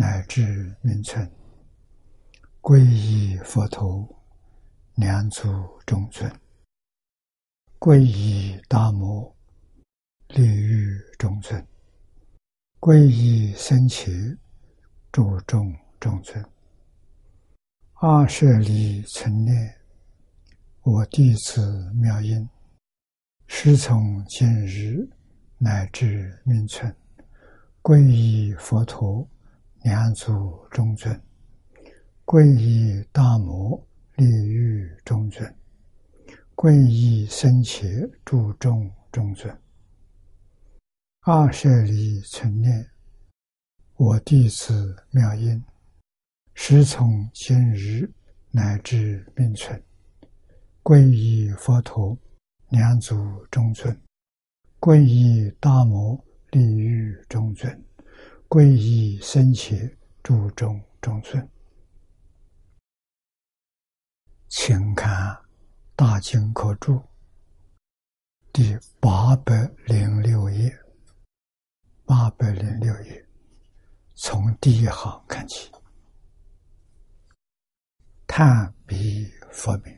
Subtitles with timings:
[0.00, 1.28] 乃至名存，
[2.60, 4.08] 皈依佛陀，
[4.94, 5.48] 两足
[5.84, 6.30] 中尊；
[7.80, 9.36] 皈依大摩，
[10.28, 11.60] 利于中尊；
[12.78, 14.38] 皈依僧伽，
[15.10, 16.44] 注众中尊。
[17.94, 19.80] 阿舍利存念，
[20.82, 22.48] 我弟子妙音，
[23.48, 25.10] 师从今日
[25.58, 26.94] 乃至名存，
[27.82, 29.28] 皈依佛陀。
[29.82, 31.22] 两足中尊，
[32.24, 33.82] 皈依大摩
[34.16, 35.54] 利欲中尊，
[36.54, 37.86] 皈依僧伽
[38.24, 39.56] 注众中尊。
[41.20, 42.86] 二舍利成念，
[43.94, 45.62] 我弟子妙音，
[46.54, 48.10] 时从今日
[48.50, 49.80] 乃至命存，
[50.82, 52.18] 皈依佛陀
[52.70, 53.14] 两足
[53.50, 53.96] 中尊，
[54.80, 57.84] 皈依大摩利欲中尊。
[58.48, 59.76] 皈依僧伽，
[60.22, 61.46] 注重中尊，
[64.48, 65.12] 请看
[65.94, 66.94] 《大经科注》
[68.50, 70.74] 第八百零六页，
[72.06, 73.28] 八百零六页，
[74.14, 75.70] 从第一行看起。
[78.26, 79.94] 叹彼佛名。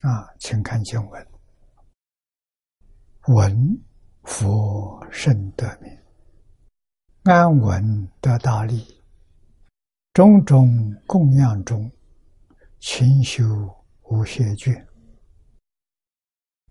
[0.00, 1.26] 啊，请看经文：
[3.28, 3.82] 闻
[4.24, 6.05] 佛圣德名。
[7.28, 9.02] 安稳得大利，
[10.12, 11.90] 种种供养中，
[12.78, 13.44] 勤修
[14.04, 14.86] 无懈倦。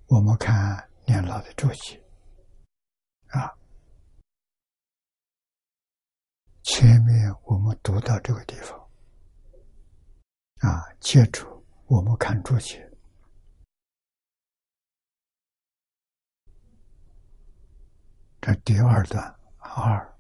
[0.08, 2.02] 我们看年老的注解
[3.28, 3.52] 啊，
[6.64, 8.80] 前面我们读到这个地方
[10.62, 11.46] 啊，接着
[11.88, 12.90] 我们看注解，
[18.40, 20.15] 这第二段二。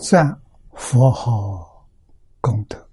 [0.00, 0.40] 赞
[0.72, 1.86] 佛号
[2.40, 2.90] 功德，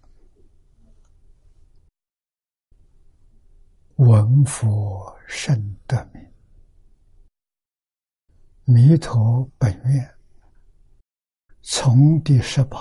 [3.95, 6.33] 闻佛圣德名，
[8.65, 10.15] 弥陀本愿
[11.61, 12.77] 从第十八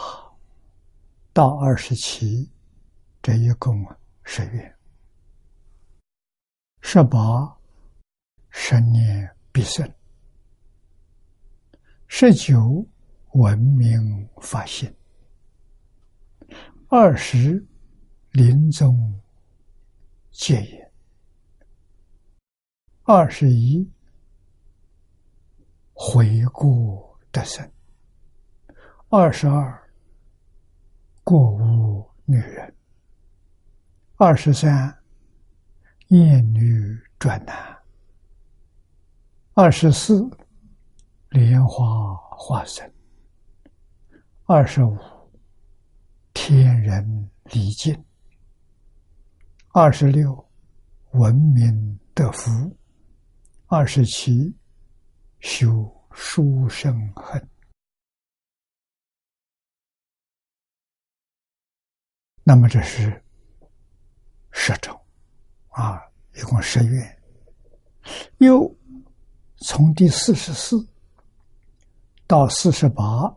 [1.33, 2.51] 到二十七，
[3.23, 3.87] 这一共
[4.25, 4.77] 十愿，
[6.81, 7.57] 十八
[8.51, 9.89] 十年必胜，
[12.09, 12.85] 十九。
[13.37, 14.91] 文明发心，
[16.89, 17.63] 二十
[18.31, 19.21] 临终
[20.31, 20.91] 戒言，
[23.03, 23.87] 二十一
[25.93, 27.71] 回顾得胜，
[29.11, 29.87] 二十二
[31.23, 32.75] 过无女人，
[34.17, 34.99] 二十三
[36.07, 37.79] 艳女转男，
[39.53, 40.27] 二十四
[41.29, 42.96] 莲花化身。
[44.49, 44.97] 二十五，
[46.33, 47.93] 天人离境；
[49.73, 50.49] 二十六，
[51.15, 52.49] 文明得福；
[53.67, 54.57] 二十七，
[55.41, 57.49] 修书生恨。
[62.45, 63.21] 那么这是
[64.53, 64.97] 十种
[65.71, 66.01] 啊，
[66.37, 67.23] 一共十愿。
[68.39, 68.73] 又
[69.57, 70.89] 从第四十四
[72.29, 73.37] 到四十八。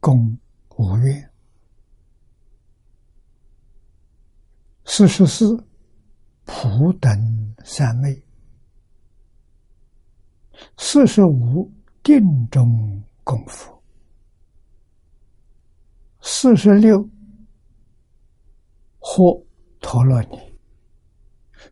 [0.00, 0.38] 共
[0.76, 1.30] 五愿，
[4.84, 5.56] 四十四
[6.44, 8.22] 普等三昧，
[10.76, 11.70] 四十五
[12.02, 13.82] 定中功夫，
[16.20, 17.08] 四十六
[18.98, 19.44] 或
[19.80, 20.38] 陀罗尼，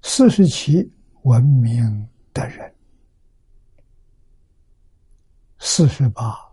[0.02, 2.74] 四十七文明的人，
[5.58, 6.45] 四十八。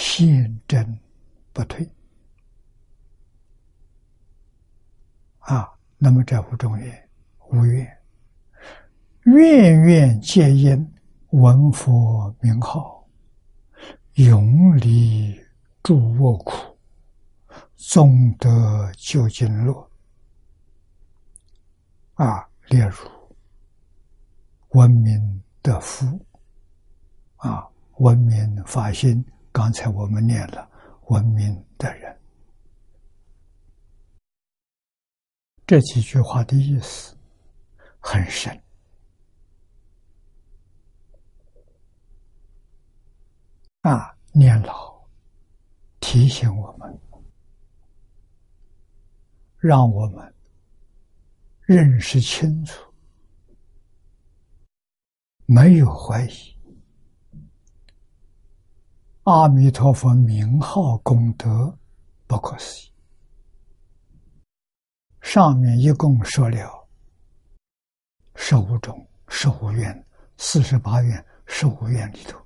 [0.00, 0.96] 现真
[1.52, 1.84] 不退
[5.40, 5.68] 啊！
[5.98, 7.08] 那么这五种愿，
[7.50, 7.98] 无愿，
[9.24, 10.94] 愿愿皆因
[11.30, 13.04] 闻佛名号，
[14.14, 15.36] 永离
[15.82, 16.52] 诸恶苦，
[17.76, 19.90] 终得究竟乐
[22.14, 22.48] 啊！
[22.68, 23.10] 例如
[24.68, 26.24] 文明的福
[27.38, 29.24] 啊，文明发心。
[29.58, 30.70] 刚才我们念了
[31.08, 32.16] 文明的人。
[35.66, 37.18] 这几句话的意思
[37.98, 38.56] 很深
[43.80, 44.16] 啊！
[44.30, 45.04] 念老
[45.98, 46.96] 提醒我们，
[49.58, 50.32] 让我们
[51.62, 52.94] 认识清楚，
[55.46, 56.57] 没有怀疑。
[59.28, 61.78] 阿弥陀佛名号功德
[62.26, 62.90] 不可思议。
[65.20, 66.88] 上面一共说了
[68.36, 70.06] 十五种、十五愿、
[70.38, 72.40] 四十八愿、十五愿里头，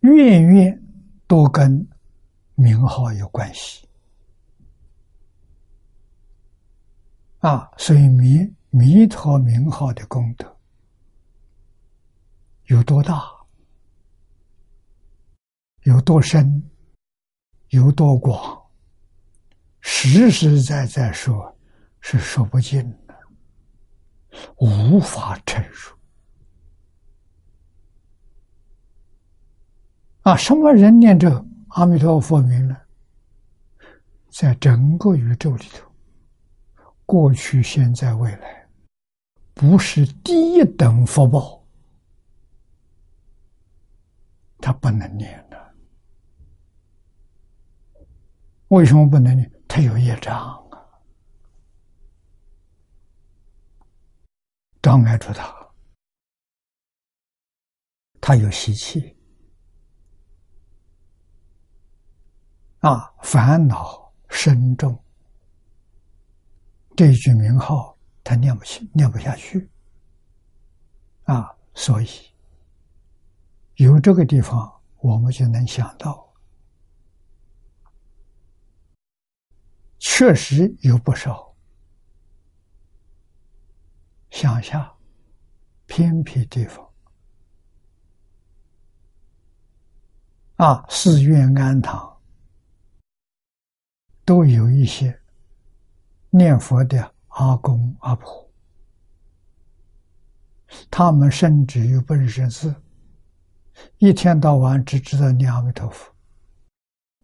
[0.00, 0.82] 愿愿
[1.28, 1.88] 都跟
[2.56, 3.86] 名号有关系
[7.38, 10.53] 啊，所以弥弥陀名号的功德
[12.66, 13.24] 有多大，
[15.82, 16.62] 有多深。
[17.70, 18.62] 有多广，
[19.80, 21.58] 实实在在说，
[22.00, 23.18] 是说不尽的，
[24.58, 25.92] 无法陈述。
[30.20, 32.76] 啊，什么人念这阿弥陀佛名呢？
[34.30, 35.90] 在整个宇宙里头，
[37.04, 38.68] 过去、现在、未来，
[39.52, 41.63] 不是第一等福报，
[44.64, 45.74] 他不能念的。
[48.68, 49.52] 为什么不能念？
[49.68, 50.34] 他有业障
[50.70, 50.88] 啊，
[54.80, 55.54] 障碍住他，
[58.22, 59.14] 他有习气。
[62.78, 64.98] 啊，烦恼深重，
[66.96, 69.70] 这一句名号他念不起，念不下去。
[71.24, 72.08] 啊，所以
[73.76, 76.22] 有这个地方，我们就能想到。
[79.98, 81.52] 确实有不少
[84.30, 84.92] 乡下
[85.86, 86.86] 偏僻地方
[90.56, 92.20] 啊，寺院庵堂
[94.26, 95.18] 都有一些
[96.28, 98.48] 念佛的阿公阿婆，
[100.90, 102.74] 他们甚至于不认识字，
[103.98, 106.12] 一天到晚只知道念阿弥陀佛，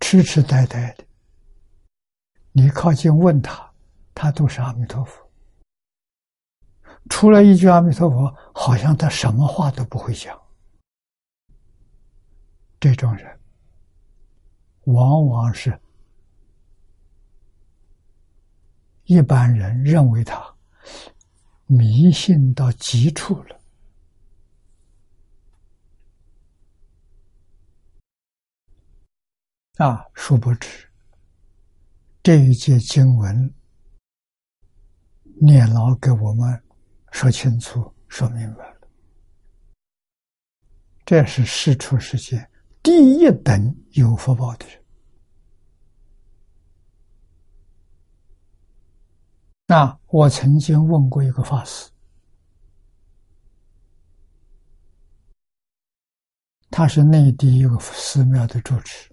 [0.01, 1.05] 痴痴呆呆的。
[2.53, 3.73] 你靠近问他，
[4.15, 5.31] 他都是阿弥陀佛。
[7.09, 10.41] 除了一句阿弥陀佛，好像他什么话都不会讲。
[12.79, 13.41] 这种人，
[14.85, 15.79] 往往是
[19.05, 20.43] 一般人认为他
[21.67, 23.60] 迷信到极处了，
[29.81, 30.69] 啊，殊不知。
[32.23, 33.55] 这一节经文，
[35.41, 36.63] 念老给我们
[37.13, 38.81] 说清楚、说明白了。
[41.07, 42.51] 这是世出世间
[42.83, 44.85] 第一等有福报的人。
[49.67, 51.91] 那我曾经问过一个法师，
[56.71, 59.10] 他是内地一个寺庙的住持，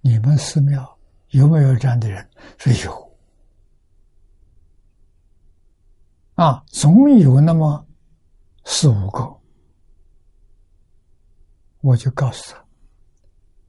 [0.00, 0.98] 你们寺庙？
[1.28, 2.26] 有没有这样的人？
[2.56, 3.18] 说有
[6.34, 7.86] 啊，总有那么
[8.64, 9.40] 四五个。
[11.80, 12.64] 我就告诉他，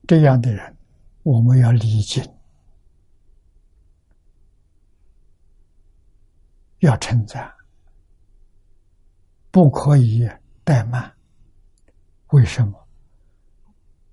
[0.08, 0.78] 这样的人
[1.24, 2.24] 我们要礼敬，
[6.80, 7.54] 要称赞，
[9.52, 10.28] 不可以
[10.64, 11.14] 怠慢。
[12.30, 12.79] 为什么？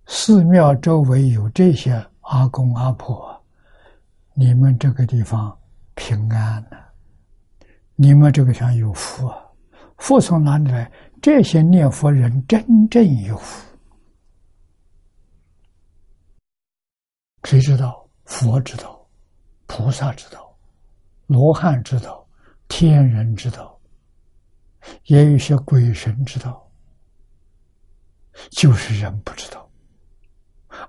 [0.07, 3.35] 寺庙周围有这些阿公阿婆。
[4.35, 5.57] 你们这个地方
[5.95, 6.93] 平安了，
[7.95, 9.43] 你们这个乡有福啊！
[9.97, 10.91] 福从哪里来？
[11.23, 13.67] 这些念佛人真正有福。
[17.45, 18.07] 谁知道？
[18.27, 19.09] 佛知道，
[19.67, 20.55] 菩萨知道，
[21.27, 22.27] 罗汉知道，
[22.69, 23.81] 天人知道，
[25.05, 26.71] 也有些鬼神知道，
[28.51, 29.66] 就是人不知道，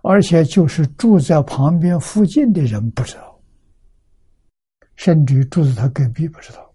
[0.02, 3.40] 而且就是住在旁边附近的人不知道。
[4.96, 6.74] 甚至住在他隔壁，不知道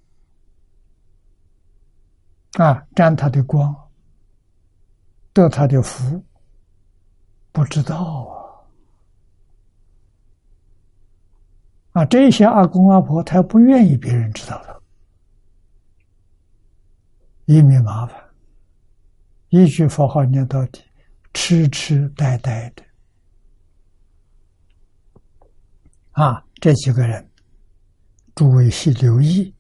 [2.65, 3.75] 啊，沾他的光，
[5.33, 6.25] 得他的福，
[7.51, 7.97] 不知道
[11.93, 12.01] 啊！
[12.03, 14.83] 啊，这些阿公阿婆，他不愿意别人知道的，
[17.47, 18.17] 以免麻烦，
[19.49, 20.81] 一句佛号念到底，
[21.35, 22.85] 痴痴呆呆的。
[26.13, 27.31] 啊，这几个人，
[28.35, 29.55] 诸位需留意，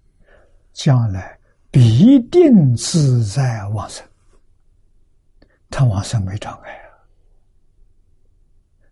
[0.72, 1.38] 将来
[1.70, 4.06] 必定自在往生。
[5.70, 6.92] 他往生没障碍啊，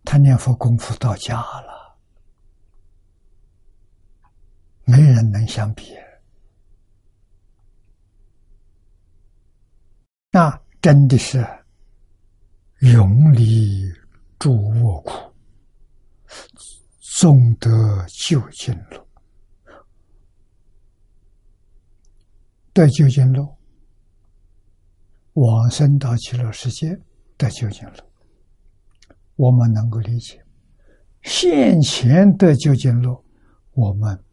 [0.04, 1.98] 他念佛功夫到家了，
[4.84, 5.94] 没人能相比。
[10.32, 11.46] 那真的是
[12.78, 13.92] 永离
[14.38, 15.12] 诸恶苦。
[17.20, 17.68] 纵得
[18.08, 19.06] 究竟路，
[22.72, 23.46] 得究竟路，
[25.34, 26.98] 往生到极乐世界
[27.36, 27.96] 得究竟路，
[29.36, 30.42] 我们能够理解。
[31.20, 33.22] 现前得究竟路，
[33.72, 34.24] 我们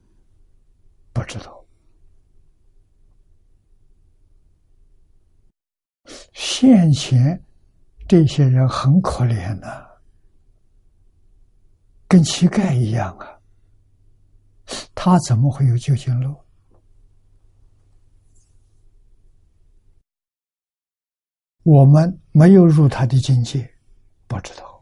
[1.11, 1.65] 不知道。
[6.31, 7.43] 现前
[8.07, 9.86] 这些人很可怜呐。
[12.07, 13.39] 跟乞丐一样啊，
[14.95, 16.35] 他怎么会有究竟路？
[21.63, 23.69] 我们没有入他的境界，
[24.25, 24.81] 不知道；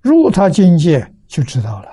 [0.00, 1.90] 入他境界就知道了。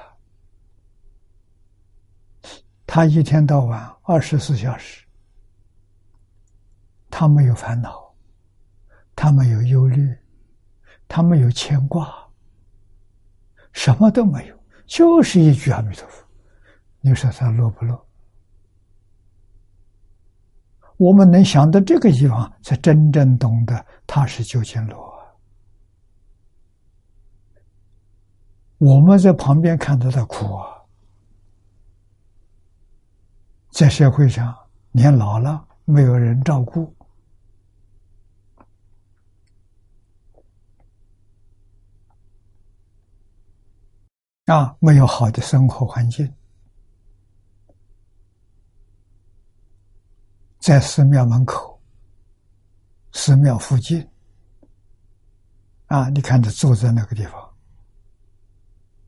[2.85, 5.03] 他一天到晚二十四小时，
[7.09, 8.15] 他没有烦恼，
[9.15, 10.15] 他没有忧虑，
[11.07, 12.24] 他没有牵挂。
[13.75, 14.55] 什么都没有，
[14.87, 16.25] 就是一句阿弥陀佛。
[17.01, 18.05] 你说他乐不乐？
[20.97, 24.97] 我们能想到这个地方，才真正懂得他是究竟乐。
[28.77, 30.67] 我们在旁边看到他苦啊，
[33.71, 34.55] 在社会上
[34.91, 36.94] 年老了，没有人照顾。
[44.45, 46.31] 啊，没有好的生活环境，
[50.59, 51.81] 在寺庙门口、
[53.11, 54.07] 寺庙附近，
[55.87, 57.55] 啊，你看他坐在那个地方，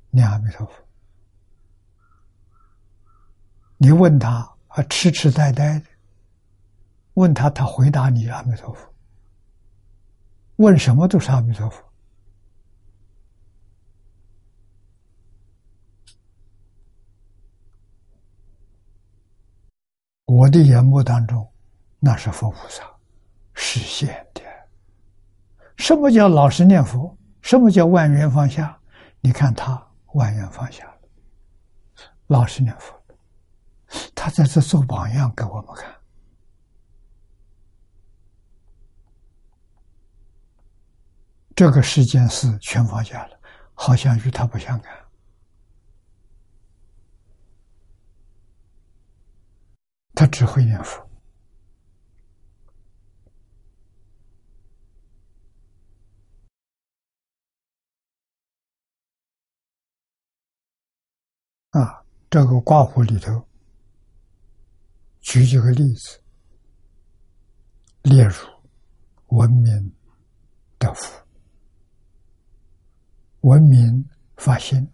[0.09, 0.73] 念阿弥陀佛。
[3.77, 4.37] 你问他
[4.69, 5.85] 啊，痴痴呆呆的，
[7.13, 8.91] 问他，他回答你阿弥陀佛。
[10.55, 11.86] 问什么都是阿弥陀佛。
[20.27, 21.49] 我的眼目当中，
[21.99, 22.83] 那是佛菩萨
[23.53, 24.41] 实现的。
[25.77, 27.17] 什么叫老实念佛？
[27.41, 28.77] 什么叫万缘放下？
[29.21, 29.81] 你看他
[30.13, 30.97] 万缘放下了，
[32.27, 32.93] 老实念佛，
[34.13, 35.95] 他在这做榜样给我们看。
[41.55, 43.39] 这个世间事全放下了，
[43.73, 45.06] 好像与他不相干。
[50.19, 50.99] 他只会念佛
[61.69, 62.03] 啊！
[62.31, 63.47] 这个挂壶里头
[65.21, 66.19] 举几个例子，
[68.01, 68.33] 例如
[69.27, 69.95] 文明
[70.79, 71.23] 的福、
[73.41, 74.03] 文明
[74.35, 74.91] 发心、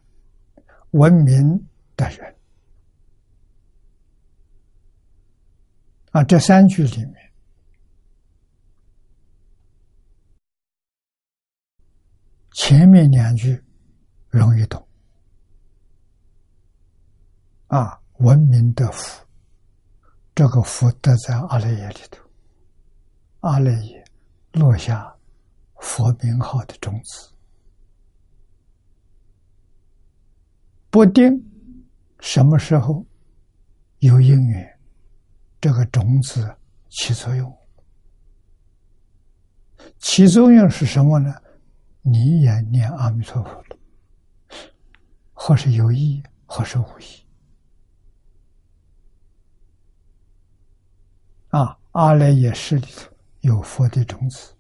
[0.92, 1.66] 文明
[1.96, 2.43] 的人。
[6.14, 7.34] 啊，这三句里面，
[12.52, 13.60] 前面两句
[14.30, 14.88] 容易懂。
[17.66, 19.26] 啊，文明的福，
[20.36, 22.24] 这个福得在阿赖耶里头，
[23.40, 24.06] 阿赖耶
[24.52, 25.18] 落下
[25.78, 27.34] 佛名号的种子，
[30.92, 31.44] 不定
[32.20, 33.04] 什么时候
[33.98, 34.73] 有因缘。
[35.64, 36.54] 这个种子
[36.90, 37.58] 起作用，
[39.98, 41.34] 起作用是什么呢？
[42.02, 43.64] 你也念阿弥陀佛，
[45.32, 47.26] 或是有意，或是无意。
[51.52, 54.54] 啊，阿赖耶识里头有佛的种子，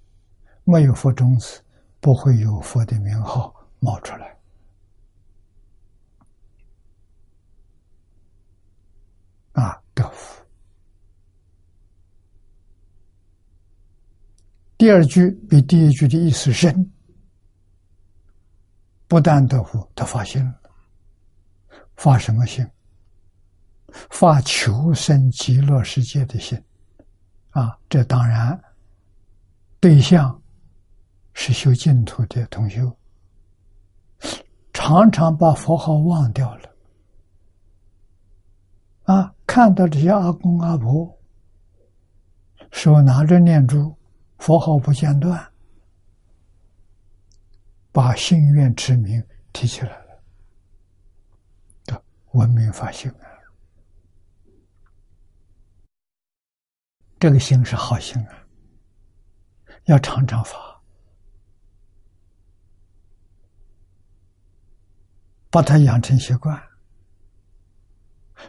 [0.63, 1.62] 没有佛种子，
[2.00, 4.39] 不会有佛的名号冒出来。
[9.51, 10.41] 啊，得福。
[14.84, 16.92] 第二句比第一句的意思深，
[19.08, 20.60] 不但得福，他发心了，
[21.96, 22.70] 发什么心？
[24.10, 26.62] 发求生极乐世界的心，
[27.52, 28.62] 啊，这当然
[29.80, 30.38] 对象
[31.32, 32.94] 是修净土的同修，
[34.74, 36.70] 常常把佛号忘掉了。
[39.04, 41.10] 啊，看到这些阿公阿婆
[42.74, 43.98] 手拿着念珠，
[44.43, 45.53] 佛号不间断，
[47.93, 49.97] 把心愿之名提起来
[51.88, 53.25] 了，文明发心啊！
[57.17, 58.45] 这个心是好心啊，
[59.85, 60.83] 要常常发，
[65.50, 66.62] 把它养成习惯。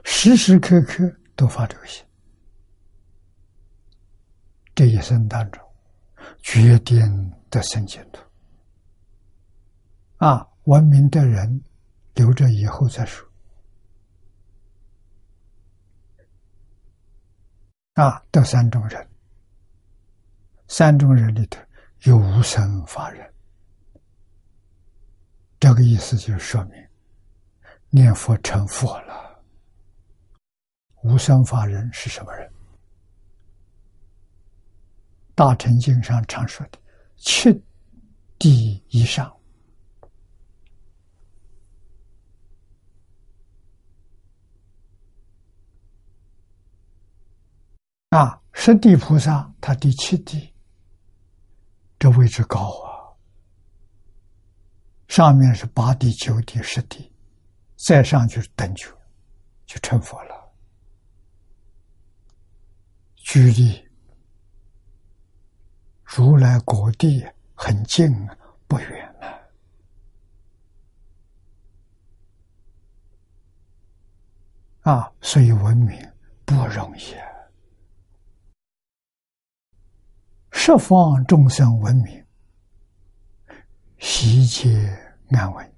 [0.02, 2.04] 时时刻刻都发这个心，
[4.74, 5.63] 这一生当中
[6.44, 8.20] 决定的生净土
[10.18, 10.46] 啊！
[10.64, 11.64] 文明的人
[12.14, 13.26] 留着以后再说
[17.94, 18.22] 啊！
[18.30, 19.08] 得三种人，
[20.68, 21.58] 三种人里头
[22.02, 23.34] 有无生法人，
[25.58, 26.88] 这个意思就说明
[27.88, 29.42] 念佛成佛了。
[31.02, 32.53] 无生法人是什么人？
[35.34, 36.78] 大乘经上常说的
[37.16, 37.52] 七
[38.38, 39.34] 地以上
[48.10, 50.54] 啊，十地菩萨他第七地，
[51.98, 52.94] 这位置高啊。
[55.08, 57.12] 上面是八地、九地、十地，
[57.76, 58.88] 再上就是等觉，
[59.66, 60.52] 就成佛了。
[63.16, 63.83] 距离
[66.16, 68.08] 如来果地很近，
[68.68, 69.50] 不远了。
[74.82, 75.98] 啊，所以文明
[76.44, 77.16] 不容易。
[80.52, 82.24] 十方众生文明，
[83.98, 84.96] 悉皆
[85.30, 85.74] 安稳，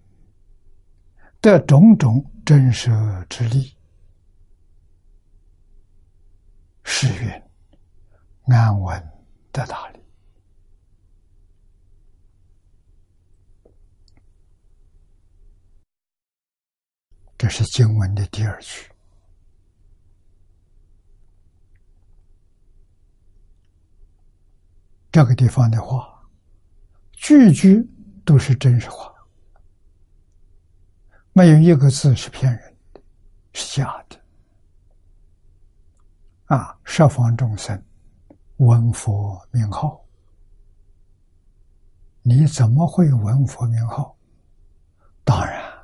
[1.40, 2.90] 得种种真实
[3.30, 3.74] 之力。
[6.84, 9.02] 是云安稳
[9.50, 10.05] 的大理，
[17.38, 18.90] 这是经文的第二句。
[25.12, 26.22] 这个地方的话，
[27.12, 27.88] 句句
[28.24, 29.14] 都是真实话，
[31.32, 33.00] 没有一个字是骗人的，
[33.52, 34.20] 是假的。
[36.46, 36.78] 啊！
[36.84, 37.82] 十方众生
[38.58, 40.04] 闻佛名号，
[42.22, 44.16] 你怎么会闻佛名号？
[45.24, 45.75] 当然，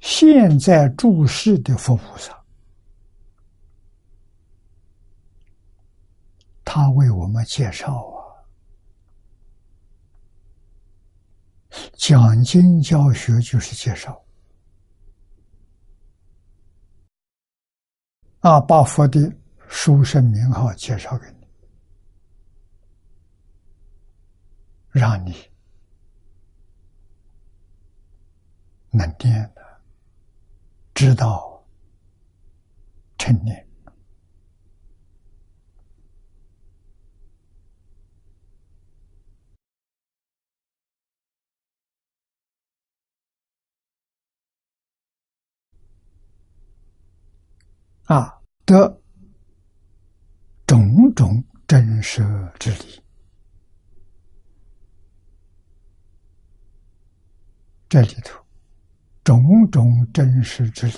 [0.00, 2.44] 现在住世的佛菩萨，
[6.64, 8.18] 他为我们介绍啊，
[11.96, 14.24] 讲经教学就是介绍。
[18.40, 19.34] 啊，把佛的
[19.68, 21.48] 书生名号介绍给你，
[24.90, 25.34] 让你
[28.90, 29.63] 能念的，
[30.94, 31.66] 知道
[33.18, 33.66] 成年
[48.04, 48.40] 啊。
[48.66, 49.00] 的
[50.66, 52.22] 种种真实
[52.58, 53.02] 之理，
[57.88, 58.43] 这里头
[59.24, 60.94] 种种真实之理，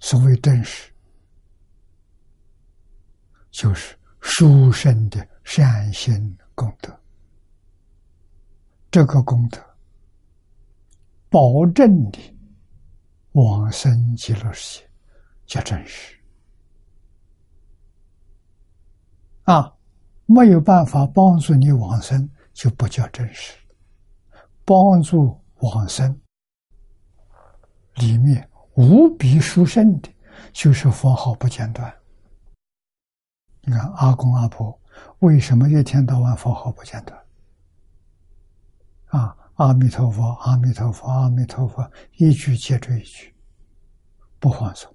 [0.00, 0.92] 所谓真实，
[3.50, 6.94] 就是殊胜的善心功德。
[8.90, 9.58] 这个功德，
[11.30, 12.36] 保证你
[13.32, 14.86] 往生极乐世界。
[15.46, 16.18] 叫真实
[19.44, 19.72] 啊！
[20.24, 23.56] 没有办法帮助你往生，就不叫真实。
[24.64, 26.20] 帮助往生
[27.96, 30.10] 里面无比殊胜的，
[30.52, 31.94] 就是佛号不间断。
[33.62, 34.78] 你看阿公阿婆
[35.20, 37.26] 为什么一天到晚佛号不间断？
[39.06, 43.34] 啊，阿弥陀佛，阿弥陀佛，阿弥陀佛，一句接着一句，
[44.38, 44.92] 不放松。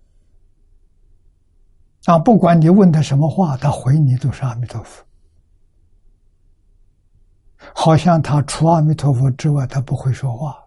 [2.05, 2.17] 啊！
[2.19, 5.05] 不管你问他什么话，他回你都是阿弥陀佛，
[7.75, 10.57] 好像他除阿弥陀佛之外，他不会说话。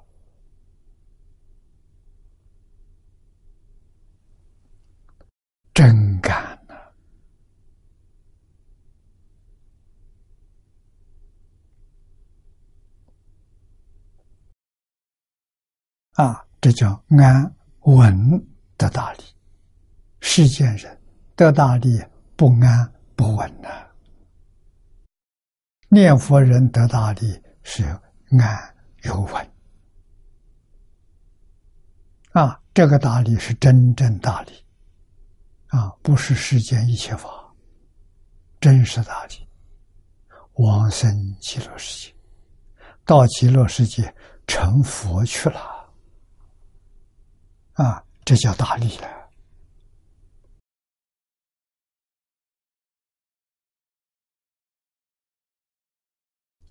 [5.74, 6.74] 真干呐！
[16.12, 18.42] 啊，这叫安稳
[18.78, 19.18] 得大利。
[20.20, 20.98] 世间人
[21.36, 22.02] 得大利
[22.36, 23.68] 不安不稳呐。
[25.90, 27.84] 念佛人得大利是
[28.30, 29.50] 安有稳。
[32.32, 34.52] 啊，这个大利是真正大利，
[35.66, 37.28] 啊，不是世间一切法，
[38.58, 39.46] 真实大利。
[40.54, 42.14] 往生极乐世界，
[43.04, 44.14] 到极乐世界
[44.46, 45.73] 成佛去了，
[47.74, 49.30] 啊，这叫大利了。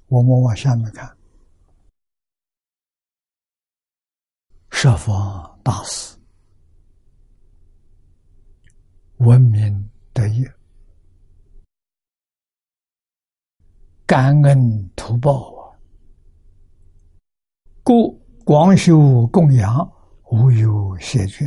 [0.07, 1.17] 我们往下面看，
[4.71, 5.51] 设方。
[5.63, 6.19] 大事，
[9.19, 10.53] 文明得业，
[14.05, 15.79] 感恩图报啊！
[17.81, 19.89] 故广修供养，
[20.33, 21.45] 无有谢绝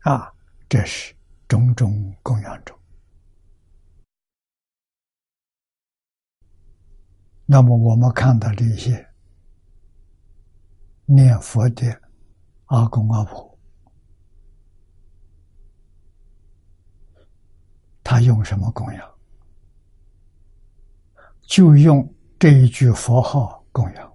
[0.00, 0.32] 啊！
[0.66, 1.14] 这是
[1.46, 2.74] 种种供养中。
[7.44, 9.06] 那么我们看到这些。
[11.04, 12.02] 念佛的
[12.66, 13.58] 阿公阿婆，
[18.02, 19.18] 他用什么供养？
[21.42, 24.07] 就用这一句佛号供养。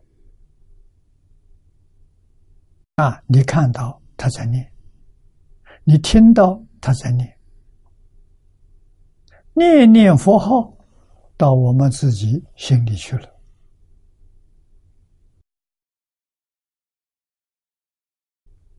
[2.96, 4.72] 啊，你看到他在念，
[5.84, 7.40] 你听到他在念，
[9.54, 10.72] 念念佛号
[11.36, 13.30] 到我们自己心里去了。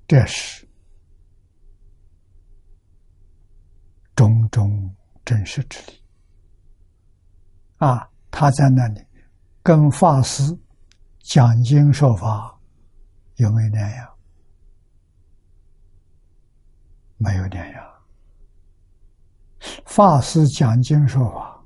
[0.07, 0.65] 这是
[4.15, 6.01] 种种真实之理
[7.79, 8.09] 啊！
[8.31, 9.05] 他在那里
[9.63, 10.57] 跟法师
[11.21, 12.54] 讲经说法，
[13.37, 14.09] 有没有两样？
[17.17, 17.91] 没有两样。
[19.87, 21.65] 法师讲经说法，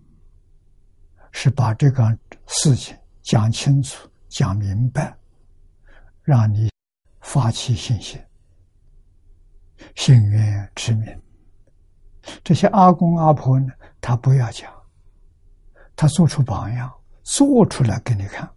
[1.33, 5.17] 是把这个事情讲清楚、讲明白，
[6.23, 6.71] 让你
[7.21, 8.21] 发起信心。
[9.95, 11.23] 心愿之名，
[12.43, 14.73] 这些阿公阿婆呢，他不要讲，
[15.97, 18.49] 他做出榜样，做出来给你看。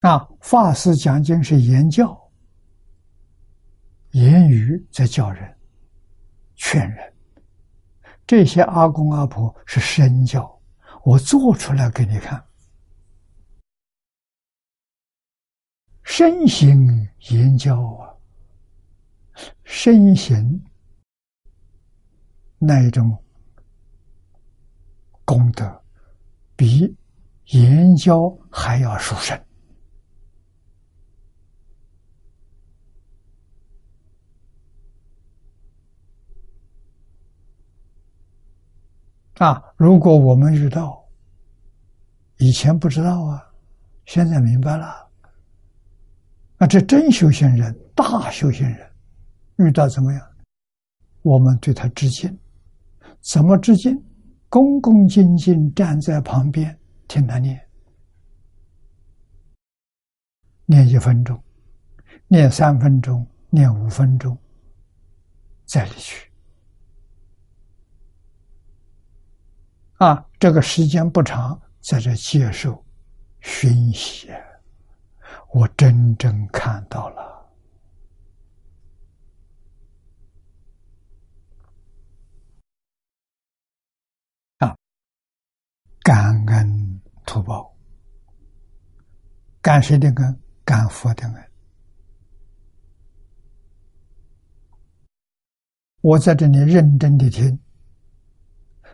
[0.00, 2.16] 啊，法师讲经是言教，
[4.12, 5.58] 言语在教人、
[6.54, 7.12] 劝人；
[8.24, 10.56] 这些阿公阿婆是身教，
[11.02, 12.40] 我做出来给你看。
[16.04, 18.14] 身行言教啊，
[19.64, 20.64] 身行
[22.56, 23.16] 那一种
[25.24, 25.82] 功德，
[26.54, 26.96] 比
[27.46, 29.36] 言教还要殊胜
[39.38, 39.62] 啊！
[39.76, 41.04] 如果我们遇到，
[42.38, 43.42] 以前不知道啊，
[44.04, 45.08] 现在明白了。
[46.58, 48.90] 那这真修行人，大修行人，
[49.56, 50.20] 遇到怎么样？
[51.22, 52.36] 我们对他致敬，
[53.20, 53.96] 怎么致敬？
[54.48, 57.60] 恭恭敬敬站在旁边听他念，
[60.64, 61.40] 念一分钟，
[62.26, 64.36] 念三分钟，念五分钟，
[65.66, 66.27] 再离去。
[69.98, 72.84] 啊，这个时间不长，在这接受
[73.40, 74.28] 熏习。
[75.52, 77.50] 我真正看到了
[84.58, 84.76] 啊！
[86.02, 87.74] 感恩图报，
[89.60, 90.40] 感谁的恩？
[90.64, 91.50] 感佛的恩。
[96.02, 97.58] 我在这里认真的听，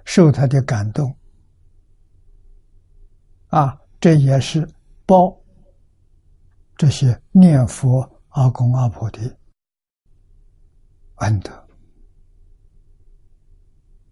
[0.04, 1.16] 受他的感动
[3.48, 3.78] 啊！
[4.00, 4.68] 这也是
[5.06, 5.40] 报。
[6.76, 9.38] 这些念佛阿公阿婆的
[11.18, 11.68] 恩德，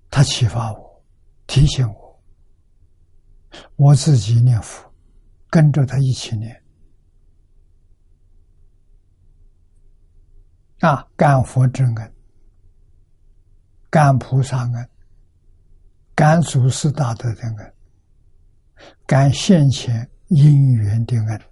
[0.08, 1.04] 他启发我，
[1.48, 2.22] 提醒我，
[3.74, 4.88] 我自己念佛，
[5.50, 6.62] 跟着他一起念，
[10.78, 12.14] 啊，感佛之恩，
[13.90, 14.90] 感菩萨恩，
[16.22, 17.74] 感祖师大德的恩，
[19.04, 21.42] 感现前因缘的恩。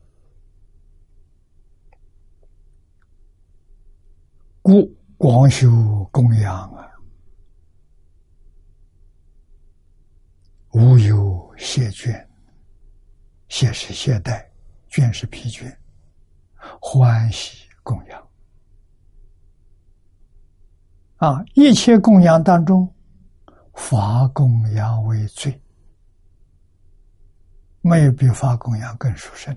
[4.62, 5.68] 故广修
[6.12, 6.88] 供养啊，
[10.70, 12.24] 无有谢倦
[13.48, 14.40] 歇是懈怠，
[14.88, 15.76] 倦是疲倦，
[16.80, 18.28] 欢喜供养。
[21.16, 22.88] 啊，一切供养当中，
[23.74, 25.60] 发供养为最，
[27.80, 29.56] 没有比法供养更殊胜。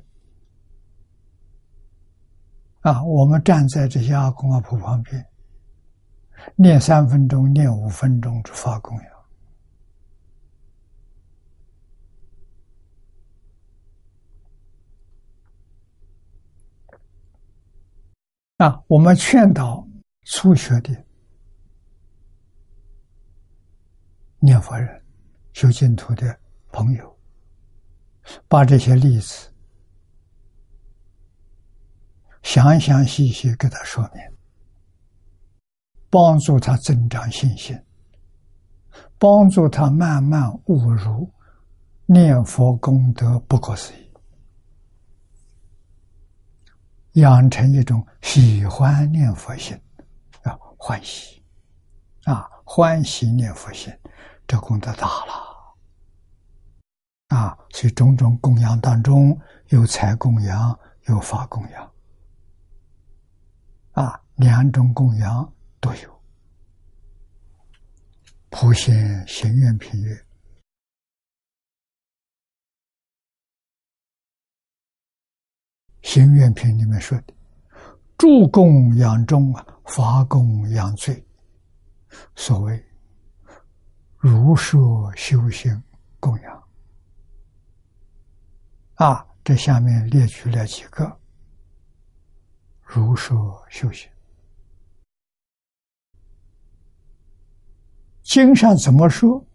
[2.82, 5.26] 啊，我们站在这些阿公阿婆旁边，
[6.56, 9.14] 念三分钟，念五分钟，就发供养。
[18.58, 19.86] 啊，我们劝导
[20.26, 20.94] 初学的
[24.46, 25.02] 念佛人、
[25.54, 26.38] 修净土的
[26.70, 27.18] 朋友，
[28.50, 29.50] 把这些例子。
[32.42, 34.22] 详详细细给他说明，
[36.10, 37.82] 帮助他增长信心，
[39.18, 41.32] 帮助他慢慢悟入
[42.06, 44.12] 念佛功德不可思议，
[47.22, 49.74] 养成一种喜欢念佛心
[50.42, 51.42] 啊，欢喜
[52.26, 53.90] 啊，欢喜念佛心，
[54.46, 55.76] 这功德大了
[57.30, 57.58] 啊！
[57.72, 61.92] 所以种种供养当中，有财供养，有法供养。
[63.94, 66.22] 啊，两种供养都有。
[68.50, 70.26] 普贤行愿品曰
[76.04, 77.34] ：“行愿品里面说的，
[78.18, 81.26] 助供养中啊，法供养最。
[82.36, 82.86] 所谓
[84.26, 85.84] 如说修行
[86.18, 86.64] 供养。
[88.94, 91.20] 啊，这下面列举了几个。”
[92.82, 94.10] 如说修行，
[98.22, 99.46] 经上怎么说，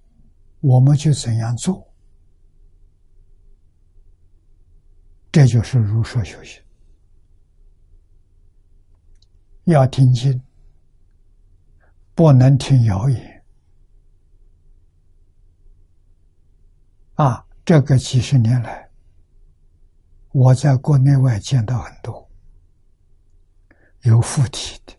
[0.60, 1.90] 我们就怎样做，
[5.32, 6.62] 这就是如说修行。
[9.64, 10.38] 要听经，
[12.14, 13.37] 不能听谣言。
[17.18, 18.88] 啊，这个几十年来，
[20.30, 22.30] 我在国内外见到很多。
[24.02, 24.94] 有附体的，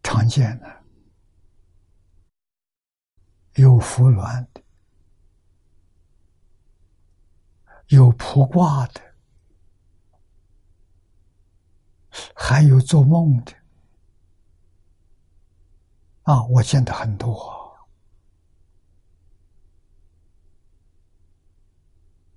[0.00, 0.68] 常见的；
[3.54, 4.62] 有服卵的，
[7.88, 9.00] 有卜卦的，
[12.36, 13.52] 还有做梦的。
[16.22, 17.63] 啊，我见到很多。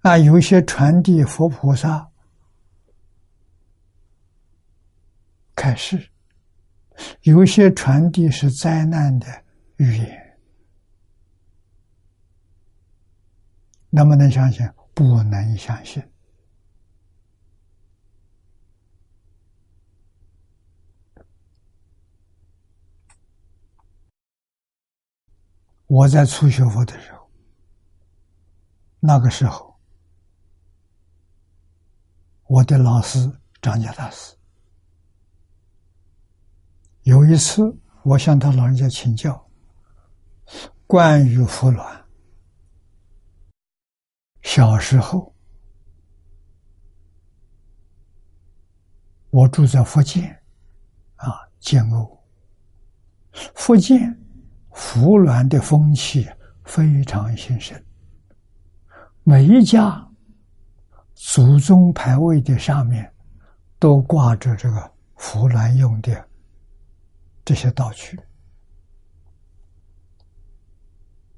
[0.08, 2.10] 那，有些传递佛菩萨。
[5.54, 6.10] 开始，
[7.24, 9.28] 有些传递是灾难的
[9.76, 10.40] 语言，
[13.90, 14.66] 能不能相信？
[14.94, 16.02] 不能相信。
[25.88, 27.30] 我在初学佛的时候，
[29.02, 29.67] 那个时候，
[32.48, 33.30] 我的老师
[33.62, 34.34] 张家大师。
[37.04, 37.62] 有一次，
[38.04, 39.50] 我向他老人家请教
[40.86, 42.06] 关于服卵。
[44.44, 45.34] 小时候，
[49.30, 50.32] 我住在福建，
[51.16, 52.18] 啊，建瓯。
[53.56, 54.18] 福建
[54.72, 56.26] 服卵的风气
[56.64, 57.80] 非常兴盛，
[59.24, 60.07] 每一家
[61.20, 63.12] 祖宗牌位的上面
[63.80, 66.28] 都挂着这个服卵用的。
[67.44, 68.20] 这些道具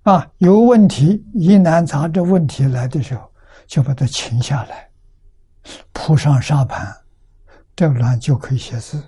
[0.01, 3.31] 啊，有问题疑难杂症问题来的时候，
[3.67, 4.89] 就把它请下来，
[5.93, 6.91] 铺上沙盘，
[7.75, 9.01] 这个卵就可以写字。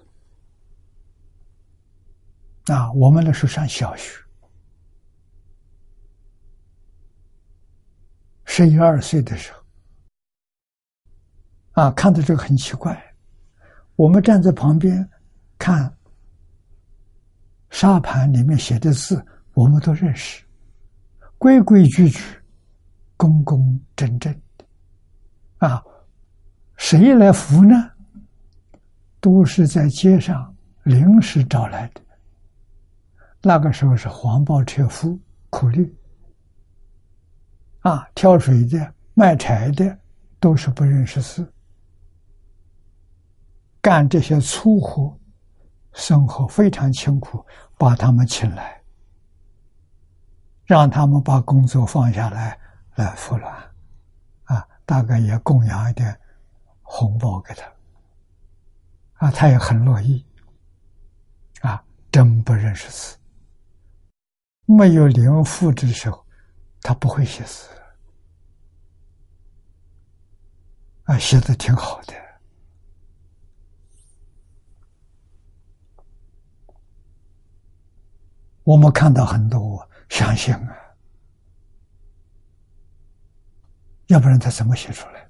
[2.65, 4.19] 啊，我们那时候上小学，
[8.45, 9.60] 十一二岁的时候，
[11.73, 13.01] 啊，看到这个很奇怪，
[13.95, 15.07] 我们站在旁边
[15.57, 15.91] 看。
[17.69, 20.43] 沙盘里面写的字，我们都认识，
[21.37, 22.19] 规规矩矩、
[23.15, 24.65] 公公正正的。
[25.65, 25.81] 啊，
[26.75, 27.89] 谁来扶呢？
[29.21, 30.53] 都是在街上
[30.83, 32.01] 临时找来的。
[33.41, 35.17] 那个时候是黄包车夫、
[35.49, 35.95] 苦力，
[37.79, 39.97] 啊，挑水的、卖柴的，
[40.41, 41.49] 都是不认识字，
[43.81, 45.17] 干这些粗活。
[45.93, 47.45] 生活非常辛苦，
[47.77, 48.81] 把他们请来，
[50.63, 52.57] 让他们把工作放下来
[52.95, 53.71] 来服卵。
[54.83, 56.19] 大概也供养一点
[56.81, 60.25] 红包给他，啊，他也很乐意，
[61.61, 63.17] 啊，真不认识字，
[64.65, 66.25] 没有灵符的时候，
[66.81, 67.69] 他不会写字，
[71.03, 72.13] 啊，写的挺好的。
[78.71, 80.77] 我们看到很多，相信啊，
[84.07, 85.29] 要不然他怎么写出来？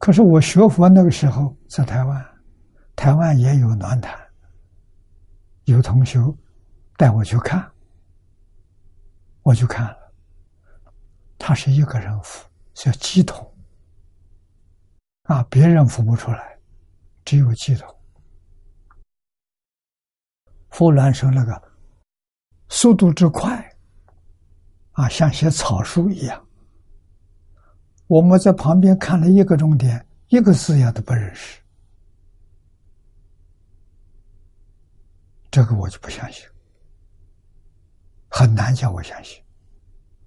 [0.00, 2.26] 可是我学佛那个时候在台湾，
[2.96, 4.18] 台湾也有暖坛，
[5.66, 6.18] 有同学
[6.96, 7.70] 带我去看，
[9.42, 10.12] 我就看了，
[11.38, 13.48] 他是一个人扶，叫鸡桶，
[15.28, 16.58] 啊，别人扶不出来，
[17.24, 17.99] 只有鸡桶。
[20.70, 21.62] 佛鸾说：“那个
[22.68, 23.76] 速度之快，
[24.92, 26.46] 啊，像写草书一样。
[28.06, 31.60] 我们在旁边看了一个钟点，一个字也都不认识。
[35.50, 36.46] 这个我就不相信，
[38.28, 39.42] 很难叫我相信。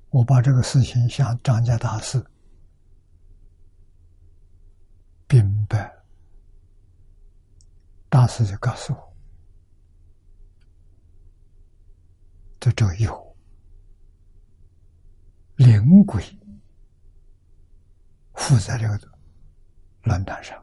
[0.10, 2.24] 我把这个事情向张家大师
[5.26, 5.92] 禀白，
[8.10, 9.10] 大师就告诉我。”
[12.64, 13.36] 这这有
[15.58, 16.24] 灵鬼
[18.36, 18.98] 附在这个
[20.04, 20.58] 论坛上，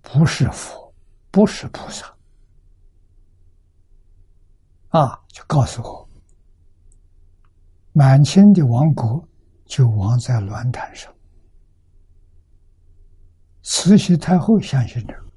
[0.00, 0.94] 不是佛，
[1.30, 2.06] 不是菩萨，
[4.88, 6.08] 啊，就告诉我，
[7.92, 9.28] 满清的亡国
[9.66, 11.14] 就亡在乱坛上，
[13.60, 15.32] 慈禧太后相信这个，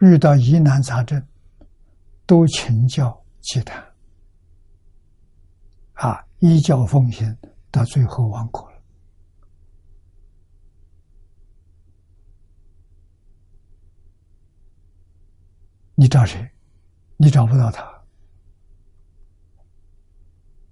[0.00, 1.24] 遇到疑难杂症。
[2.30, 3.84] 都请教祭坛，
[5.94, 7.36] 啊，依教奉行，
[7.72, 8.80] 到最后亡国了。
[15.96, 16.48] 你找谁？
[17.16, 18.04] 你找不到他，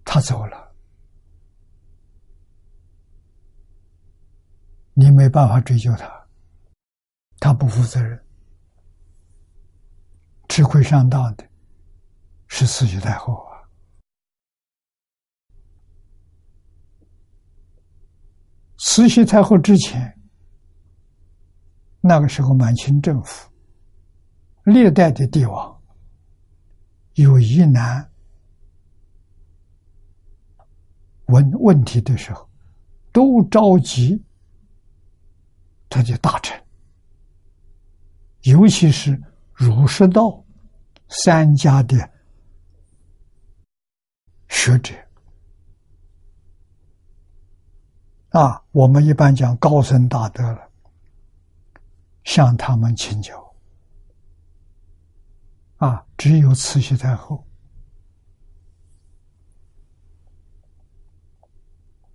[0.05, 0.73] 他走了，
[4.95, 6.29] 你没办法追究他，
[7.41, 8.25] 他不负责任，
[10.49, 11.48] 吃亏上当的。
[12.49, 13.63] 是慈禧太后啊！
[18.79, 20.19] 慈禧太后之前，
[22.01, 23.49] 那个时候满清政府
[24.65, 25.83] 历代的帝王
[27.15, 28.11] 有疑难
[31.27, 32.49] 问问题的时候，
[33.13, 34.21] 都召集
[35.89, 36.61] 他的大臣，
[38.43, 39.21] 尤其是
[39.53, 40.45] 儒释道
[41.09, 42.18] 三家的。
[44.69, 44.95] 学者
[48.39, 50.71] 啊，我们一般讲高僧大德了，
[52.25, 53.55] 向他们请教
[55.79, 56.05] 啊。
[56.19, 57.43] 只有慈禧太后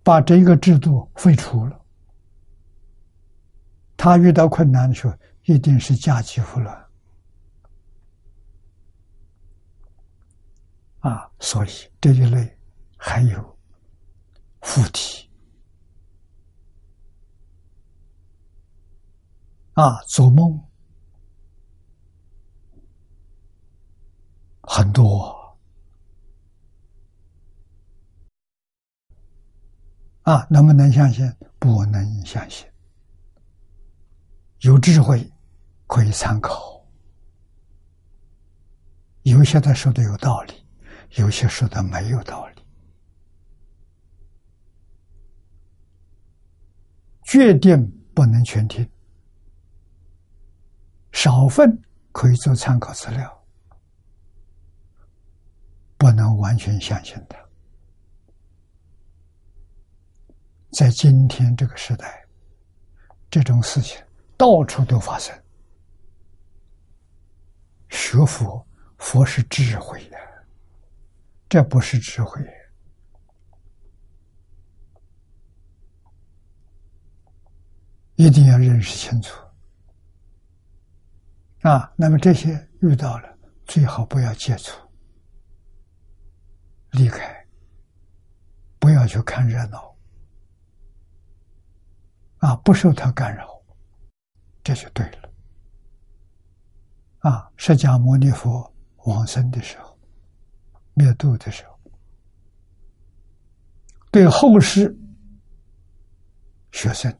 [0.03, 1.83] 把这个制度废除了，
[3.97, 6.85] 他遇到困难的时候，一定是家急福乱。
[10.99, 11.69] 啊，所以
[11.99, 12.57] 这一类
[12.97, 13.59] 还有
[14.61, 15.29] 附体
[19.73, 20.57] 啊，做梦
[24.61, 25.57] 很多
[30.21, 31.29] 啊，能不能相信？
[31.59, 32.65] 不能相信。
[34.61, 35.29] 有智慧
[35.87, 36.81] 可以参考，
[39.23, 40.62] 有些他说的有道理。
[41.17, 42.65] 有些说的没有道理，
[47.23, 48.89] 决定不能全听，
[51.11, 51.79] 少份
[52.11, 53.45] 可以做参考资料，
[55.97, 57.37] 不能完全相信他。
[60.71, 62.25] 在今天这个时代，
[63.29, 64.03] 这种事情
[64.35, 65.31] 到处都发生。
[67.89, 68.65] 学佛，
[68.97, 70.32] 佛是智慧的。
[71.53, 72.41] 这不是智慧，
[78.15, 79.39] 一定要认识清楚
[81.61, 81.93] 啊！
[81.95, 84.75] 那么这些遇到了，最好不要接触，
[86.93, 87.47] 离开，
[88.79, 89.95] 不要去看热闹
[92.39, 92.55] 啊！
[92.65, 93.47] 不受他干扰，
[94.63, 95.29] 这就对了
[97.19, 97.51] 啊！
[97.57, 98.73] 释迦牟尼佛
[99.05, 99.92] 往生的时候。
[100.93, 101.79] 灭度的时候，
[104.11, 104.95] 对后世
[106.71, 107.11] 学生、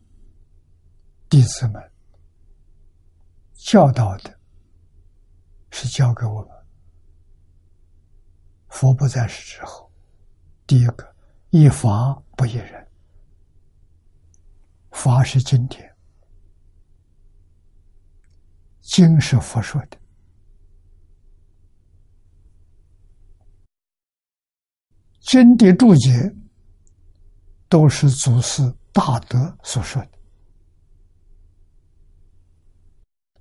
[1.30, 1.92] 弟子们
[3.54, 4.40] 教导的，
[5.72, 6.50] 是教给我们。
[8.70, 9.92] 佛不在世之后，
[10.66, 11.16] 第一个，
[11.50, 12.88] 一法不一人，
[14.92, 15.96] 法是经典，
[18.82, 19.98] 经是佛说的。
[25.24, 26.36] 经的注解
[27.70, 28.62] 都是祖师
[28.92, 30.10] 大德所说的，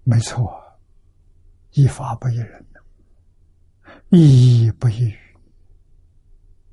[0.04, 0.62] 没错，
[1.72, 2.64] 一法不一人，
[4.10, 5.18] 一义不一语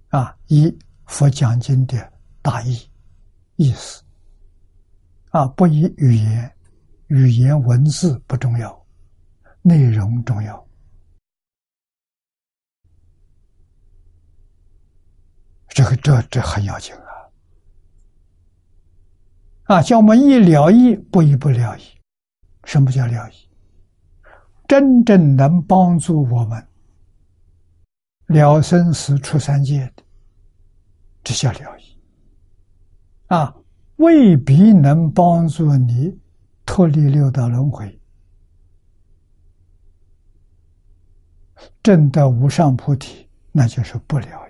[0.10, 0.38] 啊！
[0.46, 2.80] 一佛讲经的大意
[3.56, 4.04] 意思
[5.32, 6.56] 啊，不以语言，
[7.08, 8.86] 语言文字不重要，
[9.64, 10.69] 内容重要。
[15.80, 16.94] 这个这这很要紧
[19.64, 19.78] 啊！
[19.78, 21.82] 啊，叫我们一了义，不一不了义。
[22.66, 23.48] 什么叫了义？
[24.68, 26.68] 真正能帮助我们
[28.26, 30.04] 了生死、出三界的，
[31.24, 31.98] 这叫了义。
[33.28, 33.56] 啊，
[33.96, 36.20] 未必能帮助你
[36.66, 37.98] 脱离六道轮回，
[41.82, 44.46] 证得无上菩提，那就是不了。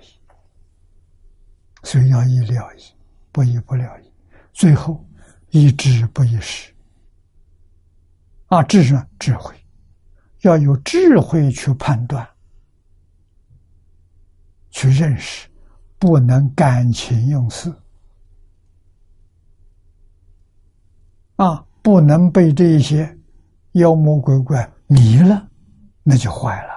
[1.84, 2.84] 所以要一了义，
[3.32, 4.12] 不一不了义，
[4.54, 5.06] 最后
[5.50, 6.74] 一知不一识。
[8.48, 9.56] 啊，智是智慧，
[10.42, 12.28] 要有智慧去判断、
[14.72, 15.48] 去认识，
[15.98, 17.72] 不能感情用事。
[21.36, 23.18] 啊，不能被这些
[23.74, 25.48] 妖魔鬼怪迷了，
[26.04, 26.69] 那就坏了。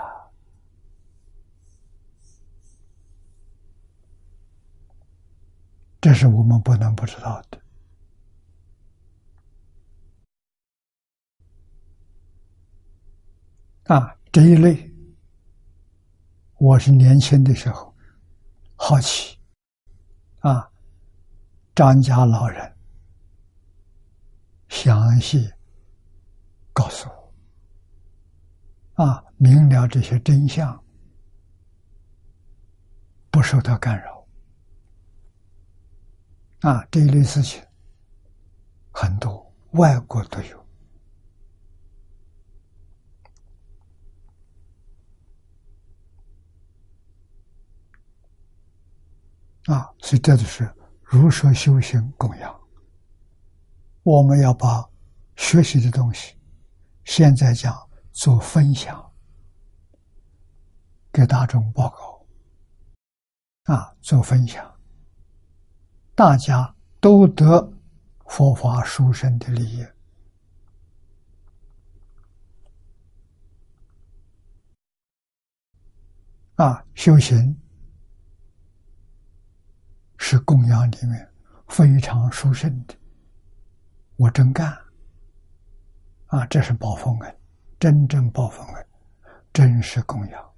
[6.03, 7.63] 这是我们不能不知道的
[13.85, 14.17] 啊！
[14.33, 14.93] 这一类，
[16.59, 17.95] 我是年轻的时候
[18.75, 19.39] 好奇
[20.41, 20.69] 啊，
[21.73, 22.77] 张家老人
[24.71, 25.49] 详细
[26.73, 27.09] 告诉
[28.97, 30.83] 我啊，明了这些真相，
[33.31, 34.12] 不受到干扰。
[36.63, 37.61] 啊，这一类事情
[38.93, 40.67] 很多，外国都有。
[49.67, 52.61] 啊，所以这就是如说修行供养。
[54.05, 54.89] 我们要把
[55.37, 56.37] 学习的东西，
[57.05, 57.75] 现在讲
[58.13, 59.13] 做分享，
[61.13, 62.27] 给大众报告。
[63.75, 64.72] 啊，做分享。
[66.23, 67.73] 大家都得
[68.27, 69.85] 佛法殊胜的利益
[76.55, 76.87] 啊！
[76.95, 77.61] 修行
[80.17, 81.29] 是供养里面
[81.67, 82.95] 非常殊胜的，
[84.15, 84.73] 我真干
[86.27, 86.47] 啊！
[86.47, 87.37] 这是报风恩，
[87.81, 88.87] 真正报风恩，
[89.53, 90.52] 真是供养。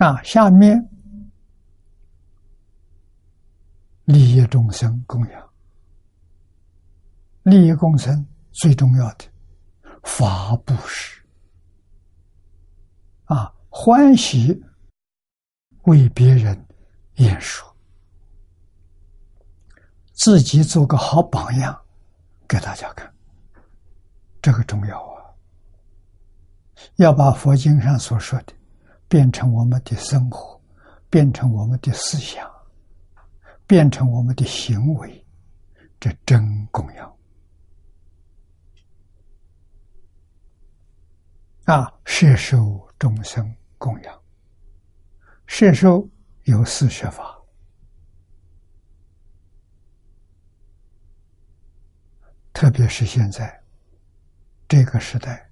[0.00, 0.88] 啊，下面
[4.04, 5.50] 利益众生供养，
[7.42, 9.26] 利益众生最重要的
[10.02, 11.22] 法布施
[13.26, 14.58] 啊，欢喜
[15.82, 16.66] 为别人
[17.16, 17.76] 演说，
[20.14, 21.78] 自己做个好榜样
[22.48, 23.12] 给大家看，
[24.40, 25.28] 这个重要啊！
[26.96, 28.54] 要把佛经上所说的。
[29.10, 30.62] 变成我们的生活，
[31.10, 32.48] 变成我们的思想，
[33.66, 35.26] 变成我们的行为，
[35.98, 36.40] 这真
[36.70, 37.12] 供养
[41.64, 41.92] 啊！
[42.04, 44.22] 摄受众生供养，
[45.46, 46.08] 摄受
[46.44, 47.36] 有四学法，
[52.52, 53.60] 特别是现在
[54.68, 55.50] 这个时代，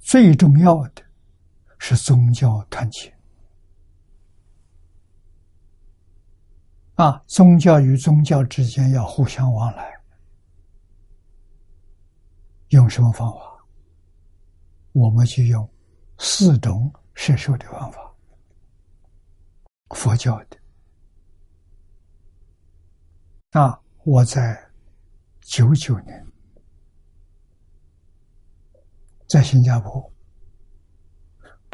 [0.00, 1.03] 最重要的。
[1.86, 3.14] 是宗教团结
[6.94, 7.22] 啊！
[7.26, 9.92] 宗教与宗教之间要互相往来，
[12.68, 13.66] 用什么方法？
[14.92, 15.68] 我们就用
[16.16, 18.14] 四种摄受的方法：
[19.90, 20.56] 佛教的
[23.60, 23.78] 啊！
[24.04, 24.58] 我在
[25.42, 26.26] 九九年
[29.28, 30.13] 在新加坡。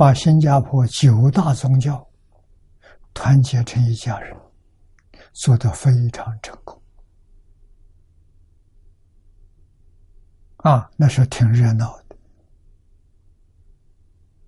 [0.01, 2.09] 把新加坡九大宗教
[3.13, 4.35] 团结成一家人，
[5.35, 6.81] 做得非常成功。
[10.57, 12.17] 啊，那时候挺热闹的，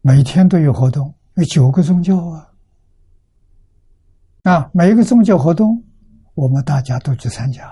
[0.00, 2.50] 每天都有活动，有九个宗教啊。
[4.44, 5.84] 啊，每一个宗教活动，
[6.32, 7.70] 我们大家都去参加，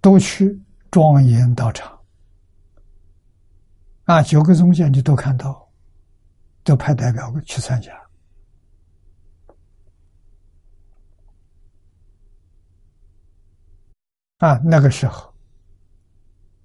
[0.00, 1.96] 都去庄严道场。
[4.04, 5.66] 啊，九个宗教你都看到，
[6.62, 7.92] 都派代表去参加。
[14.38, 15.32] 啊，那个时候，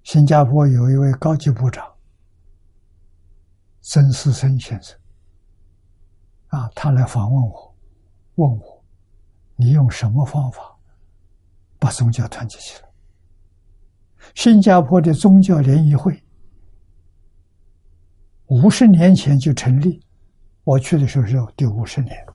[0.02, 1.90] 新加坡有一位高级部长
[3.80, 4.98] 曾思生先生。
[6.48, 7.74] 啊，他来访问我，
[8.34, 8.84] 问我，
[9.56, 10.76] 你用什么方法
[11.78, 12.88] 把宗教团结起来？
[14.34, 16.22] 新加坡的宗教联谊会
[18.50, 20.02] 五十年前就成立，
[20.64, 22.26] 我去的时候是第五十年，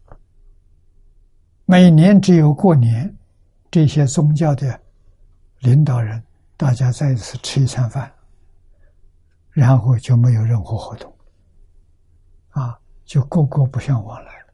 [1.66, 3.14] 每年只有过年，
[3.70, 4.80] 这些宗教的
[5.60, 6.24] 领导人
[6.56, 8.10] 大家在一起吃一餐饭，
[9.52, 11.14] 然后就没有任何活动，
[12.50, 12.80] 啊。
[13.06, 14.46] 就个个不相往来了。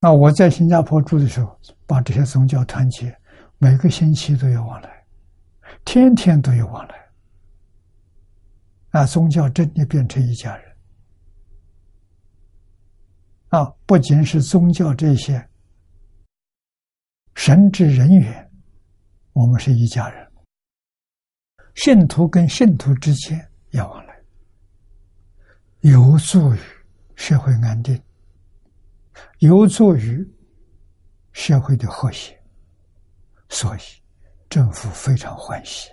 [0.00, 1.54] 那我在新加坡住的时候，
[1.86, 3.14] 把这些宗教团结，
[3.58, 5.04] 每个星期都有往来，
[5.84, 7.05] 天天都有往来。
[8.96, 10.76] 那，宗教真的变成一家人。
[13.48, 15.46] 啊，不仅是宗教这些
[17.34, 18.50] 神职人员，
[19.34, 20.32] 我们是一家人，
[21.74, 23.38] 信徒跟信徒之间
[23.68, 24.18] 也往来。
[25.80, 26.58] 有助于
[27.16, 28.02] 社会安定，
[29.40, 30.26] 有助于
[31.32, 32.42] 社会的和谐，
[33.50, 33.80] 所以
[34.48, 35.90] 政府非常欢喜。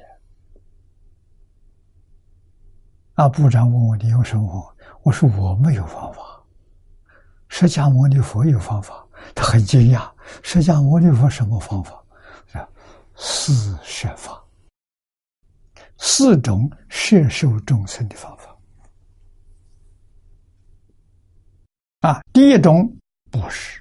[3.16, 4.76] 啊，部长问我你用什么？
[5.04, 6.42] 我说我没有方法，
[7.48, 9.06] 释迦牟尼佛有方法。
[9.36, 10.12] 他很惊讶，
[10.42, 12.04] 释迦牟尼佛什么方法？
[13.16, 14.44] 四摄法，
[15.98, 18.58] 四种摄受众生的方法。
[22.00, 22.92] 啊，第一种
[23.30, 23.80] 布施，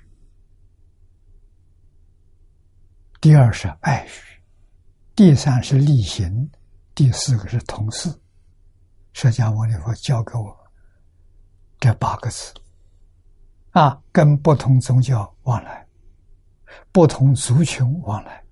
[3.22, 4.10] 第二是爱语，
[5.16, 6.50] 第三是力行，
[6.94, 8.12] 第四个是同事。
[9.12, 10.56] 释迦牟尼佛教给我
[11.78, 12.52] 这八个字，
[13.70, 15.86] 啊，跟不同宗教往来，
[16.90, 18.42] 不同族群往来，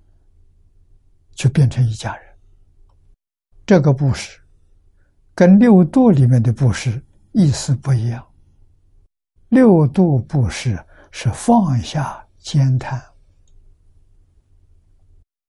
[1.32, 2.36] 就变成一家人。
[3.66, 4.40] 这个布施
[5.34, 7.02] 跟六度里面的布施
[7.32, 8.26] 意思不一样。
[9.48, 10.78] 六度布施
[11.10, 13.02] 是放下兼贪，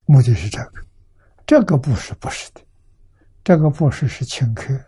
[0.05, 0.85] 目的是这个。
[1.45, 2.61] 这个布施不是的，
[3.43, 4.79] 这个布施是请客。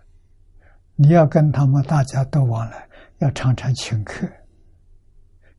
[0.96, 2.90] 你要跟他们大家都往来，
[3.20, 4.28] 要常常请客，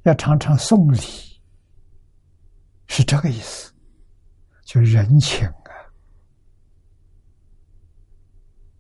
[0.03, 0.99] 要常常送礼，
[2.87, 3.73] 是这个意思，
[4.65, 5.47] 就人情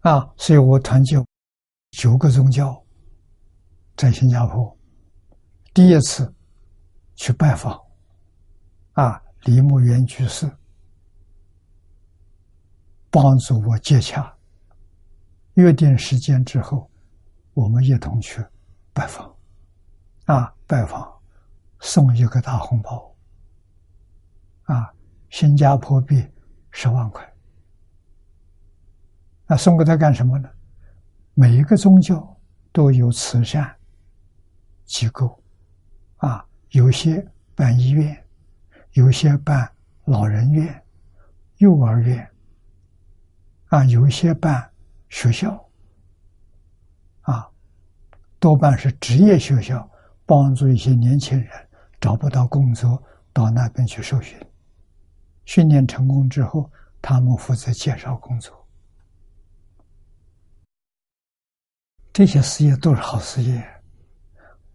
[0.00, 0.12] 啊！
[0.12, 1.16] 啊，所以我团结
[1.90, 2.80] 九个宗教。
[3.96, 4.76] 在新加坡，
[5.72, 6.34] 第一次
[7.14, 7.80] 去拜访，
[8.94, 10.50] 啊，李木元居士
[13.08, 14.33] 帮助我接洽，
[15.54, 16.90] 约定时间之后，
[17.52, 18.44] 我们一同去
[18.92, 19.34] 拜访，
[20.26, 21.12] 啊，拜访
[21.80, 23.14] 送一个大红包，
[24.64, 24.92] 啊，
[25.30, 26.24] 新加坡币
[26.70, 27.32] 十万块，
[29.46, 30.48] 那送给他干什么呢？
[31.34, 32.36] 每一个宗教
[32.72, 33.74] 都有慈善。
[34.86, 35.42] 机构，
[36.18, 38.22] 啊，有些办医院，
[38.92, 39.66] 有些办
[40.04, 40.84] 老人院、
[41.56, 42.30] 幼儿园，
[43.68, 44.70] 啊，有一些办
[45.14, 45.64] 学校，
[47.20, 47.48] 啊，
[48.40, 49.88] 多半是职业学校，
[50.26, 51.48] 帮助一些年轻人
[52.00, 53.00] 找不到工作，
[53.32, 54.36] 到那边去受训，
[55.44, 56.68] 训练成功之后，
[57.00, 58.66] 他们负责介绍工作，
[62.12, 63.64] 这些事业都是好事业。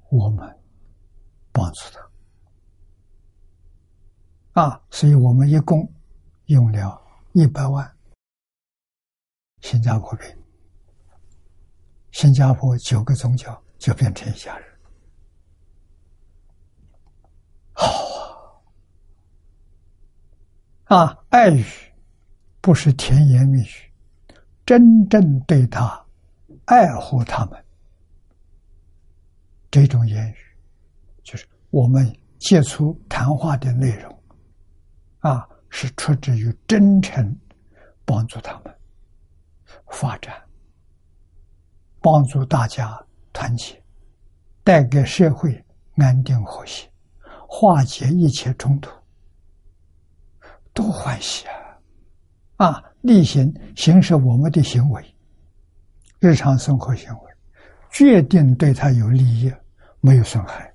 [0.08, 0.58] 我们
[1.52, 1.82] 帮助
[4.54, 4.62] 他。
[4.62, 5.92] 啊，所以我们一共
[6.46, 7.00] 用了
[7.34, 7.94] 一百万
[9.62, 10.26] 新加坡币，
[12.12, 14.68] 新加坡九个宗教就变成一家人，
[17.74, 18.64] 好
[20.86, 20.98] 啊！
[20.98, 21.64] 啊，爱语
[22.62, 24.36] 不是甜言蜜语，
[24.66, 26.06] 真正对他
[26.66, 27.66] 爱护他们。
[29.70, 30.36] 这种言语，
[31.24, 34.24] 就是我们接触谈话的内容，
[35.20, 37.38] 啊，是出自于真诚
[38.04, 38.76] 帮助他们，
[39.88, 40.34] 发展，
[42.02, 43.00] 帮助大家
[43.34, 43.82] 团结，
[44.64, 45.64] 带给社会
[45.96, 46.90] 安定和谐，
[47.48, 48.90] 化解一切冲突，
[50.74, 52.68] 多欢喜啊！
[52.68, 55.16] 啊，例行行使我们的行为，
[56.20, 57.32] 日常生活行为，
[57.90, 59.52] 决定对他有利益，
[60.02, 60.74] 没有损害。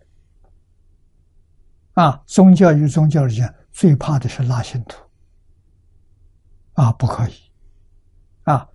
[1.93, 4.99] 啊，宗教与宗教之间最怕的是拉信徒。
[6.73, 7.35] 啊，不可以！
[8.43, 8.69] 啊，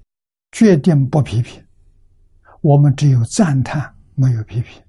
[0.51, 1.63] 决定不批评。
[2.61, 4.81] 我们只有赞叹，没有批评。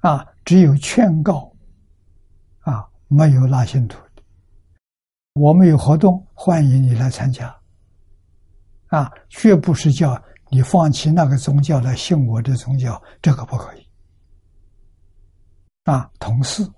[0.00, 1.52] 啊，只有劝告。
[2.60, 3.98] 啊，没有拉信徒。
[5.34, 7.56] 我们有活动，欢迎你来参加。
[8.88, 10.20] 啊，绝不是叫
[10.50, 13.86] 你放弃那个宗教来信我的宗教，这个不可以。
[15.84, 16.68] 啊，同时，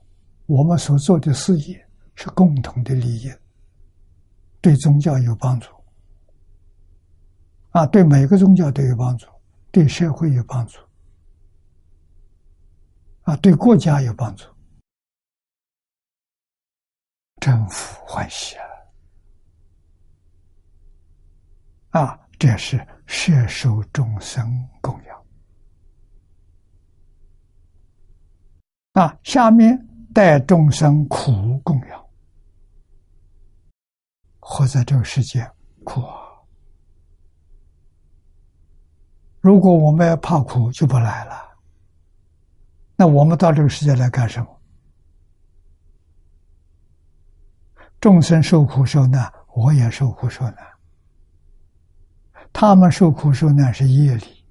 [0.46, 3.32] 我们所做的事业是共同的利益。
[4.60, 5.70] 对宗教有帮助，
[7.70, 9.26] 啊，对每个宗教都有帮助，
[9.70, 10.78] 对社会有帮助，
[13.22, 14.44] 啊，对国家有帮助，
[17.40, 18.56] 政府欢喜
[21.90, 22.00] 啊！
[22.00, 25.24] 啊，这是摄受众生供养
[28.92, 32.06] 啊，下面带众生苦供养。
[34.40, 35.48] 活在这个世界
[35.84, 36.29] 苦啊！
[39.40, 41.34] 如果我们要怕苦，就不来了。
[42.96, 44.60] 那我们到这个世界来干什么？
[48.00, 50.56] 众生受苦受难，我也受苦受难。
[52.52, 54.44] 他们受苦受难是业力、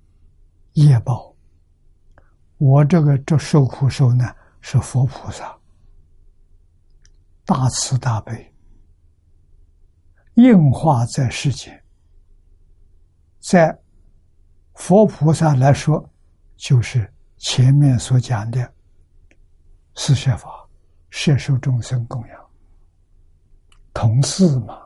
[0.74, 1.36] 业报，
[2.58, 5.56] 我这个这受苦受难是佛菩萨
[7.46, 8.54] 大慈大悲。
[10.36, 11.84] 应化在世间，
[13.40, 13.78] 在
[14.80, 16.10] 佛菩萨来说，
[16.56, 18.74] 就是前面所讲的
[19.94, 20.50] 四摄法，
[21.10, 22.50] 摄受众生供养，
[23.94, 24.80] 同事嘛。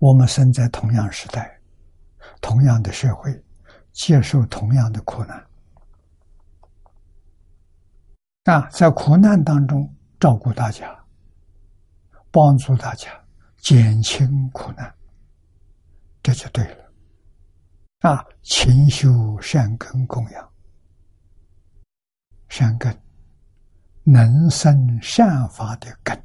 [0.00, 1.58] 我们生在同样时代，
[2.40, 3.42] 同样的社会，
[3.92, 5.46] 接受同样的苦难，
[8.44, 9.88] 啊，在苦难当中
[10.18, 10.94] 照顾大家。
[12.30, 13.08] 帮助大家
[13.56, 14.94] 减轻苦难，
[16.22, 16.87] 这就对了。
[18.00, 20.52] 啊，勤修善根供养，
[22.48, 22.96] 善根
[24.04, 26.16] 能生善法的根。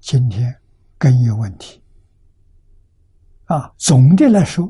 [0.00, 0.60] 今天
[0.98, 1.80] 根有问题，
[3.44, 4.68] 啊，总的来说，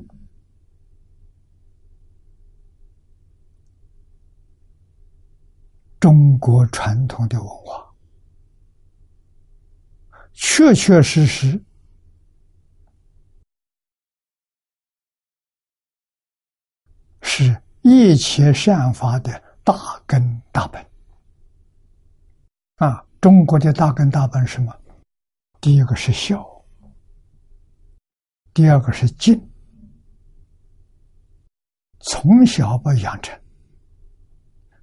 [5.98, 7.82] 中国传统的文化。
[10.34, 11.64] 确确实实
[17.28, 19.74] 是一切善法的大
[20.06, 20.80] 根大本
[22.76, 23.04] 啊！
[23.20, 24.72] 中国的大根大本什么？
[25.60, 26.64] 第一个是孝，
[28.54, 29.50] 第二个是敬，
[31.98, 33.38] 从小把养成，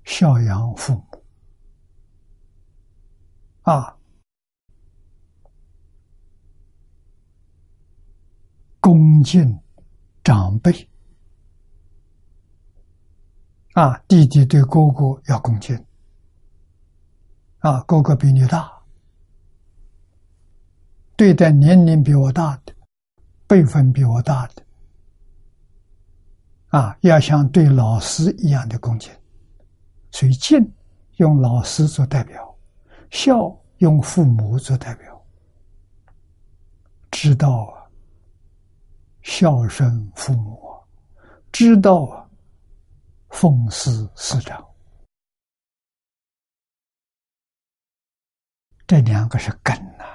[0.03, 1.23] 孝养父母
[3.61, 3.97] 啊。
[8.81, 9.57] 恭敬
[10.25, 10.89] 长辈
[13.73, 15.75] 啊，弟弟对哥哥要恭敬
[17.59, 18.71] 啊，哥哥比你大，
[21.15, 22.73] 对待年龄比我大的、
[23.47, 24.63] 辈分比我大的
[26.69, 29.11] 啊，要像对老师一样的恭敬。
[30.11, 30.71] 所以敬
[31.17, 32.55] 用老师做代表，
[33.09, 35.25] 孝用父母做代表，
[37.09, 37.81] 知道啊。
[39.23, 40.59] 孝顺父母，
[41.51, 42.22] 知道啊
[43.33, 44.63] 奉事师长，
[48.85, 50.05] 这两个是根呐。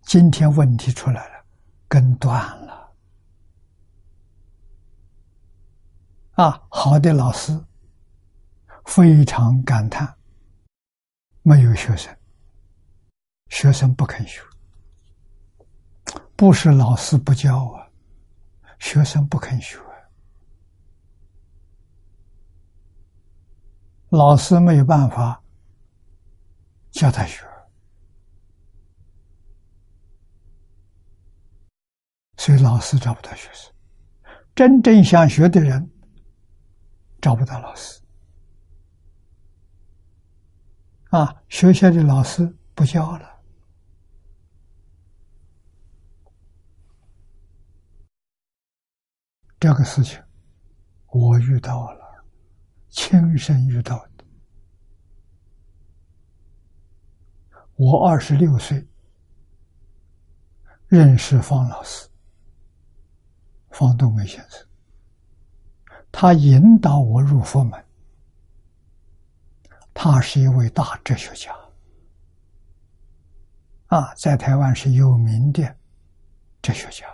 [0.00, 1.44] 今天问题出来了，
[1.86, 2.34] 根断
[2.66, 2.92] 了。
[6.32, 7.52] 啊，好的老师
[8.86, 10.16] 非常感叹，
[11.42, 12.16] 没有学生，
[13.50, 14.42] 学生不肯学。
[16.34, 17.86] 不是老师不教啊，
[18.80, 19.78] 学生不肯学，
[24.12, 25.42] 老师没有办法
[26.90, 27.46] 教他学，
[32.36, 33.72] 所以老师找不到学生。
[34.54, 35.90] 真正想学的人
[37.22, 38.02] 找不到老师，
[41.08, 43.42] 啊，学校的老师不教了。
[49.58, 50.22] 这个事情，
[51.06, 52.01] 我遇到了。
[52.92, 54.24] 亲身遇到的。
[57.74, 58.86] 我二十六岁
[60.86, 62.06] 认识方老师，
[63.70, 64.64] 方东梅先生，
[66.12, 67.84] 他引导我入佛门。
[69.94, 71.54] 他是一位大哲学家，
[73.86, 75.76] 啊，在台湾是有名的
[76.60, 77.06] 哲学家。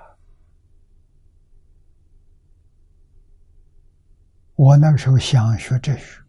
[4.58, 6.20] 我那个时候想学哲学，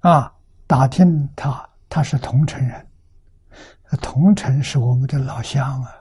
[0.00, 0.34] 啊，
[0.66, 2.88] 打听他，他是桐城人，
[4.02, 5.94] 桐城是我们的老乡啊。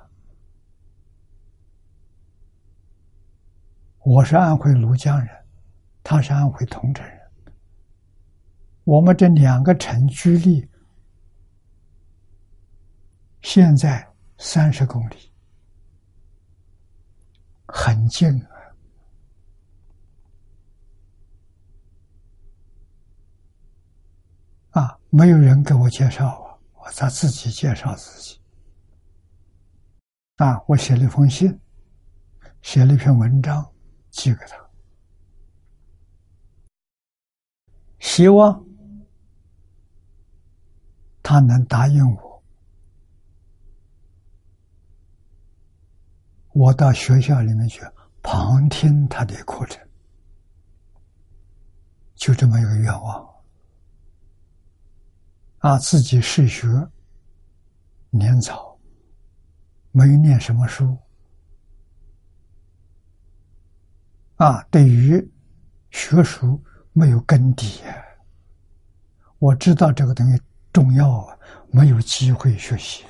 [4.00, 5.30] 我是安徽庐江人，
[6.02, 7.16] 他是安徽桐城人。
[8.86, 10.68] 我们这两个城距离
[13.44, 14.04] 现在
[14.40, 15.32] 三十公里，
[17.68, 18.57] 很近啊！
[24.78, 28.39] 啊，没有人给我介绍啊，我咋自己介绍自己？
[30.36, 31.59] 啊，我写了一封信，
[32.61, 33.67] 写了一篇文章，
[34.11, 34.55] 寄给他，
[37.97, 38.63] 希望。
[41.23, 42.43] 他能答应我，
[46.53, 47.82] 我到学校里面去
[48.21, 49.86] 旁听他的课程，
[52.15, 53.37] 就这么一个愿望。
[55.68, 56.65] 啊，自己是学
[58.09, 58.80] 年早，
[59.91, 60.97] 没有念什么书，
[64.38, 65.30] 啊，对于
[65.91, 66.63] 学术
[66.93, 67.82] 没有根底，
[69.39, 70.41] 我知道这个东西。
[70.72, 71.38] 重要啊！
[71.72, 73.03] 没有机会学习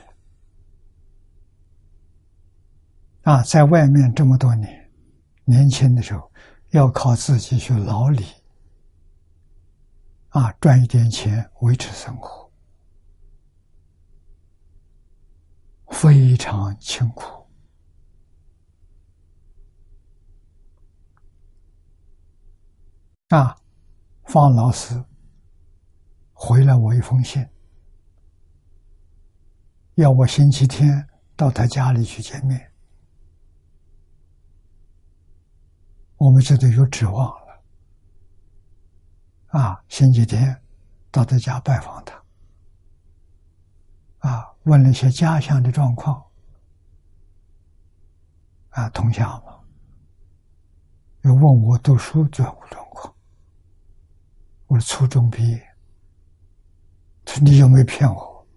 [3.24, 4.90] 啊，在外面这么多年，
[5.44, 6.32] 年轻的时候
[6.70, 8.26] 要靠自己去劳力
[10.30, 12.47] 啊，赚一点钱维持生活，
[15.90, 17.48] 非常清苦
[23.30, 23.58] 啊。
[24.26, 25.04] 方老师
[26.34, 27.48] 回了我一封信。
[29.96, 32.72] 要我星期天到他家里去见面，
[36.18, 37.16] 我们这都有指望
[37.48, 37.64] 了。
[39.48, 40.62] 啊，星期天
[41.10, 42.24] 到他家拜访他，
[44.30, 46.22] 啊，问了一些家乡的状况，
[48.72, 49.58] 啊，同乡嘛，
[51.22, 53.16] 又问我读书状状况，
[54.68, 55.68] 我说初中毕业，
[57.24, 58.48] 他说你有没有骗我？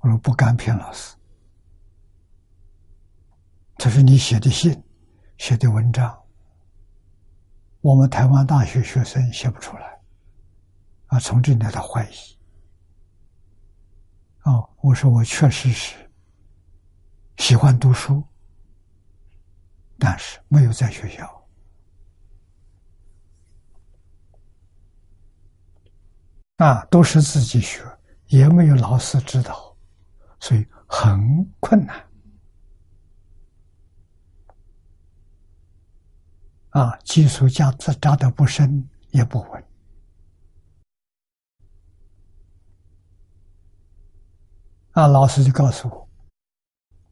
[0.00, 1.16] 我说不敢骗老师。
[3.78, 4.82] 他说你写的信、
[5.38, 6.22] 写的文章，
[7.80, 10.00] 我们台湾大学学生写不出来。
[11.06, 12.39] 啊，从这里他怀疑。
[14.44, 15.94] 哦，我说我确实是
[17.36, 18.22] 喜欢读书，
[19.98, 21.48] 但是没有在学校，
[26.56, 27.82] 啊，都是自己学，
[28.26, 29.70] 也没有老师指导。
[30.42, 32.02] 所以很困难
[36.70, 36.96] 啊！
[37.04, 39.64] 基础扎扎的不深也不稳
[45.00, 45.06] 那！
[45.06, 46.06] 老师就告诉我，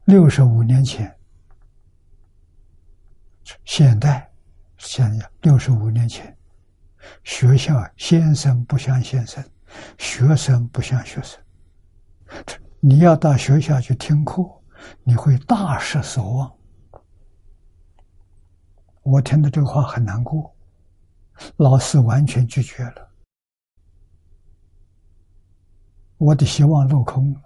[0.05, 1.17] 六十五年前，
[3.65, 4.31] 现代
[4.77, 6.37] 现在六十五年前，
[7.25, 9.43] 学校先生不像先生，
[9.97, 11.41] 学生不像学生。
[12.79, 14.45] 你要到学校去听课，
[15.03, 16.55] 你会大失所望。
[19.03, 20.55] 我听到这个话很难过，
[21.57, 23.09] 老师完全拒绝了，
[26.19, 27.41] 我的希望落空了，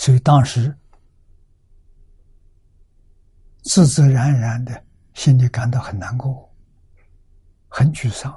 [0.00, 0.74] 所以当时
[3.64, 4.82] 自自然然的
[5.12, 6.50] 心里感到很难过，
[7.68, 8.34] 很沮丧。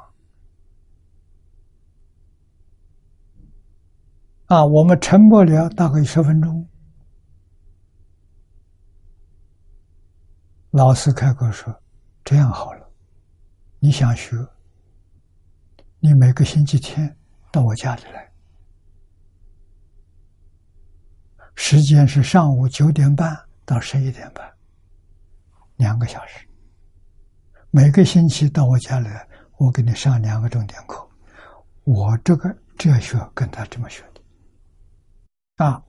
[4.47, 6.68] 啊，我们沉默了大概十分钟。
[10.72, 11.74] 老师开口说
[12.26, 12.91] ：“这样好了，
[13.80, 14.36] 你想学，
[16.01, 17.18] 你每个星期天
[17.53, 18.33] 到我家里来，
[21.56, 24.51] 时间是上午九点半到十一点半，
[25.78, 26.47] 两个小时。
[27.72, 29.28] 每个星期到我家里来，
[29.58, 31.08] 我给你上两个重点课。
[31.84, 34.22] 我这个哲学跟他这么学的。”
[35.64, 35.84] 啊，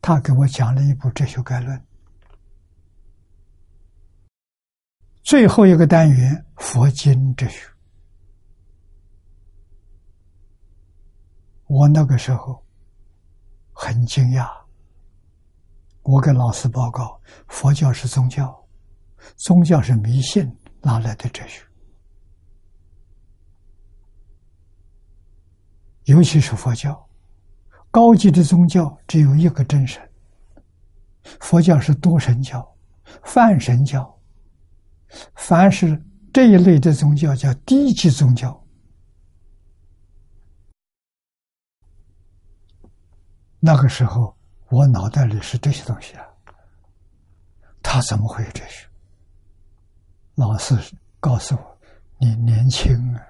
[0.00, 1.76] 他给我讲了一部《哲学概论》，
[5.22, 7.68] 最后一个单元佛经哲学。
[11.66, 12.64] 我那个时候
[13.72, 14.48] 很惊讶，
[16.08, 18.66] 我给老师报告：佛教是宗教，
[19.36, 20.50] 宗教是迷信，
[20.80, 21.62] 哪来的哲学？
[26.04, 27.06] 尤其是佛教，
[27.90, 30.02] 高级的宗教只有一个真神。
[31.40, 32.66] 佛教是多神教、
[33.24, 34.18] 泛神教，
[35.34, 36.02] 凡是
[36.32, 38.58] 这一类的宗教叫低级宗教。
[43.60, 44.37] 那个时候，
[44.70, 46.26] 我脑袋里是这些东西啊，
[47.82, 48.86] 他怎么会有这些？
[50.34, 50.76] 老师
[51.20, 51.78] 告诉我
[52.20, 53.22] ：“你年轻啊，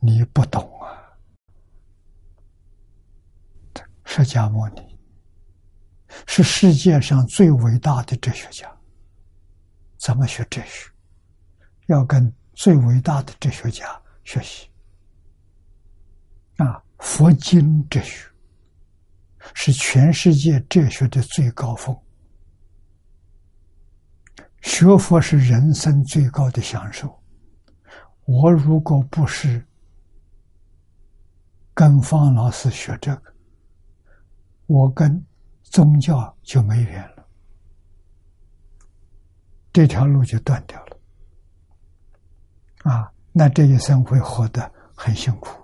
[0.00, 0.88] 你不懂啊。”
[4.04, 4.98] 释迦牟尼
[6.26, 8.74] 是世界上最伟大的哲学家，
[9.98, 10.90] 怎么学哲学？
[11.86, 14.70] 要跟最伟大的哲学家学习
[16.56, 16.82] 啊！
[16.98, 18.31] 佛经哲学。
[19.54, 21.96] 是全世界哲学的最高峰，
[24.62, 27.20] 学佛是人生最高的享受。
[28.24, 29.66] 我如果不是
[31.74, 33.34] 跟方老师学这个，
[34.66, 35.24] 我跟
[35.62, 37.26] 宗教就没缘了，
[39.72, 40.96] 这条路就断掉了。
[42.84, 45.61] 啊，那这一生会活得很辛苦。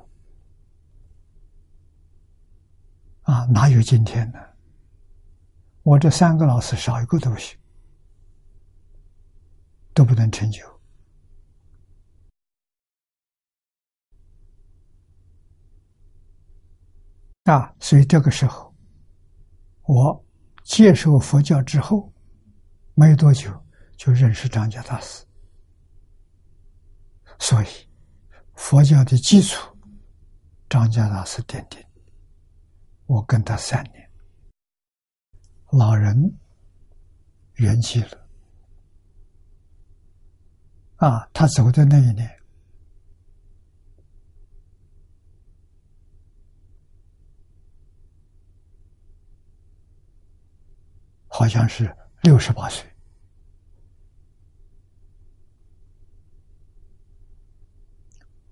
[3.28, 4.38] 啊，哪有今天呢？
[5.82, 7.58] 我这三个老师少一个都不行，
[9.92, 10.64] 都不能成就。
[17.44, 18.74] 啊，所以这个时候，
[19.82, 20.24] 我
[20.64, 22.10] 接受佛教之后，
[22.94, 23.52] 没多久
[23.98, 25.22] 就认识张家大师，
[27.38, 27.66] 所以
[28.54, 29.76] 佛教的基础，
[30.70, 31.84] 张家大师奠定。
[33.08, 34.10] 我跟他三年，
[35.70, 36.14] 老人
[37.54, 38.28] 圆寂了，
[40.96, 42.30] 啊，他走的那一年，
[51.28, 51.90] 好像是
[52.20, 52.86] 六十八岁。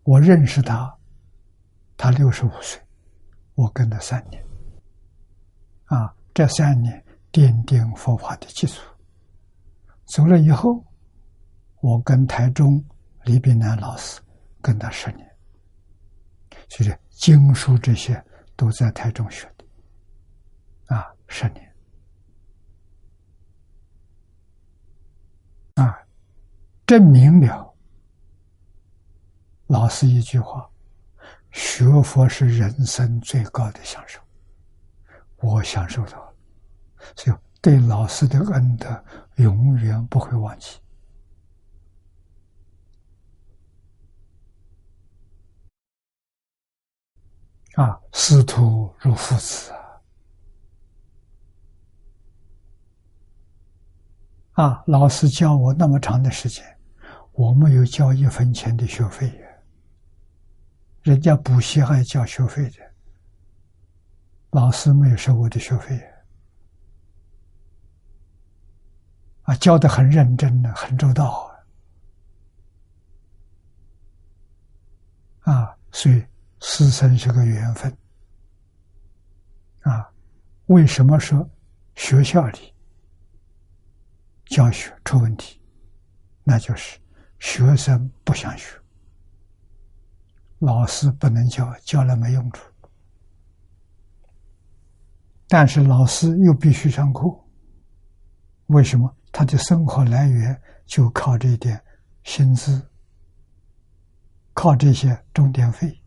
[0.02, 0.98] 我认识他，
[1.94, 2.82] 他六十五岁，
[3.54, 4.45] 我跟他三年。
[5.86, 8.80] 啊，这三年奠定佛法的基础。
[10.06, 10.84] 走了以后，
[11.80, 12.84] 我跟台中
[13.24, 14.20] 李炳南老师
[14.60, 15.36] 跟他十年，
[16.68, 18.22] 就是经书这些
[18.56, 20.94] 都在台中学的。
[20.94, 21.74] 啊，十年。
[25.74, 25.98] 啊，
[26.86, 27.74] 证明了
[29.66, 30.68] 老师一句话：
[31.52, 34.20] 学佛是人生最高的享受。
[35.36, 36.34] 我享受到了，
[37.16, 39.04] 所以对老师的恩德
[39.36, 40.78] 永远不会忘记。
[47.74, 49.70] 啊，师徒如父子
[54.54, 54.64] 啊！
[54.64, 56.64] 啊，老师教我那么长的时间，
[57.32, 59.46] 我没有交一分钱的学费呀。
[61.02, 62.95] 人家补习还交学费的。
[64.56, 66.02] 老师没有收我的学费，
[69.42, 71.52] 啊，教的很认真的，很周到
[75.40, 76.24] 啊，啊，所以
[76.60, 77.94] 师生是个缘分，
[79.82, 80.10] 啊，
[80.68, 81.46] 为什么说
[81.94, 82.72] 学校里
[84.46, 85.60] 教学出问题？
[86.44, 86.98] 那就是
[87.40, 88.74] 学生不想学，
[90.60, 92.72] 老师不能教，教了没用处。
[95.48, 97.22] 但是老师又必须上课，
[98.66, 99.14] 为什么？
[99.30, 101.78] 他的生活来源就靠这一点
[102.24, 102.90] 薪资，
[104.54, 106.02] 靠这些钟点费，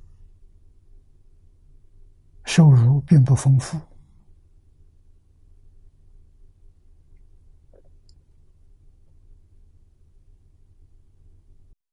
[2.43, 3.79] 收入并不丰富。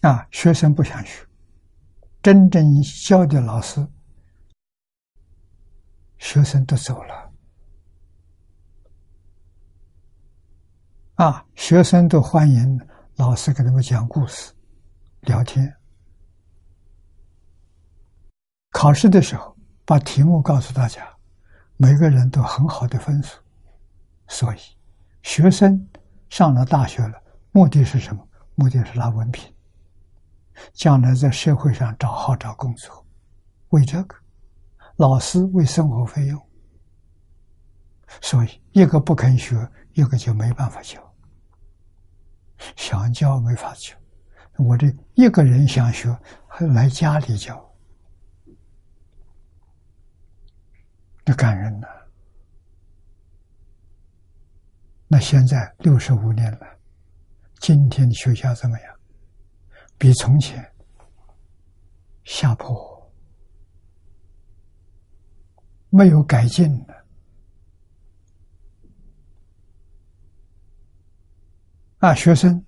[0.00, 1.26] 啊，学生不想学，
[2.22, 3.86] 真正教的老师，
[6.16, 7.25] 学生都走了。
[11.16, 12.78] 啊，学生都欢迎
[13.14, 14.52] 老师给他们讲故事、
[15.22, 15.74] 聊天。
[18.72, 19.56] 考试的时候，
[19.86, 21.08] 把题目告诉大家，
[21.78, 23.40] 每个人都很好的分数。
[24.28, 24.58] 所以，
[25.22, 25.88] 学生
[26.28, 27.14] 上了大学了，
[27.50, 28.22] 目的是什么？
[28.54, 29.50] 目的是拿文凭，
[30.74, 33.06] 将来在社会上找好找工作，
[33.70, 34.14] 为这个，
[34.96, 36.46] 老师为生活费用，
[38.20, 41.02] 所以一个不肯学，一个就没办法教，
[42.76, 43.94] 想教没法教。
[44.56, 46.08] 我这一个人想学，
[46.48, 47.62] 还来家里教，
[51.24, 51.86] 这感人呐！
[55.08, 56.66] 那现在六十五年了，
[57.60, 58.96] 今天的学校怎么样？
[59.98, 60.66] 比从前
[62.24, 63.12] 下坡，
[65.90, 67.05] 没有改进的
[72.06, 72.14] 啊！
[72.14, 72.64] 学生，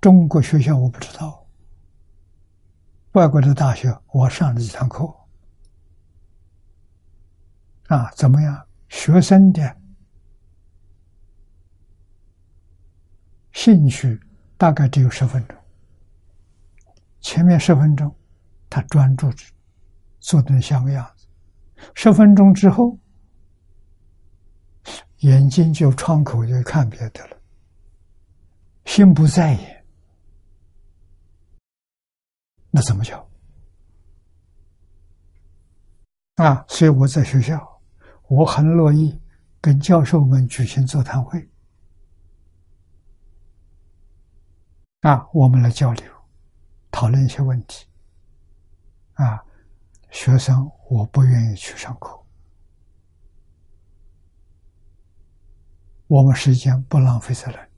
[0.00, 1.46] 中国学校我不知道，
[3.12, 5.08] 外国的大学我上了几堂课
[7.86, 8.66] 啊，怎么样？
[8.88, 9.76] 学生的。
[13.52, 14.20] 兴趣
[14.56, 15.56] 大概只有十分钟，
[17.20, 18.12] 前面十分钟
[18.68, 19.46] 他专注着
[20.18, 21.28] 做的像个样子，
[21.94, 22.98] 十分钟之后
[25.18, 27.36] 眼睛就窗口就看别的了，
[28.84, 29.84] 心不在焉，
[32.70, 33.28] 那怎么教？
[36.36, 37.80] 啊，所以我在学校，
[38.28, 39.20] 我很乐意
[39.60, 41.48] 跟教授们举行座谈会。
[45.00, 46.12] 啊，我们来交流，
[46.90, 47.86] 讨论一些问题。
[49.14, 49.44] 啊，
[50.10, 52.24] 学生我不愿意去上课，
[56.06, 57.71] 我们时间不浪费在那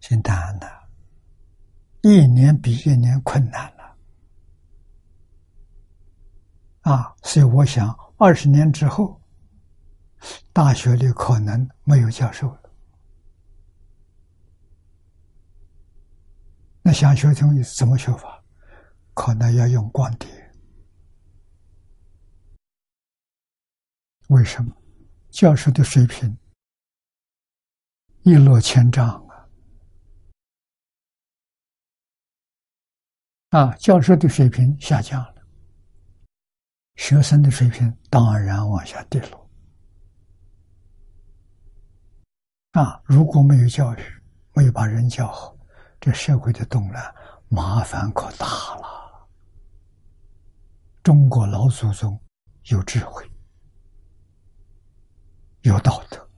[0.00, 0.06] 里。
[0.10, 0.66] 现谈的，
[2.00, 3.96] 一年比一年困难了。
[6.80, 9.20] 啊，所以我想，二十年之后，
[10.52, 12.60] 大学里可能没有教授了。
[16.82, 18.42] 那想学东西怎么学法？
[19.12, 20.28] 可能要用光碟。
[24.28, 24.74] 为什么？
[25.28, 26.36] 教授的水平
[28.22, 29.24] 一落千丈
[33.50, 33.74] 啊！
[33.80, 35.34] 教授的水平下降了，
[36.94, 39.50] 学生的水平当然往下跌落。
[42.70, 43.98] 啊，如果没有教育，
[44.54, 45.56] 没有把人教好。
[46.00, 47.14] 这社会的动乱，
[47.48, 49.28] 麻烦可大了。
[51.02, 52.18] 中国老祖宗
[52.66, 53.28] 有智慧，
[55.62, 56.30] 有道德，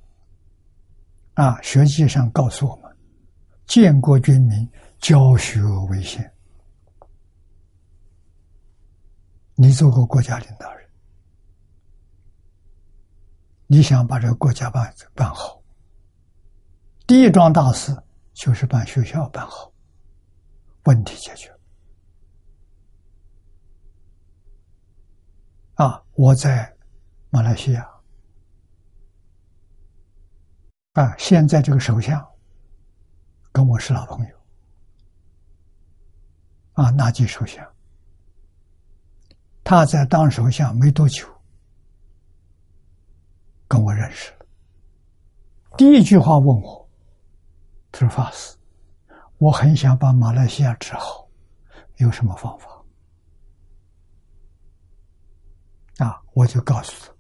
[1.34, 2.96] 啊，实际上告诉我们：
[3.66, 4.66] 建国军民，
[4.98, 6.32] 教学为先。
[9.62, 10.90] 你做过国家领导人，
[13.68, 15.62] 你想把这个国家办办好，
[17.06, 17.96] 第一桩大事。
[18.34, 19.70] 就是把学校办好，
[20.84, 21.54] 问题解决。
[25.74, 26.74] 啊，我在
[27.28, 27.86] 马来西亚，
[30.94, 32.26] 啊，现在这个首相
[33.52, 34.36] 跟我是老朋友，
[36.72, 37.62] 啊，纳吉首相，
[39.64, 41.26] 他在当首相没多久，
[43.68, 44.46] 跟我认识了，
[45.78, 46.88] 第一句话问我。
[47.92, 48.56] 他说：“法师，
[49.38, 51.28] 我很想把马来西亚治好，
[51.96, 52.68] 有什么方法？”
[56.04, 57.12] 啊，我就告诉他：“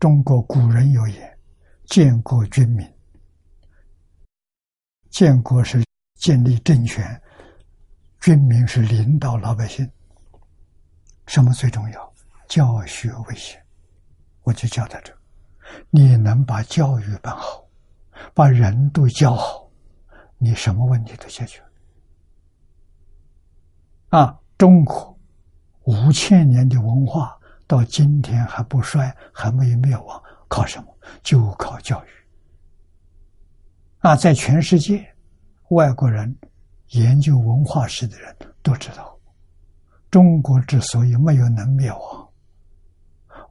[0.00, 1.38] 中国古人有言，
[1.86, 2.84] 建国军民，
[5.10, 5.82] 建国是
[6.14, 7.22] 建立政权，
[8.20, 9.90] 军民是领导老百姓。
[11.30, 12.12] 什么最重要？
[12.48, 13.64] 教学为先。
[14.42, 15.16] 我就教他这，
[15.88, 17.64] 你能把教育办好，
[18.34, 19.70] 把人都教好。”
[20.38, 21.62] 你什么问题都解决
[24.08, 24.36] 啊！
[24.58, 25.16] 中国
[25.84, 30.98] 五千年的文化到今天还不衰，还没有灭亡，靠什么？
[31.22, 32.08] 就靠教育
[34.00, 34.16] 啊！
[34.16, 35.14] 在全世界，
[35.68, 36.36] 外国人
[36.88, 39.16] 研究文化史的人都知道，
[40.10, 42.32] 中国之所以没有能灭亡，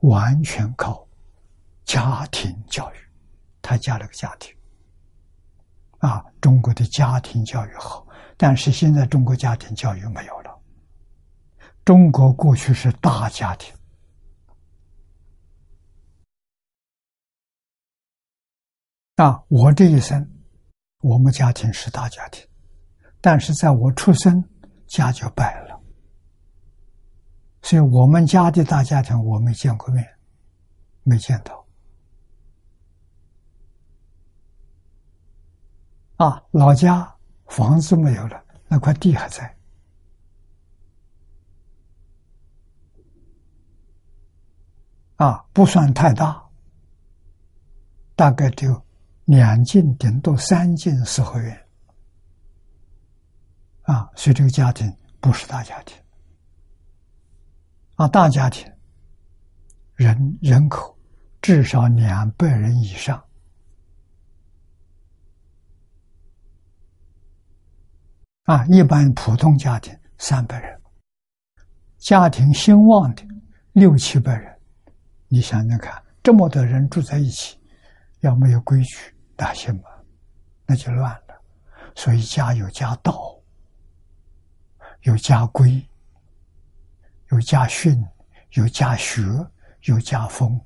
[0.02, 1.08] 完全靠
[1.86, 2.96] 家庭教育。
[3.62, 4.56] 他加了个家庭。
[6.00, 8.08] 啊，中国的家庭教育好，
[8.38, 10.58] 但是现在中国家庭教育没有了。
[11.84, 13.76] 中国过去是大家庭，
[19.18, 20.26] 啊，我这一生，
[21.02, 22.48] 我们家庭是大家庭，
[23.20, 24.42] 但是在我出生，
[24.88, 25.69] 家就败了，
[27.62, 30.08] 所以我们家的大家庭我没见过面，
[31.04, 31.66] 没见到。
[36.18, 37.16] 啊，老家
[37.48, 39.56] 房子没有了，那块地还在。
[45.18, 46.42] 啊，不算太大，
[48.16, 48.82] 大概就
[49.26, 51.68] 两进顶多三进四合院。
[53.84, 55.98] 啊，所以这个家庭不是大家庭。
[58.00, 58.66] 啊，大家庭
[59.96, 60.98] 人人口
[61.42, 63.22] 至少两百人以上。
[68.44, 70.82] 啊，一般普通家庭三百人，
[71.98, 73.22] 家庭兴旺的
[73.74, 74.58] 六七百人，
[75.28, 77.60] 你想想看，这么多人住在一起，
[78.22, 79.90] 要没有规矩，哪行嘛？
[80.66, 81.44] 那就乱了。
[81.96, 83.36] 所以家有家道，
[85.02, 85.86] 有家规，
[87.32, 88.04] 有家训，
[88.54, 89.22] 有家学，
[89.84, 90.60] 有家风，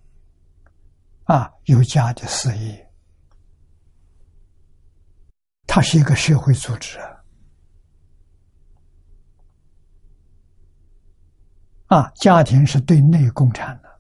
[1.26, 2.90] 啊，有家的事业，
[5.68, 7.10] 它是一个社会组织啊。
[11.88, 14.00] 啊，家庭是对内共产的，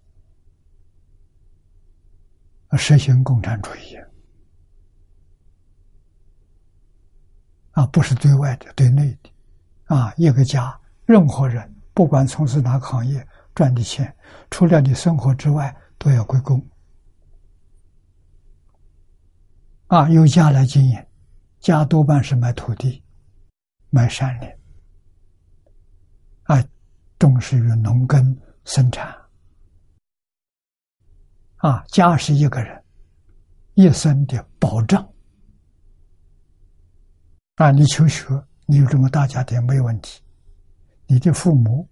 [2.77, 3.97] 实行共产主义
[7.71, 9.29] 啊，不是对外的，对内的
[9.85, 10.11] 啊。
[10.15, 14.15] 一个家，任何人不管从事哪个行业，赚的钱，
[14.49, 16.65] 除了你生活之外，都要归公
[19.87, 20.09] 啊。
[20.09, 21.05] 由家来经营，
[21.59, 23.03] 家多半是买土地、
[23.89, 24.49] 买山林
[26.43, 26.63] 啊。
[27.19, 28.35] 重视于农耕
[28.65, 29.15] 生产，
[31.57, 32.83] 啊，家是一个人
[33.75, 35.07] 一生的保障。
[37.55, 38.27] 啊，你求学，
[38.65, 40.22] 你有这么大家庭没有问题，
[41.07, 41.87] 你的父母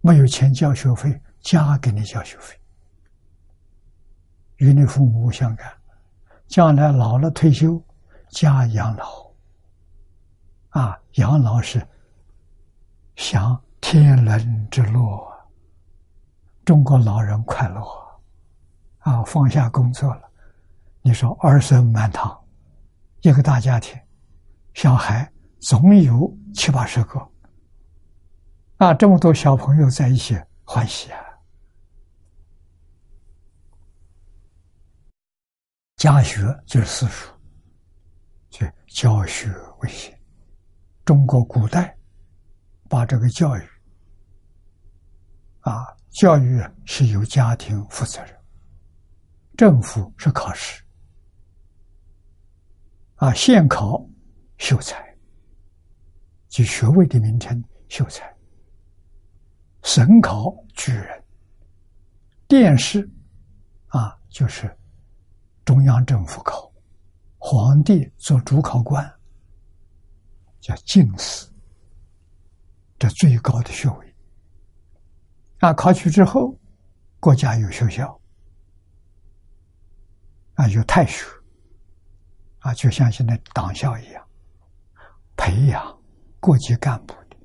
[0.00, 2.58] 没有钱交学费，家给你交学费，
[4.56, 5.70] 与你父母相干。
[6.46, 7.80] 将来老了退休，
[8.30, 9.30] 家养老，
[10.70, 11.86] 啊，养老是。
[13.16, 15.46] 享天伦之乐，
[16.64, 17.82] 中国老人快乐
[19.00, 19.22] 啊！
[19.24, 20.22] 放下工作了，
[21.02, 22.42] 你说儿孙满堂，
[23.20, 24.00] 一个大家庭，
[24.72, 27.30] 小孩总有七八十个
[28.78, 28.94] 啊！
[28.94, 31.20] 这么多小朋友在一起欢喜啊！
[35.96, 37.30] 家学就是私塾，
[38.48, 39.48] 就教学
[39.80, 40.18] 为先。
[41.04, 41.96] 中国古代。
[42.88, 43.62] 把这个教育，
[45.60, 48.36] 啊，教育是由家庭负责任，
[49.56, 50.82] 政府是考试，
[53.14, 54.04] 啊，县考
[54.58, 55.09] 秀才，
[56.50, 58.30] 及学位的名称秀才，
[59.82, 61.24] 省考举人，
[62.46, 63.08] 殿试，
[63.86, 64.70] 啊，就是
[65.64, 66.70] 中央政府考，
[67.38, 69.10] 皇帝做主考官，
[70.60, 71.46] 叫进士。
[72.98, 74.14] 这最高的学位
[75.60, 75.72] 啊！
[75.72, 76.54] 考取之后，
[77.18, 78.20] 国家有学校
[80.54, 81.24] 啊，有太学
[82.58, 84.28] 啊，就像现在党校一样，
[85.34, 85.99] 培养
[86.40, 87.36] 国级干部的。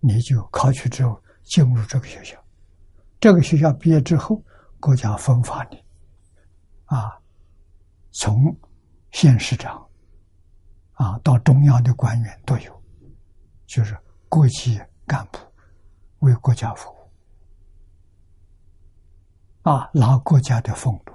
[0.00, 2.36] 你就考取之后进入这个学校，
[3.20, 4.42] 这个学校毕业之后，
[4.80, 5.76] 国家分发你
[6.86, 7.20] 啊，
[8.12, 8.34] 从
[9.12, 9.88] 县市长
[10.92, 12.82] 啊到中央的官员都有，
[13.66, 13.96] 就是。
[14.28, 15.38] 国级干部
[16.18, 16.96] 为国家服务
[19.62, 21.14] 啊，拿国家的俸禄。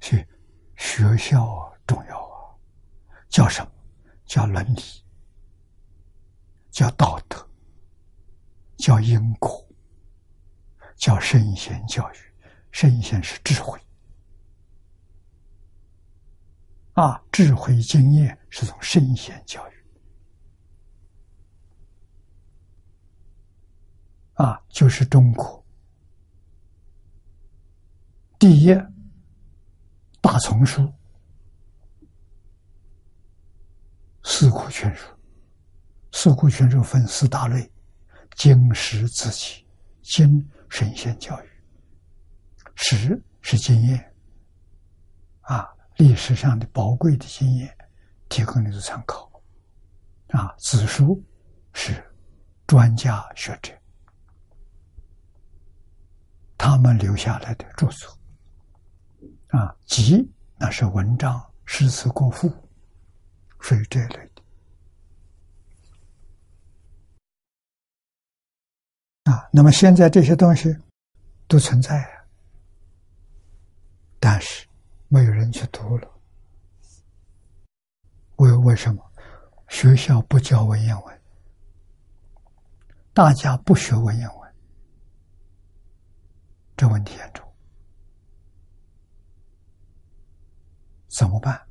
[0.00, 0.24] 所以
[0.76, 2.33] 学校重要啊，
[3.34, 3.70] 叫什么？
[4.26, 4.80] 叫伦理，
[6.70, 7.36] 叫道德，
[8.76, 9.68] 叫因果，
[10.94, 12.16] 叫圣贤教育。
[12.70, 13.76] 圣贤是智慧。
[16.92, 19.84] 啊，智慧经验是从圣贤教育，
[24.34, 25.66] 啊，就是中国
[28.38, 28.72] 第一
[30.20, 30.82] 大丛书
[34.24, 35.06] 《四库全书》。
[36.12, 37.70] 《四库全书》分四大类：
[38.34, 39.64] 经、史、子、集。
[40.02, 41.48] 经神仙教育，
[42.74, 44.14] 史是经验，
[45.40, 45.66] 啊。
[45.96, 47.74] 历史上的宝贵的经验，
[48.28, 49.30] 提供你的参考。
[50.28, 51.22] 啊，子书
[51.72, 52.04] 是
[52.66, 53.72] 专家学者，
[56.58, 58.18] 他们留下来的著作。
[59.48, 62.52] 啊，集那是文章、诗词歌赋，
[63.64, 64.42] 属于这一类的。
[69.32, 70.68] 啊，那么现在这些东西
[71.48, 72.26] 都存在啊。
[74.20, 74.68] 但是
[75.08, 76.10] 没有人去读了。
[78.36, 79.02] 为为什么？
[79.68, 81.20] 学校不教文言文，
[83.14, 84.54] 大家不学文言文，
[86.76, 87.50] 这问题严重，
[91.16, 91.66] 怎么办？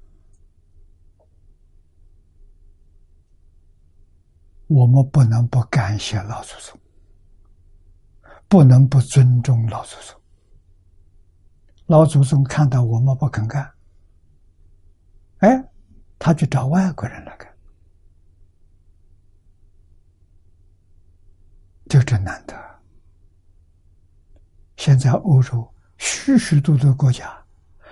[4.73, 6.79] 我们不能不感谢老祖宗，
[8.47, 10.19] 不能不尊重老祖宗。
[11.85, 13.71] 老祖宗看到我们不肯干，
[15.41, 15.63] 哎，
[16.17, 17.55] 他去找外国人来干，
[21.87, 22.55] 就真难得。
[24.77, 27.31] 现在欧洲许许多多国家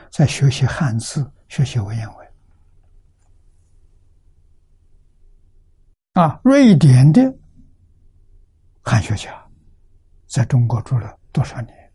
[0.09, 2.20] 在学习汉字，学习文言文。
[6.13, 7.21] 啊，瑞典的
[8.81, 9.49] 汉学家
[10.27, 11.93] 在中国住了多少年？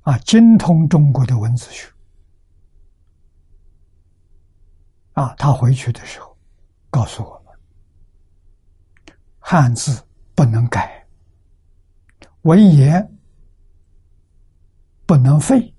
[0.00, 1.88] 啊，精通中国的文字学。
[5.12, 6.36] 啊，他回去的时候
[6.90, 10.04] 告诉我们：汉字
[10.34, 11.06] 不能改，
[12.40, 13.16] 文言
[15.06, 15.72] 不能废，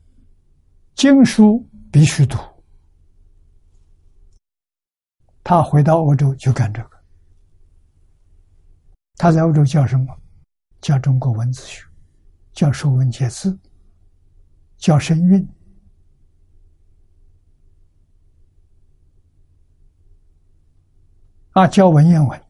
[0.95, 2.38] 经书必须读。
[5.43, 6.93] 他回到欧洲就干这个。
[9.18, 10.18] 他在欧洲叫什么？
[10.81, 11.81] 叫中国文字学，
[12.52, 13.52] 叫《说文解字》，
[14.76, 15.48] 叫声韵，
[21.52, 22.45] 啊，教文言文。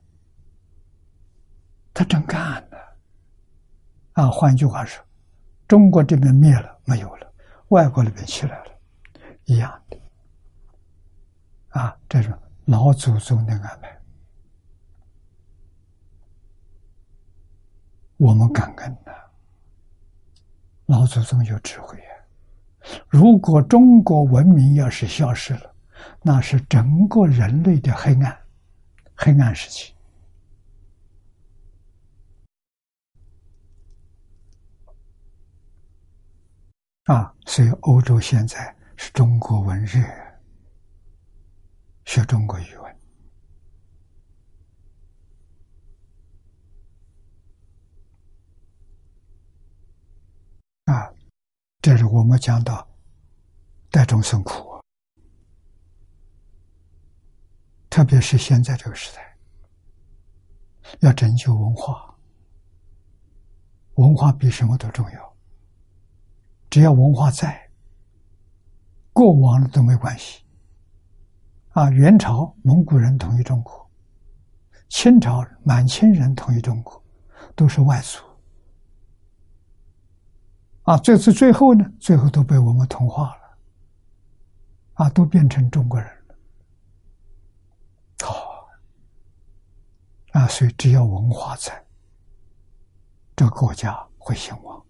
[1.94, 2.98] 他真干了，
[4.14, 5.06] 啊，换句话说，
[5.68, 7.32] 中国这边灭了，没有了，
[7.68, 8.72] 外国那边起来了，
[9.46, 10.02] 一样的，
[11.80, 12.36] 啊，这是
[12.66, 14.03] 老祖宗的安排。
[18.24, 19.12] 我们感恩呐，
[20.86, 22.16] 老祖宗有智慧啊！
[23.10, 25.76] 如果中国文明要是消失了，
[26.22, 28.42] 那是整个人类的黑暗，
[29.14, 29.94] 黑暗时期
[37.04, 37.36] 啊！
[37.46, 40.02] 所以欧洲现在是中国文热，
[42.06, 42.84] 学中国语文。
[50.86, 51.10] 啊，
[51.84, 52.88] 这是我们讲到
[53.92, 54.82] 带众生苦，
[57.90, 59.38] 特别是现在这个时代，
[61.02, 62.16] 要拯救文化，
[63.96, 65.36] 文化比什么都重要。
[66.70, 67.70] 只要文化在，
[69.12, 70.42] 过往的都没关系。
[71.72, 73.92] 啊，元朝蒙古人统一中国，
[74.88, 77.04] 清朝满清人统一中国，
[77.58, 78.24] 都是外族。
[80.84, 83.58] 啊，这次最后呢，最后都被我们同化了，
[84.96, 86.36] 啊，都变成中国人了。
[88.22, 88.68] 好，
[90.32, 91.86] 啊，所以只要文化在，
[93.36, 94.86] 这个国家会兴旺；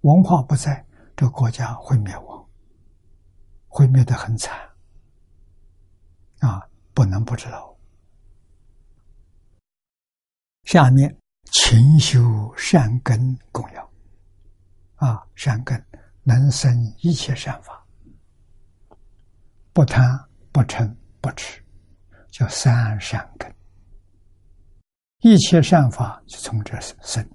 [0.00, 2.44] 文化不在，这个国家会灭亡，
[3.68, 4.58] 会灭得很惨。
[6.40, 6.60] 啊，
[6.92, 7.72] 不能不知道。
[10.64, 11.16] 下面
[11.52, 12.20] 勤修
[12.56, 13.88] 善根供养。
[14.96, 15.82] 啊，善根
[16.22, 16.70] 能生
[17.00, 17.84] 一切善法，
[19.72, 20.18] 不贪
[20.52, 21.62] 不嗔不痴，
[22.30, 23.52] 叫三善根。
[25.20, 27.26] 一切善法就从这生，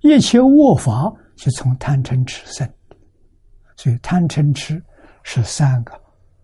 [0.00, 2.72] 一切恶法就从贪嗔痴生。
[3.76, 4.82] 所以贪嗔痴
[5.22, 5.92] 是三个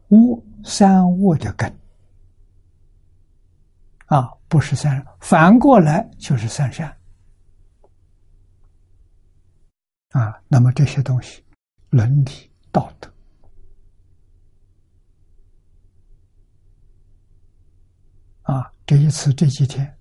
[0.09, 1.69] 恶三恶的根。
[4.07, 6.95] 啊，不是三，反过来就是三善。
[10.13, 11.43] 啊，那么这些东西，
[11.89, 13.11] 伦理道德，
[18.43, 19.99] 啊，这一次这几天，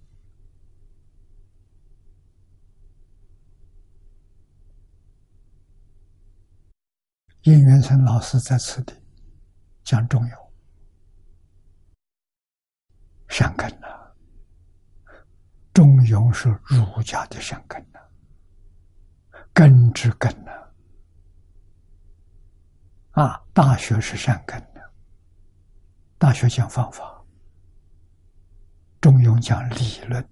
[7.44, 8.94] 应元成老师在此地
[9.84, 10.52] 讲中庸
[13.30, 13.88] 善根呐，
[15.74, 18.00] 中庸是儒家的善根呐。
[19.54, 20.52] 根之根呢？
[23.12, 24.82] 啊，大学是善根的，
[26.18, 27.22] 大学讲方法，
[29.02, 30.26] 中庸讲理论。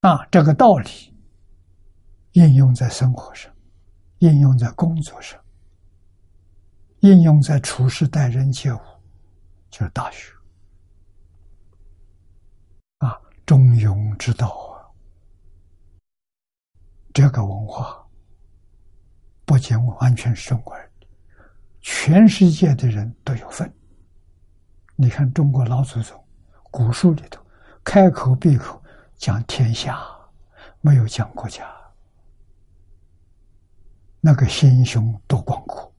[0.00, 1.14] 啊，这个道理
[2.32, 3.50] 应用在生活上，
[4.18, 5.42] 应用在工作上，
[7.00, 8.80] 应用在处事待人接物，
[9.70, 10.32] 就是大学。
[12.98, 14.69] 啊，中庸之道。
[17.12, 18.06] 这个文化
[19.44, 20.90] 不仅完全是中国人，
[21.80, 23.72] 全世界的人都有份。
[24.94, 26.22] 你看中国老祖宗
[26.70, 27.44] 古书里头，
[27.82, 28.80] 开口闭口
[29.16, 29.98] 讲天下，
[30.80, 31.66] 没有讲国家，
[34.20, 35.92] 那个心胸多广阔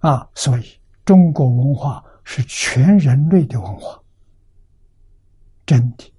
[0.00, 0.28] 啊！
[0.34, 4.02] 所以中国文化是全人类的文化，
[5.64, 6.13] 真的。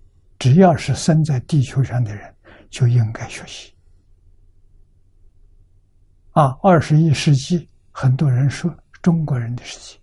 [0.45, 2.35] 只要是生在地球上的人，
[2.69, 3.73] 就应该学习。
[6.33, 9.99] 啊，二十一世纪，很多人说中国人的事情，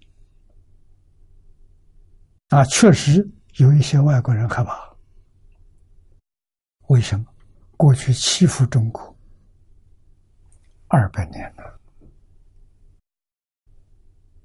[2.48, 3.24] 啊，确实
[3.58, 4.92] 有一些外国人害怕。
[6.88, 7.24] 为什么？
[7.76, 9.16] 过去欺负中国
[10.88, 11.80] 二百年了，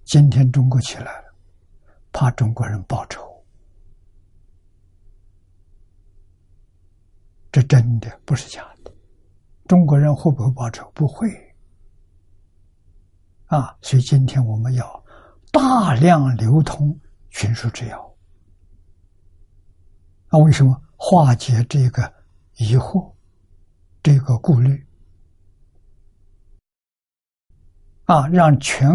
[0.03, 1.33] 今天中国起来了，
[2.11, 3.26] 怕中国人报仇。
[7.59, 8.93] 是真的，不是假的。
[9.65, 10.87] 中国人会不会报仇？
[10.93, 11.27] 不会。
[13.47, 15.03] 啊，所以今天我们要
[15.51, 16.95] 大量流通
[17.31, 18.15] 群书之要。
[20.29, 22.13] 那为什么化解这个
[22.57, 23.11] 疑惑、
[24.03, 24.85] 这个顾虑？
[28.05, 28.87] 啊，让全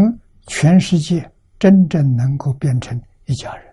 [0.46, 1.28] 全世界
[1.58, 3.71] 真正能够变成一家人。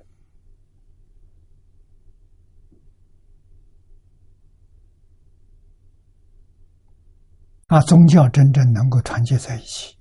[7.69, 9.95] 啊，宗教真正能够团结在一起，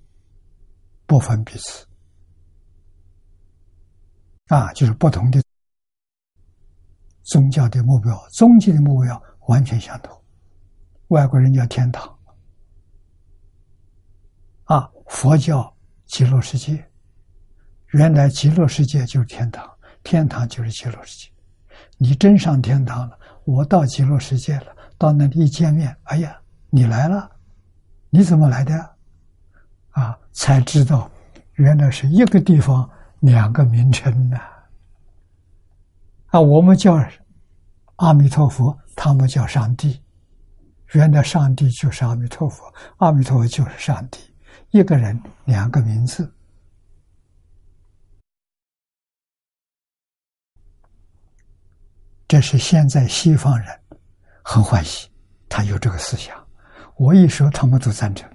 [1.04, 1.86] 不分彼此。
[4.46, 5.42] 啊，就是不同的
[7.24, 10.18] 宗教的目标、终极的目标完全相同。
[11.08, 12.18] 外国人叫天堂，
[14.64, 15.70] 啊，佛教
[16.06, 16.82] 极乐世界，
[17.88, 19.70] 原来极乐世界就是天堂，
[20.02, 21.30] 天堂就是极乐世界。
[21.98, 26.40] 你真上天堂了，我到极乐世界了，到那里一见面，哎呀，
[26.70, 27.30] 你来了。
[28.10, 28.96] 你怎么来的？
[29.90, 31.10] 啊，才知道
[31.54, 32.88] 原来是一个地方
[33.20, 34.38] 两个名称呢。
[36.26, 36.94] 啊，我们叫
[37.96, 40.02] 阿弥陀佛，他们叫上帝。
[40.92, 44.20] 原来上帝就是阿弥陀佛，阿弥陀佛就是上帝，
[44.70, 46.32] 一个人两个名字。
[52.28, 53.80] 这是现在西方人
[54.42, 55.10] 很欢喜，
[55.48, 56.37] 他有这个思想。
[56.98, 58.28] 我一说，他们都赞成，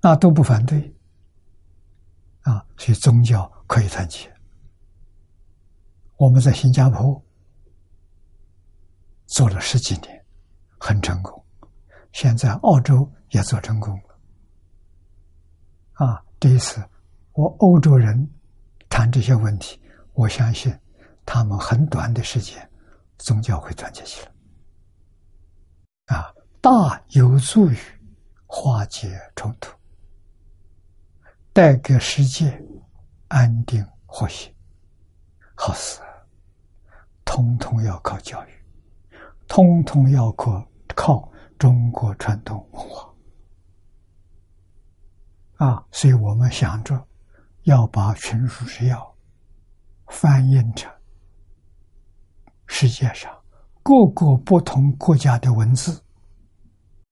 [0.00, 0.94] 那都不反对，
[2.42, 4.32] 啊，所以宗教可以团结。
[6.16, 7.20] 我们在新加坡
[9.26, 10.24] 做了十几年，
[10.78, 11.44] 很成功。
[12.12, 14.20] 现在澳洲也做成功了，
[16.06, 16.80] 啊，第一次
[17.32, 18.30] 我欧洲人
[18.88, 19.80] 谈这些问题，
[20.12, 20.72] 我相信
[21.26, 22.70] 他们很短的时间，
[23.18, 24.24] 宗教会团结起
[26.06, 26.32] 来，啊。
[26.60, 27.76] 大有助于
[28.46, 29.70] 化解冲突，
[31.52, 32.60] 带给世界
[33.28, 34.52] 安定和谐。
[35.54, 36.00] 好事，
[37.24, 38.50] 通通要靠教育，
[39.46, 40.66] 通通要靠
[40.96, 43.14] 靠中国传统文化
[45.56, 45.84] 啊！
[45.92, 47.06] 所以我们想着
[47.62, 49.16] 要把群书之要
[50.08, 50.92] 翻译成
[52.66, 53.32] 世界上
[53.82, 56.02] 各个不同国家的文字。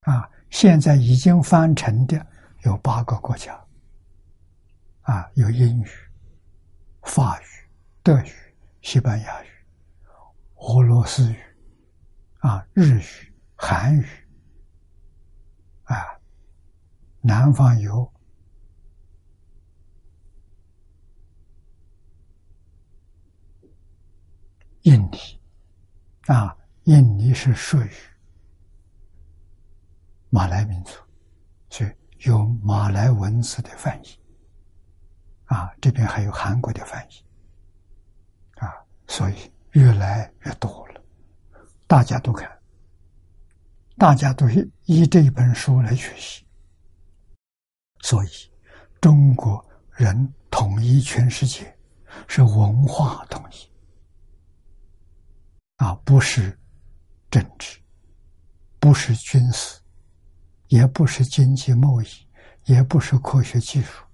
[0.06, 2.24] 啊，现在已经翻成的
[2.62, 3.60] 有八个国家，
[5.02, 5.88] 啊，有英语、
[7.02, 7.44] 法语、
[8.04, 8.30] 德语、
[8.82, 9.48] 西班牙语、
[10.58, 11.36] 俄罗斯语，
[12.38, 14.06] 啊，日语、韩语，
[15.82, 15.96] 啊，
[17.20, 18.08] 南方有
[24.82, 25.18] 印尼，
[26.26, 27.90] 啊，印尼是属语。
[30.28, 30.92] 马来民族，
[31.70, 31.90] 所以
[32.28, 34.18] 有马来文字的翻译，
[35.44, 37.24] 啊，这边还有韩国的翻译，
[38.60, 38.74] 啊，
[39.06, 41.00] 所以越来越多了，
[41.86, 42.50] 大家都看，
[43.96, 44.46] 大家都
[44.84, 46.44] 以这一本书来学习，
[48.00, 48.28] 所以
[49.00, 51.74] 中国人统一全世界
[52.26, 53.70] 是文化统一，
[55.76, 56.58] 啊，不是
[57.30, 57.78] 政治，
[58.80, 59.80] 不是军事。
[60.68, 62.06] 也不是经济贸易，
[62.64, 64.04] 也不是科学技术，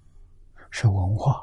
[0.70, 1.42] 是文化。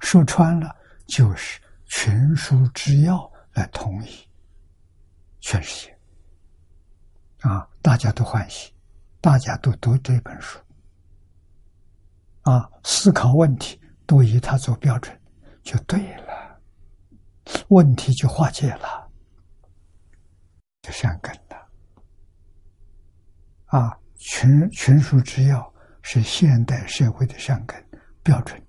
[0.00, 0.74] 说穿了，
[1.06, 4.08] 就是群书之要来统一
[5.40, 5.98] 全世界。
[7.40, 8.72] 啊，大家都欢喜，
[9.20, 10.58] 大家都读这本书，
[12.42, 15.20] 啊，思考问题都以它做标准，
[15.62, 16.60] 就对了，
[17.68, 19.08] 问题就化解了，
[20.82, 21.68] 就善根了。
[23.66, 27.82] 啊，群群书之要是现代社会的善根
[28.22, 28.60] 标准。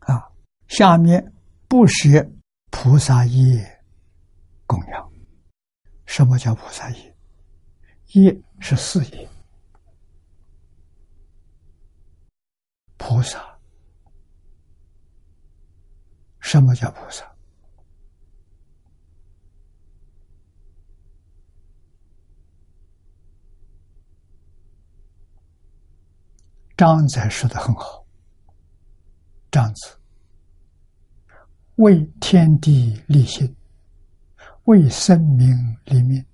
[0.00, 0.28] 啊，
[0.68, 1.32] 下面
[1.68, 2.28] 不学
[2.70, 3.84] 菩萨业
[4.66, 5.12] 供养。
[6.06, 7.16] 什么叫菩萨业？
[8.08, 9.28] 业是事业。
[12.98, 13.58] 菩萨，
[16.40, 17.31] 什么叫菩萨？
[26.76, 28.04] 张载说的很好，
[29.50, 29.96] 张子
[31.76, 33.54] 为天地立心，
[34.64, 35.54] 为生民
[35.84, 36.24] 立命，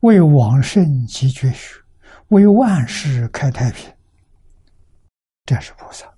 [0.00, 1.80] 为往圣集绝学，
[2.28, 3.92] 为万世开太平。
[5.44, 6.12] 这是菩萨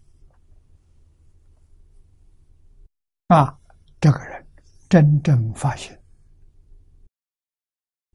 [3.29, 3.59] 啊！
[4.01, 4.47] 这个人
[4.89, 6.01] 真正发现，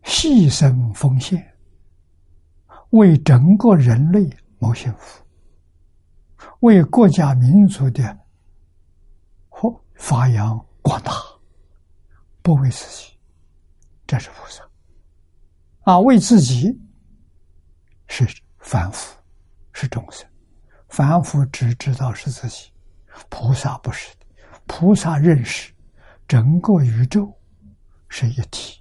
[0.04, 1.54] 牺牲奉献，
[2.92, 4.30] 为整个人类
[4.62, 5.26] 谋幸福，
[6.60, 8.20] 为国家民族的
[9.50, 11.12] 或发扬光大，
[12.44, 13.18] 不为自己，
[14.06, 14.64] 这是菩萨
[15.82, 16.00] 啊！
[16.00, 16.80] 为自己
[18.06, 18.24] 是
[18.60, 19.20] 凡夫，
[19.74, 20.30] 是众生。
[20.90, 22.72] 凡夫只知道是自己，
[23.30, 24.26] 菩萨不是的。
[24.68, 25.74] 菩萨认识
[26.28, 27.36] 整个宇宙
[28.10, 28.80] 是一体，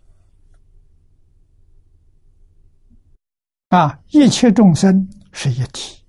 [3.69, 6.05] 啊，一切众生是一体。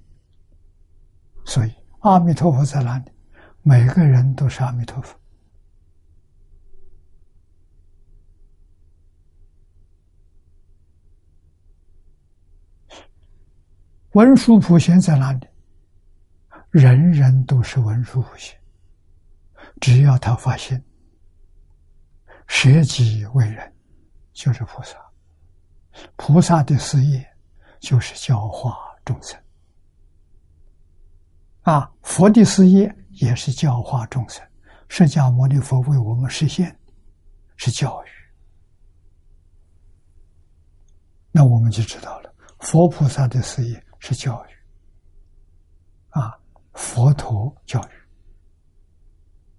[1.45, 3.11] 所以阿弥陀佛在哪里？
[3.63, 5.17] 每个人都是阿弥陀佛。
[14.13, 15.47] 文殊普贤在哪里？
[16.69, 18.57] 人人都是文殊普贤，
[19.79, 20.83] 只要他发现
[22.47, 23.73] 舍己为人，
[24.33, 24.97] 就是菩萨。
[26.15, 27.25] 菩萨的事业
[27.79, 29.41] 就是教化众生，
[31.61, 34.45] 啊，佛的事业也是教化众生。
[34.87, 36.77] 释迦牟尼佛为我们实现
[37.55, 38.07] 是教育，
[41.31, 44.49] 那我们就知道了，佛菩萨的事业是教育，
[46.09, 46.37] 啊。
[46.73, 47.91] 佛陀教育，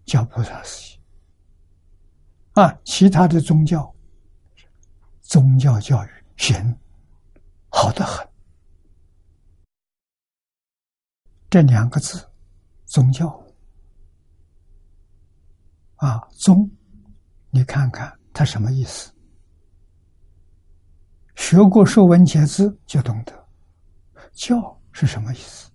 [0.07, 1.01] 教菩萨事业
[2.55, 3.95] 啊，其他的宗教，
[5.21, 6.09] 宗教教育
[6.39, 6.75] 行
[7.69, 8.27] 好的很。
[11.53, 12.27] 这两个字，
[12.87, 13.29] 宗教
[15.97, 16.67] 啊，宗，
[17.51, 19.13] 你看看它什么意思？
[21.35, 23.49] 学过《说文解字》就懂得，
[24.33, 25.71] 教是什么意思？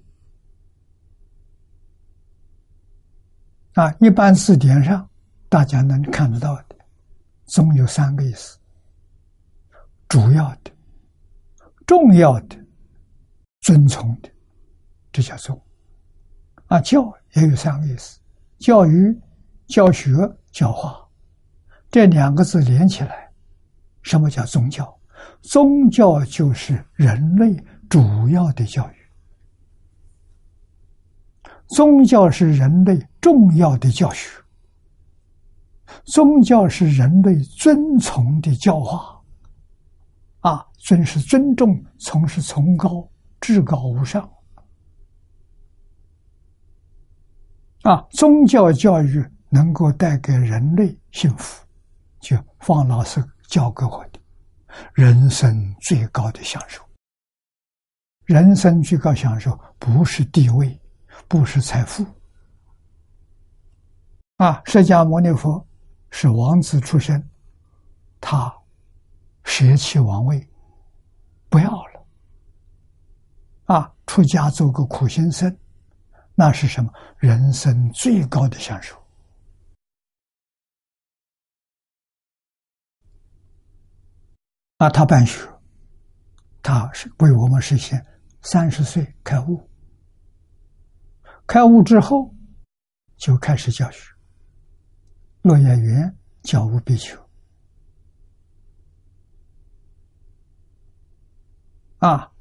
[3.73, 5.07] 啊，一般字典上
[5.47, 6.75] 大家能看得到的，
[7.45, 8.57] 宗有三个意思：
[10.07, 10.71] 主要的、
[11.85, 12.57] 重要的、
[13.61, 14.31] 尊崇的，
[15.11, 15.61] 这叫宗。
[16.67, 18.19] 啊，教也有三个意思：
[18.59, 19.17] 教育、
[19.67, 20.13] 教学、
[20.51, 20.97] 教化。
[21.89, 23.31] 这两个字连起来，
[24.01, 24.93] 什么叫宗教？
[25.41, 27.55] 宗教就是人类
[27.89, 28.95] 主要的教育。
[31.67, 34.29] 宗教是人类重要的教学，
[36.05, 39.21] 宗教是人类尊崇的教化，
[40.39, 43.05] 啊，尊是尊重，崇是崇高，
[43.41, 44.29] 至高无上，
[47.89, 51.65] 啊，宗教教育能够带给人类幸福，
[52.19, 54.19] 就方老师教给我的
[54.93, 56.83] 人生最高的享受。
[58.25, 60.79] 人生最高享受不是地位。
[61.27, 62.05] 不是财富
[64.37, 64.61] 啊！
[64.65, 65.65] 释迦牟尼佛
[66.11, 67.27] 是王子出身，
[68.21, 68.53] 他
[69.43, 70.47] 舍弃王位，
[71.49, 72.05] 不要了
[73.65, 73.91] 啊！
[74.05, 75.53] 出家做个苦行僧，
[76.39, 76.93] 那是什么？
[77.17, 78.95] 人生最高的享受
[84.77, 84.87] 啊！
[84.87, 85.49] 他办学，
[86.61, 88.05] 他是为我们实现
[88.43, 89.67] 三十岁开悟。
[91.47, 92.31] 开悟之后，
[93.15, 94.13] 就开始教学。
[95.41, 97.19] 落叶园教悟必求，
[101.97, 102.31] 啊，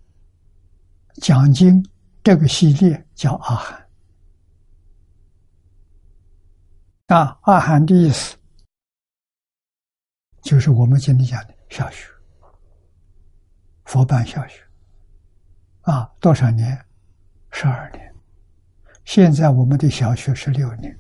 [1.15, 1.83] 讲经
[2.23, 3.86] 这个系列叫阿含，
[7.07, 8.37] 啊，阿含的意思
[10.43, 12.09] 就是我们今天讲的小学，
[13.85, 14.61] 佛办小学，
[15.83, 16.77] 啊，多少年？
[17.53, 18.13] 十二年。
[19.05, 20.99] 现在我们的小学是六年，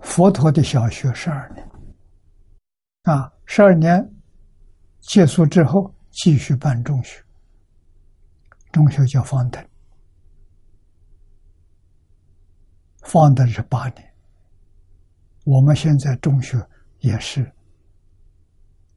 [0.00, 1.70] 佛陀的小学十二年，
[3.02, 4.02] 啊，十二年
[5.00, 7.22] 结束之后，继续办中学。
[8.72, 9.62] 中学叫方等，
[13.02, 14.13] 方等是八年。
[15.44, 16.58] 我们现在中学
[16.98, 17.50] 也是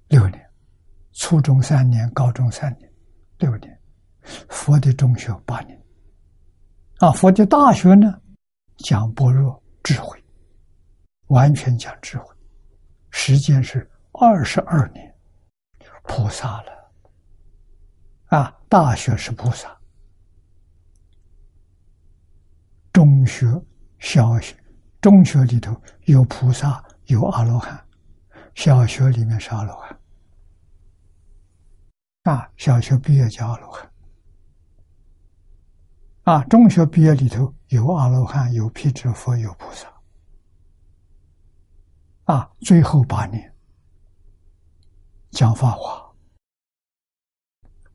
[0.08, 0.50] 六年，
[1.14, 2.92] 初中三年，高中三年，
[3.38, 3.78] 六年。
[4.50, 5.82] 佛的中学八年，
[6.98, 8.14] 啊，佛的大学呢，
[8.80, 10.22] 讲般若智慧，
[11.28, 12.36] 完全讲智慧，
[13.10, 15.16] 时间是二十二年，
[16.04, 16.92] 菩萨了，
[18.26, 19.80] 啊，大学是菩萨，
[22.92, 23.46] 中学、
[24.00, 24.54] 小学、
[25.00, 27.86] 中学里头有菩萨，有阿罗汉，
[28.56, 30.00] 小学里面是阿罗汉，
[32.24, 33.92] 啊，小学毕业叫阿罗汉。
[36.24, 39.88] 啊，中学毕业里头有阿罗汉，有辟支佛，有菩萨。
[42.26, 43.56] 啊，最后八年
[45.32, 46.14] 讲法华，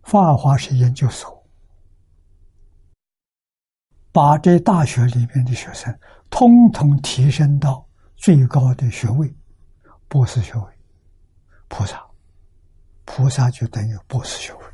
[0.05, 1.47] 法华是研究所，
[4.11, 5.95] 把这大学里面的学生
[6.33, 7.87] 通通提升到
[8.17, 9.33] 最高的学位，
[10.09, 10.79] 博士学位，
[11.69, 12.03] 菩萨，
[13.05, 14.65] 菩萨就等于博士学位。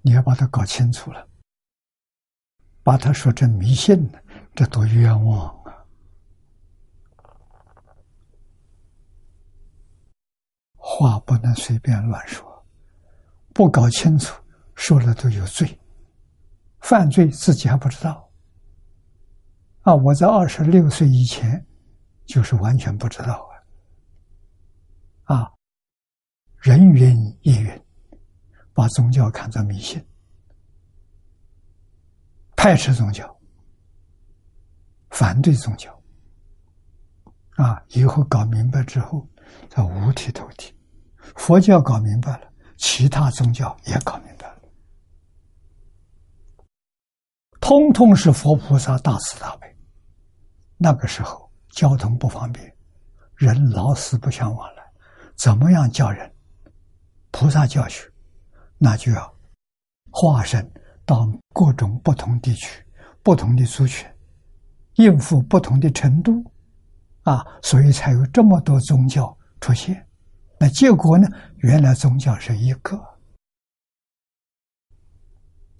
[0.00, 1.28] 你要把它搞清楚了，
[2.82, 4.18] 把他说成迷信呢，
[4.56, 5.86] 这多冤枉啊！
[10.74, 12.66] 话不能随便乱说，
[13.54, 14.42] 不搞清楚，
[14.74, 15.78] 说了都有罪，
[16.82, 18.30] 犯罪自己还不知道。
[19.82, 21.66] 啊，我在二十六岁以前，
[22.26, 23.48] 就是完全不知道
[25.24, 25.36] 啊！
[25.36, 25.52] 啊，
[26.58, 27.82] 人云亦云。
[28.74, 30.02] 把宗教看作迷信，
[32.56, 33.38] 排斥宗教，
[35.10, 36.02] 反对宗教，
[37.56, 37.84] 啊！
[37.88, 39.28] 以后搞明白之后，
[39.68, 40.74] 才五体投地。
[41.36, 44.62] 佛教搞明白了，其他宗教也搞明白了，
[47.62, 49.76] 通通是佛菩萨大慈大悲。
[50.76, 52.76] 那个时候交通不方便，
[53.36, 54.82] 人老死不相往来，
[55.36, 56.28] 怎么样叫人
[57.30, 58.10] 菩萨教学？
[58.78, 59.34] 那就要
[60.10, 60.68] 化身
[61.06, 61.24] 到
[61.54, 62.84] 各种不同地区、
[63.22, 64.10] 不同的族群，
[64.96, 66.32] 应付不同的程度，
[67.22, 70.04] 啊，所以才有这么多宗教出现。
[70.58, 71.28] 那结果呢？
[71.58, 73.00] 原来宗教是一个，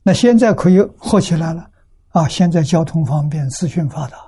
[0.05, 1.72] 那现在可以合起来了
[2.13, 2.29] 啊！
[2.29, 4.19] 现在交通方便，资讯发达，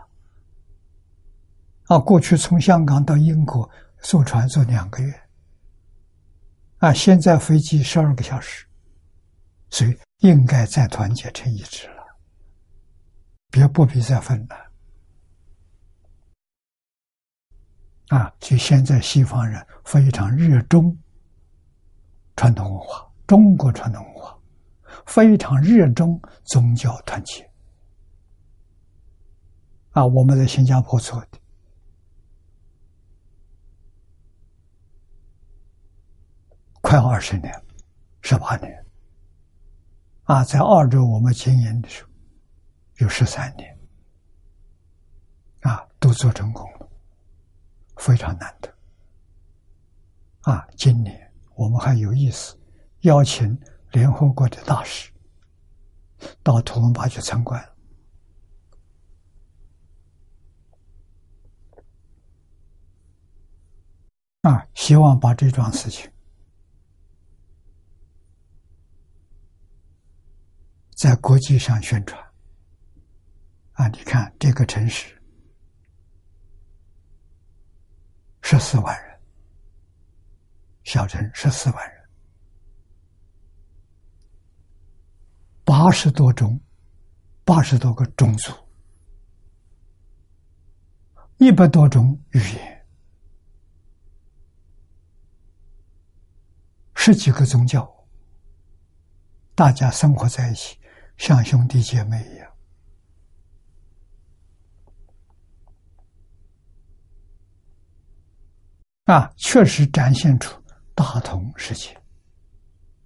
[1.88, 3.68] 啊，过去从香港到英国
[4.00, 5.20] 坐船坐两个月。
[6.78, 8.66] 啊，现在飞机十二个小时，
[9.68, 12.04] 所以应该再团结成一致了，
[13.50, 14.56] 别不必再分了。
[18.08, 20.96] 啊，就现在西方人非常热衷
[22.36, 24.38] 传统文化，中国传统文化
[25.04, 27.46] 非常热衷宗教团结。
[29.94, 31.38] 啊，我们在新加坡做的。
[36.80, 37.64] 快二十年，
[38.20, 38.86] 十八年，
[40.24, 42.10] 啊，在澳洲我们经营的时候，
[42.98, 43.78] 有十三年，
[45.60, 46.88] 啊，都做成功了，
[47.96, 48.74] 非常难得。
[50.40, 52.58] 啊，今年我们还有意思，
[53.02, 53.56] 邀请
[53.92, 55.12] 联合国的大使
[56.42, 57.64] 到图文巴去参观，
[64.44, 66.10] 啊，希望把这桩事情。
[70.94, 72.22] 在国际上宣传，
[73.72, 75.18] 啊，你看这个城市
[78.42, 79.18] 十四万人，
[80.82, 82.04] 小城十四万人，
[85.64, 86.60] 八十多种，
[87.46, 88.52] 八十多个种族，
[91.38, 92.73] 一百多种语言，
[97.06, 97.86] 十几个宗教，
[99.54, 100.78] 大家生活在一起。
[101.18, 102.50] 像兄弟姐妹一样
[109.04, 110.58] 啊，确实展现出
[110.94, 111.94] 大同世界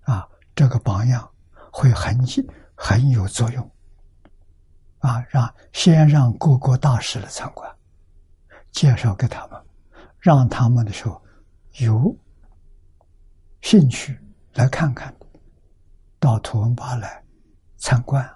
[0.02, 1.28] 啊，这个榜样
[1.72, 2.16] 会很
[2.76, 3.68] 很有作用
[5.00, 5.20] 啊。
[5.28, 7.68] 让先让各国大使来参观，
[8.70, 9.60] 介绍给他们，
[10.20, 11.20] 让他们的时候
[11.80, 12.16] 有
[13.70, 14.18] 兴趣
[14.54, 15.14] 来看看，
[16.18, 17.22] 到图文巴来。
[17.76, 18.26] 参观，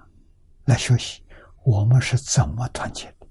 [0.66, 1.24] 来学习
[1.64, 3.26] 我们是怎么团结的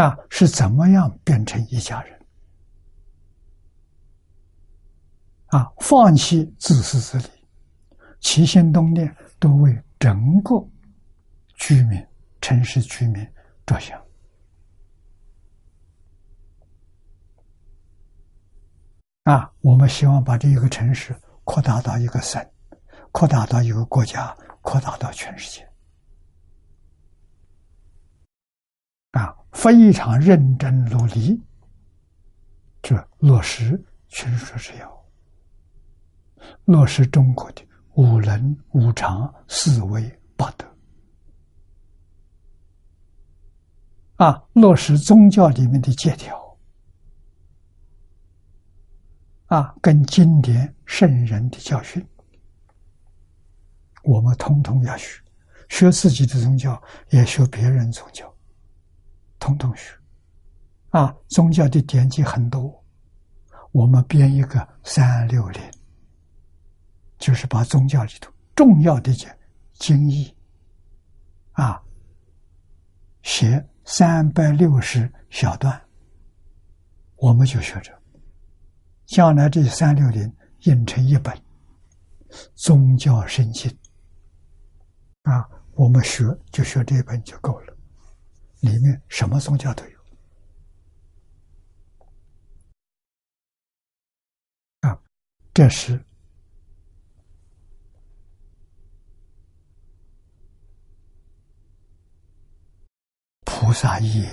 [0.00, 2.26] 啊，是怎么样变成一家人？
[5.46, 7.34] 啊，放弃自私自利，
[8.20, 10.64] 起心动念都为整个
[11.56, 12.00] 居民、
[12.40, 13.28] 城市居民
[13.66, 14.00] 着想。
[19.24, 22.46] 啊，我们希望把这一个城市扩大到一个省，
[23.10, 25.66] 扩大到一个国家，扩大到全世界。
[29.12, 31.42] 啊，非常认真努力，
[32.82, 35.04] 这落实群书之要，
[36.66, 40.66] 落实中国的五伦五常四维八德，
[44.16, 46.43] 啊，落实宗教里面的戒条。
[49.46, 52.04] 啊，跟经典圣人的教训，
[54.02, 55.20] 我们通通要学，
[55.68, 58.34] 学自己的宗教，也学别人宗教，
[59.38, 59.94] 通通学。
[60.90, 62.82] 啊，宗教的典籍很多，
[63.72, 65.60] 我们编一个三六零，
[67.18, 69.30] 就是把宗教里头重要的讲
[69.74, 70.34] 经义，
[71.52, 71.82] 啊，
[73.22, 75.78] 写三百六十小段，
[77.16, 77.92] 我们就学着。
[79.06, 81.36] 将来这三六零印成一本
[82.54, 83.70] 宗教圣经。
[85.22, 87.76] 啊，我们学就学这本就够了，
[88.60, 89.98] 里面什么宗教都有。
[94.80, 95.00] 啊，
[95.54, 96.04] 这是
[103.44, 104.28] 菩萨业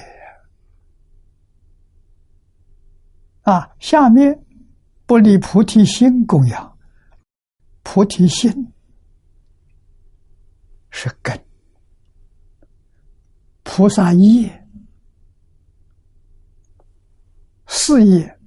[3.44, 4.46] 啊，下面。
[5.06, 6.78] 不离菩提心供养，
[7.84, 8.72] 菩提心
[10.90, 11.46] 是根，
[13.64, 14.68] 菩萨业、
[17.68, 18.40] 事业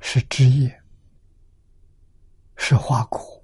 [0.00, 0.82] 是枝叶，
[2.56, 3.42] 是花果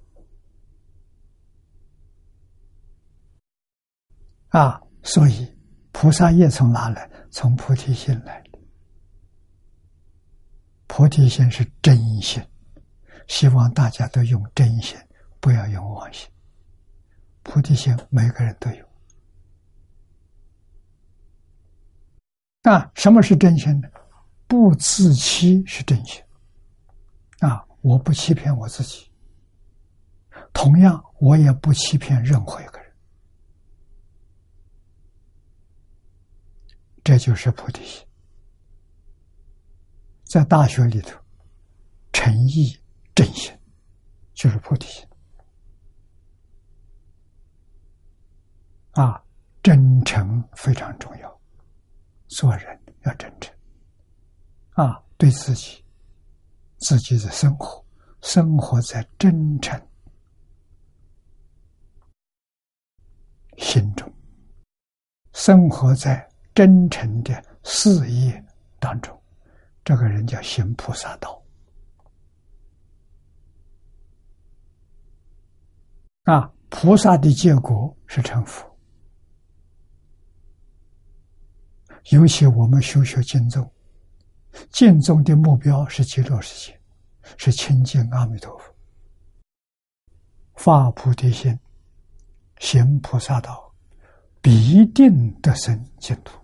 [4.49, 4.79] 啊！
[5.01, 5.57] 所以
[5.91, 7.09] 菩萨业从哪来？
[7.31, 8.42] 从菩提心来。
[10.95, 12.39] 菩提心是真心，
[13.27, 14.95] 希望大家都用真心，
[15.39, 16.29] 不要用妄心。
[17.41, 18.87] 菩提心每个人都有。
[22.71, 23.89] 啊，什么是真心呢？
[24.45, 26.23] 不自欺是真心。
[27.39, 29.09] 啊，我不欺骗我自己，
[30.53, 32.93] 同样我也不欺骗任何一个人。
[37.03, 38.05] 这就是菩提心。
[40.33, 41.15] 在大学里头，
[42.11, 42.75] 诚意
[43.13, 43.55] 正心
[44.33, 45.07] 就是菩提心
[48.93, 49.23] 啊，
[49.61, 51.39] 真诚非常重要，
[52.29, 53.55] 做人要真诚
[54.71, 55.85] 啊，对自己
[56.77, 57.85] 自己的生活，
[58.21, 59.79] 生活在真诚
[63.59, 64.11] 心中，
[65.33, 68.43] 生活在真诚的事业
[68.79, 69.15] 当中。
[69.83, 71.43] 这个人叫行菩萨道
[76.23, 76.49] 啊！
[76.69, 78.65] 菩萨的结果是成佛。
[82.11, 83.69] 尤其我们修学经宗，
[84.69, 86.79] 经宗的目标是极乐世界，
[87.37, 88.73] 是亲近阿弥陀佛，
[90.55, 91.57] 发菩提心，
[92.59, 93.73] 行菩萨道，
[94.41, 96.42] 必定得生净土。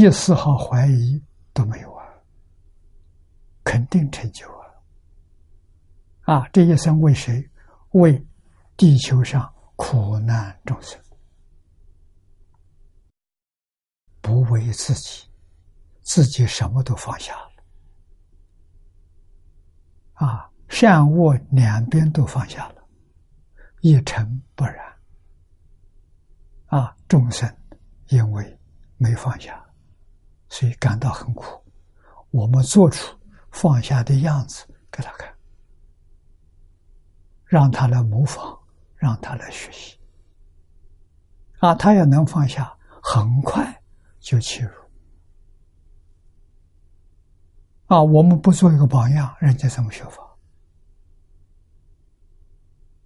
[0.00, 1.22] 一丝毫怀疑
[1.52, 2.08] 都没有啊！
[3.62, 4.48] 肯定成就
[6.24, 6.36] 啊！
[6.36, 7.46] 啊，这一生为谁？
[7.90, 8.26] 为
[8.78, 10.98] 地球上苦难众生，
[14.22, 15.28] 不为自己，
[16.00, 17.50] 自己什么都放下了
[20.14, 20.50] 啊！
[20.70, 22.82] 善恶两边都放下了，
[23.82, 24.96] 一尘不染
[26.68, 26.96] 啊！
[27.06, 27.54] 众生
[28.08, 28.58] 因为
[28.96, 29.62] 没放下。
[30.50, 31.62] 所以感到很苦，
[32.30, 33.16] 我们做出
[33.50, 35.32] 放下的样子给他看，
[37.46, 38.58] 让他来模仿，
[38.96, 39.96] 让他来学习。
[41.60, 43.82] 啊，他要能放下，很快
[44.18, 44.72] 就切入。
[47.86, 50.36] 啊，我们不做一个榜样，人家怎么学法？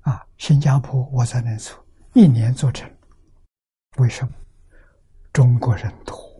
[0.01, 2.91] 啊，新加坡我在那做，一年做成，
[3.99, 4.33] 为什么？
[5.33, 6.34] 中国人多。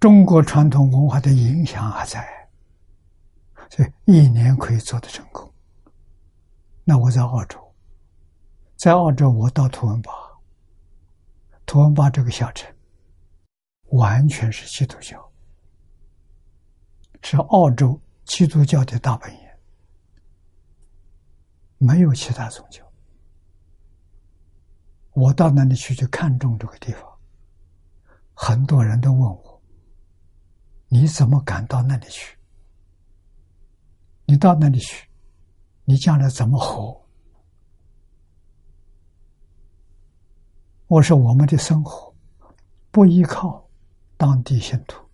[0.00, 2.24] 中国传统文化的影响还在，
[3.68, 5.52] 所以一年可以做得成功。
[6.84, 7.74] 那我在澳洲，
[8.76, 10.12] 在澳洲我到图文巴，
[11.66, 12.72] 图文巴这个小城
[13.90, 15.32] 完全是基督教，
[17.22, 19.40] 是澳洲基督教的大本营，
[21.78, 22.84] 没有其他宗教。
[25.12, 27.02] 我到那里去，就看中这个地方。
[28.32, 29.57] 很多人都问我
[30.88, 32.36] ：“你怎么敢到那里去？
[34.24, 35.08] 你到那里去，
[35.84, 37.04] 你将来怎么活？”
[40.88, 42.14] 我说：“我们的生活
[42.90, 43.68] 不依靠
[44.16, 45.06] 当地信徒，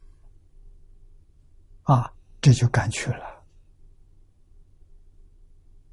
[1.83, 3.45] 啊，这就敢去了。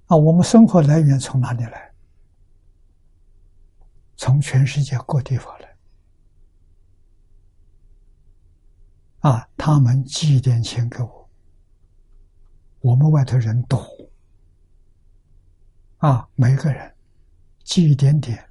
[0.06, 1.92] 啊，我们生活来源从哪里来？”
[4.18, 5.71] 从全世界各地方来，
[9.22, 11.30] 啊，他们寄一点钱给我，
[12.80, 13.80] 我们外头人多，
[15.98, 16.96] 啊，每个人
[17.64, 18.44] 寄一点点，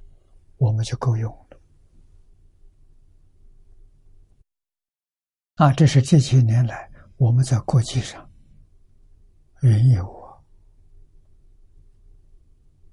[0.57, 1.59] 我们就够用了。
[5.55, 8.29] 啊，这是这些年来我们在国际上，
[9.61, 10.41] 云游、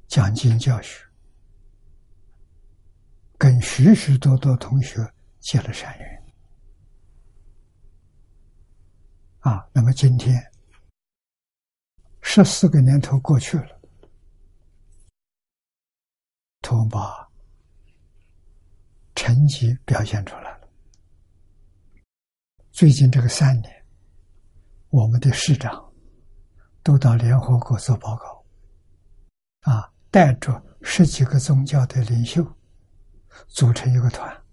[0.09, 1.05] 讲经教学。
[3.39, 4.97] 跟许许多多同学
[5.39, 6.18] 结了善缘，
[9.49, 10.39] 啊，那么今天
[12.21, 13.81] 十四个年头过去了，
[16.61, 17.27] 同把
[19.15, 20.69] 成绩表现出来了。
[22.71, 23.87] 最近这个三年，
[24.91, 25.91] 我们的市长
[26.83, 28.45] 都到联合国做报告，
[29.63, 32.47] 啊，带着十几个宗教的领袖。
[33.47, 34.45] 组成一个团，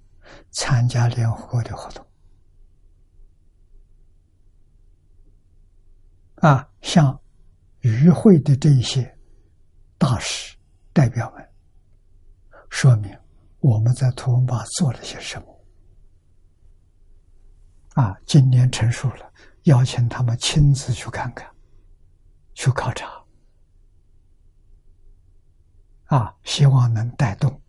[0.51, 2.07] 参加联合国的活动，
[6.35, 7.19] 啊，向
[7.79, 9.17] 与会的这些
[9.97, 10.55] 大使
[10.91, 11.49] 代表们
[12.69, 13.17] 说明
[13.59, 15.65] 我们在图文巴做了些什么。
[17.93, 19.33] 啊，今年成熟了，
[19.63, 21.49] 邀请他们亲自去看看，
[22.53, 23.23] 去考察，
[26.05, 27.61] 啊，希望能带动。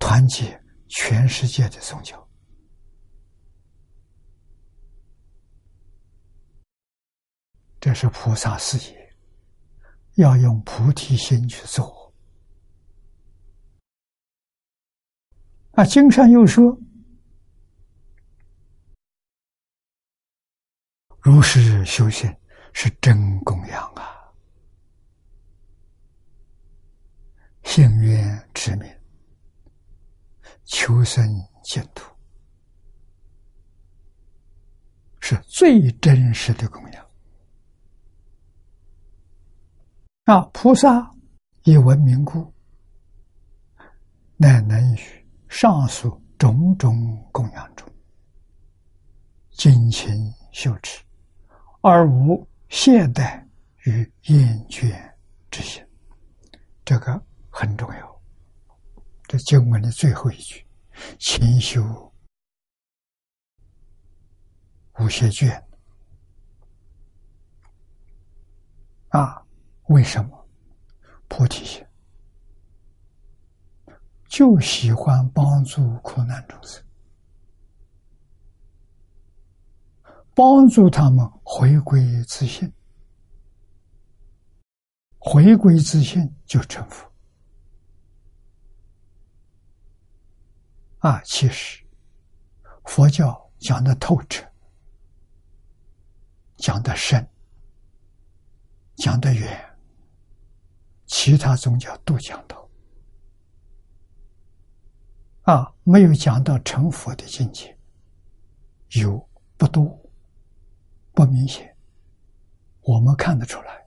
[0.00, 2.23] 团结全世界的宗教，
[7.84, 9.14] 这是菩萨事业，
[10.14, 12.10] 要用菩提心去做。
[15.72, 16.74] 啊，经上又说
[21.20, 22.34] ：“如是修行
[22.72, 24.32] 是真供养啊，
[27.64, 28.90] 幸愿之名。”
[30.64, 31.22] 求生
[31.62, 32.10] 净土
[35.20, 37.03] 是最真实的供养
[40.24, 40.40] 啊！
[40.54, 41.14] 菩萨
[41.64, 42.50] 以闻名故，
[44.38, 44.98] 乃能于
[45.48, 47.86] 上述种种供养中
[49.50, 51.04] 精勤修持，
[51.82, 53.46] 而无懈怠
[53.84, 55.14] 与厌倦
[55.50, 55.86] 之心。
[56.86, 58.22] 这个很重要。
[59.24, 60.66] 这经文的最后一句
[61.20, 61.82] ：“勤修
[64.98, 65.62] 无懈倦。”
[69.10, 69.43] 啊，
[69.88, 70.48] 为什么？
[71.26, 71.84] 菩提心，
[74.28, 76.84] 就喜欢帮助苦难众生，
[80.34, 82.72] 帮助他们回归自信，
[85.18, 87.10] 回归自信就成佛。
[90.98, 91.84] 啊，其实
[92.84, 94.46] 佛教讲的透彻，
[96.56, 97.26] 讲的深，
[98.96, 99.73] 讲的远，
[101.16, 102.68] 其他宗教都讲到。
[105.42, 107.78] 啊，没有讲到成佛的境界，
[109.00, 109.24] 有
[109.56, 109.96] 不多，
[111.12, 111.72] 不明显，
[112.80, 113.86] 我们看得出来。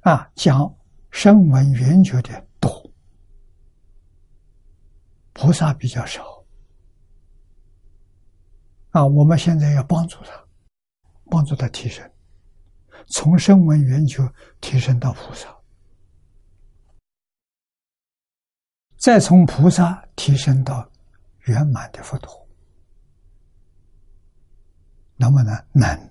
[0.00, 0.76] 啊，讲
[1.12, 2.90] 声闻缘觉的多。
[5.32, 6.44] 菩萨比较少
[8.90, 10.44] 啊，我们现在要帮助他，
[11.26, 12.10] 帮助他提升，
[13.10, 14.22] 从声闻缘觉
[14.60, 15.54] 提升到菩萨，
[18.96, 20.88] 再从菩萨提升到
[21.40, 22.48] 圆满的佛陀，
[25.16, 25.64] 能不能？
[25.72, 26.10] 能。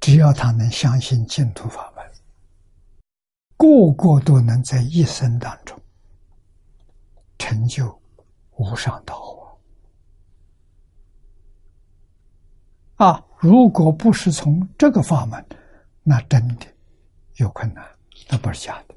[0.00, 2.04] 只要他能相信净土法门，
[3.56, 5.78] 个个都能在一生当中。
[7.38, 8.00] 成就
[8.56, 9.58] 无上道
[12.96, 15.44] 啊，如果不是从这个法门，
[16.04, 16.66] 那真的
[17.38, 17.84] 有困难，
[18.28, 18.94] 那不是假的。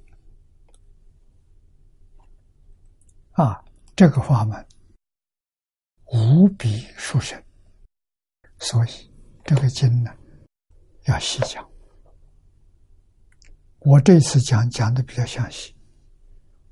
[3.32, 3.66] 啊，
[3.96, 4.64] 这个法门
[6.14, 7.42] 无比殊胜，
[8.60, 9.12] 所以
[9.44, 10.12] 这个经呢
[11.06, 11.68] 要细讲。
[13.80, 15.76] 我这次讲讲的比较详细，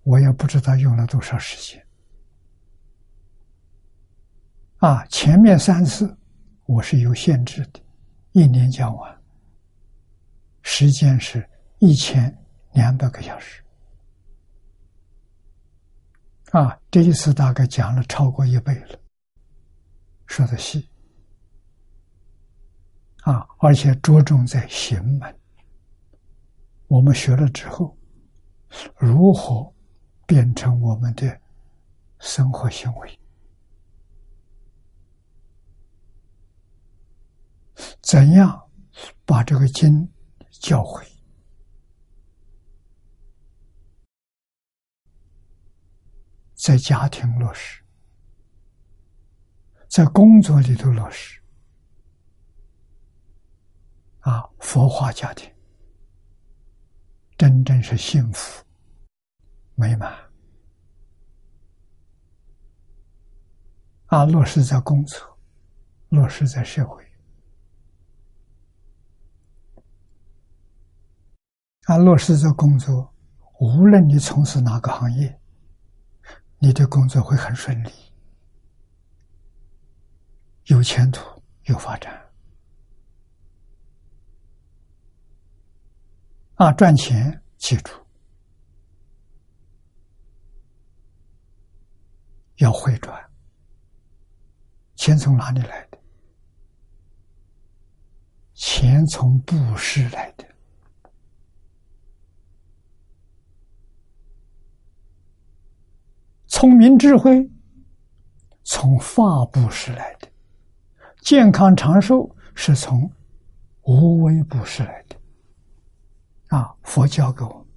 [0.03, 1.83] 我也不知道用了多少时间。
[4.77, 6.15] 啊，前面三次
[6.65, 7.81] 我是有限制的，
[8.31, 9.22] 一年讲完，
[10.61, 11.48] 时间是
[11.80, 12.35] 一千
[12.72, 13.61] 两百个小时。
[16.52, 18.99] 啊，这一次大概讲了超过一倍了，
[20.26, 20.90] 说的细。
[23.23, 25.40] 啊，而且着重在行门。
[26.88, 27.98] 我们学了之后，
[28.98, 29.73] 如何
[30.26, 31.41] 变成我们的
[32.19, 33.19] 生活行为？
[38.01, 38.69] 怎样
[39.26, 40.11] 把这个经
[40.61, 41.05] 教会，
[46.55, 47.84] 在家庭落实，
[49.89, 51.41] 在工作里头落实？
[54.22, 55.51] 啊，佛化家庭。
[57.35, 58.64] 真正是幸福
[59.76, 60.14] 美满
[64.05, 64.23] 啊！
[64.23, 65.38] 落实在工作，
[66.10, 67.03] 落实在社会
[71.85, 71.97] 啊！
[71.97, 73.14] 落实这工作，
[73.60, 75.39] 无论你从事哪个行业，
[76.60, 77.89] 你的工作会很顺利，
[80.65, 82.19] 有前途，有发展。
[86.55, 87.91] 啊，赚钱记住
[92.57, 93.30] 要会赚，
[94.95, 95.97] 钱从哪里来的？
[98.53, 100.47] 钱从布施来的，
[106.64, 107.52] 聪明智慧
[108.64, 110.30] 从法布施来的，
[111.19, 113.11] 健康长寿是从
[113.81, 115.18] 无为布施来的。
[116.48, 116.73] 啊！
[116.81, 117.68] 佛教给我，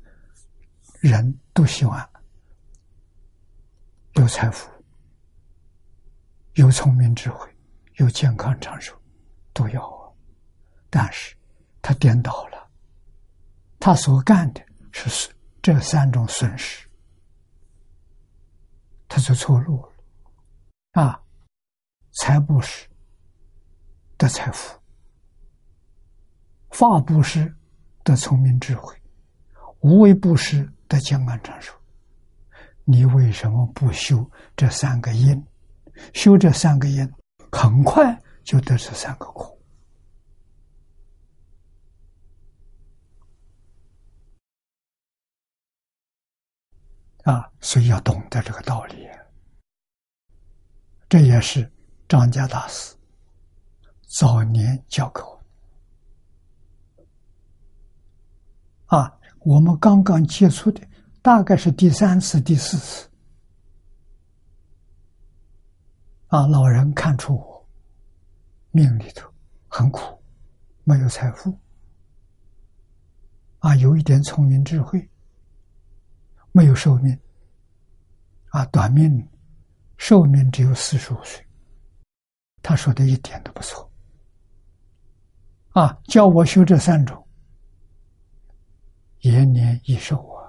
[1.00, 2.08] 人都希望
[4.12, 4.70] 有财富、
[6.54, 7.44] 有聪明智慧、
[7.96, 8.94] 有健康长寿，
[9.52, 10.14] 都要啊。
[10.90, 11.34] 但是
[11.82, 12.70] 他颠倒了，
[13.80, 14.60] 他所干的
[14.92, 15.28] 是
[15.60, 16.85] 这三种损失，
[19.08, 19.92] 他就错路了。
[21.02, 21.22] 啊，
[22.12, 22.88] 财布施
[24.16, 24.78] 得财富，
[26.70, 27.52] 法布施。
[28.04, 28.94] 得聪明智慧，
[29.80, 31.74] 无为布施得健康长寿，
[32.84, 35.44] 你为什么不修这三个因？
[36.14, 37.12] 修这三个因，
[37.50, 39.55] 很快就得这三个苦
[47.26, 47.50] 啊！
[47.60, 49.04] 所以要懂得这个道理。
[51.08, 51.68] 这也是
[52.08, 52.94] 张家大师
[54.18, 55.42] 早年教给我。
[58.96, 60.80] 啊，我们刚刚接触的
[61.20, 63.08] 大概是第三次、第四次。
[66.28, 67.68] 啊，老人看出我
[68.70, 69.28] 命里头
[69.66, 70.22] 很苦，
[70.84, 71.58] 没有财富，
[73.58, 75.10] 啊，有一点聪明智慧，
[76.56, 77.14] 没有寿命，
[78.48, 79.28] 啊，短命，
[79.98, 81.46] 寿命只有四十五岁。
[82.62, 83.92] 他说的一点都不错，
[85.72, 87.22] 啊，教我修这三种。
[89.20, 90.48] 延年益寿啊！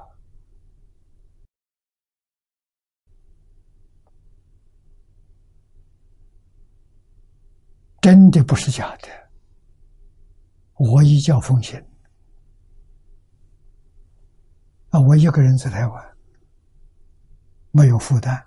[8.00, 9.10] 真的不是假的。
[10.76, 11.84] 我一教奉行
[15.00, 16.18] 我一个人在台湾，
[17.72, 18.46] 没有负担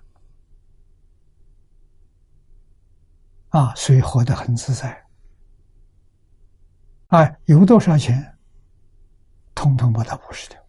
[3.49, 5.05] 啊，所以活得很自在。
[7.07, 8.37] 哎，有多少钱？
[9.53, 10.59] 通通把它布施掉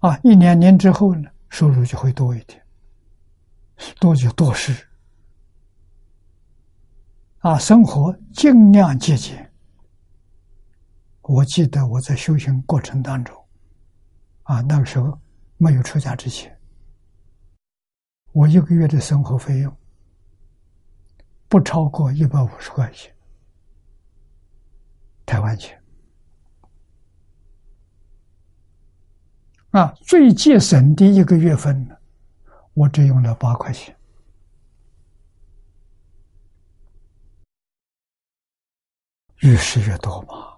[0.00, 0.18] 啊！
[0.24, 2.60] 一两年之后呢，收入就会多一点，
[4.00, 4.88] 多就多事
[7.40, 7.58] 啊！
[7.58, 9.51] 生活尽量节俭。
[11.22, 13.34] 我记得我在修行过程当中，
[14.42, 15.18] 啊，那个时候
[15.56, 16.56] 没有出家之前，
[18.32, 19.76] 我一个月的生活费用
[21.48, 23.14] 不超过一百五十块钱，
[25.24, 25.80] 台湾钱。
[29.70, 31.96] 啊，最节省的一个月份呢，
[32.74, 33.96] 我只用了八块钱。
[39.38, 40.51] 越是越多嘛。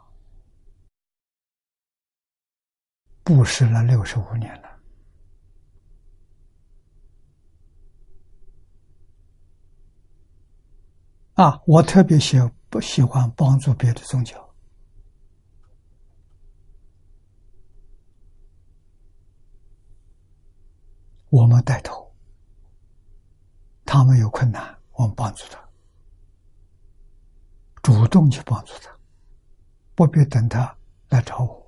[3.24, 4.68] 布施了六十五年了。
[11.34, 12.38] 啊，我特别喜
[12.70, 14.55] 不喜欢帮助别的宗教。
[21.30, 22.14] 我们带头，
[23.84, 25.59] 他们有困难，我们帮助他，
[27.82, 28.96] 主动去帮助他，
[29.96, 30.76] 不必等他
[31.09, 31.64] 来找我，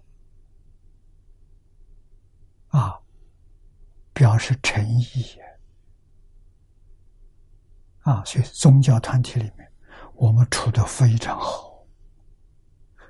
[2.77, 3.01] 啊，
[4.13, 5.07] 表示诚意。
[8.03, 9.73] 啊，所以宗教团体里面，
[10.15, 11.83] 我们处的非常好，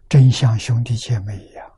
[0.09, 1.73] 真像兄弟姐妹一样。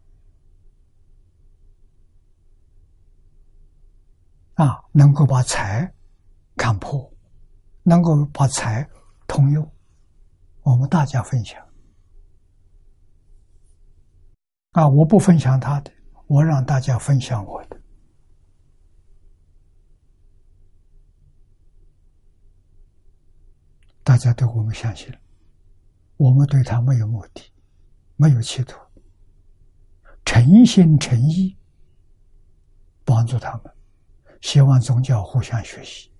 [4.54, 5.90] 啊，能够把财
[6.56, 7.10] 看破，
[7.82, 8.86] 能够把财
[9.26, 9.66] 通用，
[10.60, 11.66] 我们大家分享。
[14.72, 15.90] 啊，我不分享他的，
[16.26, 17.77] 我让大家分享我的。
[24.08, 25.14] 大家对我们相信，
[26.16, 27.42] 我们对他没有目的，
[28.16, 28.78] 没有企图，
[30.24, 31.54] 诚心诚意
[33.04, 33.64] 帮助他们，
[34.40, 36.10] 希望宗教互相学习，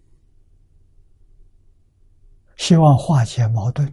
[2.59, 3.90] 希望化解矛盾，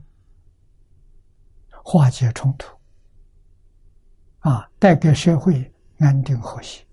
[1.81, 2.77] 化解冲突，
[4.39, 6.85] 啊，带给社会安定和谐，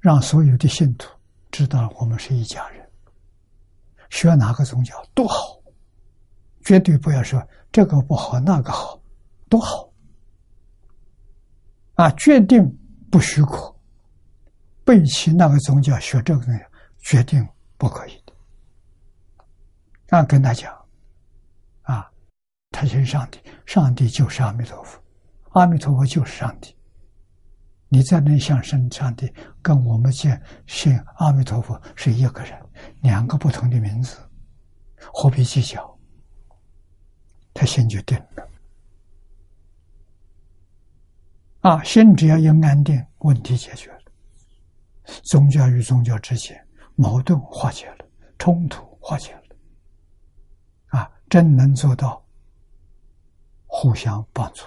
[0.00, 1.14] 让所有的信徒
[1.50, 2.83] 知道我们是一家人。
[4.14, 5.60] 学哪个宗教都好，
[6.64, 8.96] 绝对不要说这个不好那个好，
[9.48, 9.92] 都好。
[11.96, 12.64] 啊，决定
[13.10, 13.74] 不许可
[14.84, 16.60] 背弃那个宗教学这个东西，
[17.00, 17.44] 决定
[17.76, 18.32] 不可以的。
[20.16, 20.72] 啊，跟他讲，
[21.82, 22.08] 啊，
[22.70, 25.02] 他信上帝，上帝就是阿弥陀佛，
[25.54, 26.72] 阿弥陀佛就是上帝。
[27.88, 32.63] 你在那向生上帝，跟我们见信阿弥陀佛是一个人，
[33.02, 34.18] 两个不同的名字，
[35.12, 35.98] 何必计较？
[37.52, 38.48] 他心就定了。
[41.60, 44.00] 啊，心只要一安定，问题解决了，
[45.22, 48.06] 宗教与宗教之间矛盾化解了，
[48.38, 49.42] 冲突化解了，
[50.98, 52.24] 啊，真能做到
[53.66, 54.64] 互相帮助、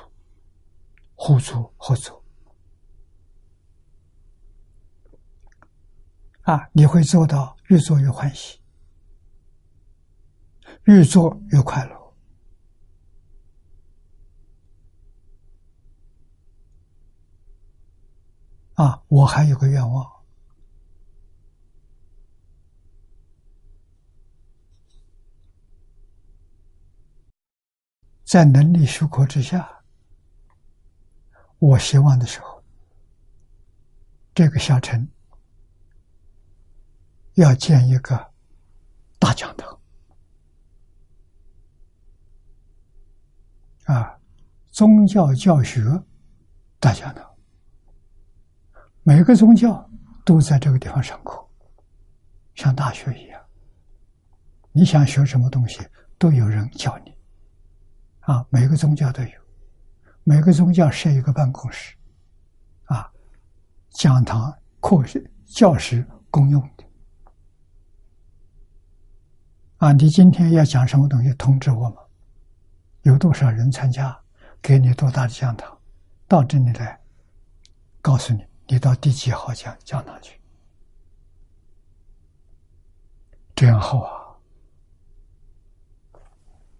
[1.15, 2.23] 互助合作。
[6.43, 6.69] 啊！
[6.71, 8.59] 你会做到越做越欢喜，
[10.83, 11.97] 越做越快乐。
[18.75, 19.03] 啊！
[19.07, 20.07] 我还有个愿望，
[28.23, 29.83] 在能力许可之下，
[31.57, 32.63] 我希望的时候，
[34.35, 35.09] 这个小城。
[37.37, 38.31] 要建一个
[39.19, 39.79] 大讲堂
[43.85, 44.19] 啊，
[44.71, 45.83] 宗教教学
[46.79, 47.23] 大讲堂，
[49.03, 49.87] 每个宗教
[50.25, 51.47] 都在这个地方上课，
[52.55, 53.39] 像大学一样。
[54.71, 55.79] 你想学什么东西，
[56.17, 57.13] 都有人教你
[58.21, 58.43] 啊。
[58.49, 59.29] 每个宗教都有，
[60.23, 61.95] 每个宗教设一个办公室
[62.85, 63.07] 啊，
[63.91, 66.86] 讲堂、课室、教室公用的。
[69.77, 71.31] 啊，你今天要讲什么东西？
[71.35, 71.97] 通知我们，
[73.03, 74.17] 有多少人参加？
[74.59, 75.77] 给你多大的讲堂？
[76.27, 76.99] 到这里来，
[78.01, 80.39] 告诉你，你到第几号讲讲堂去？
[83.55, 84.11] 这样好啊！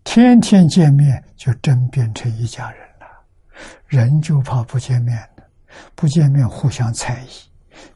[0.03, 3.05] 天天见面，就真变成一家人了。
[3.85, 5.47] 人就怕不见面的，
[5.93, 7.29] 不见面互相猜疑，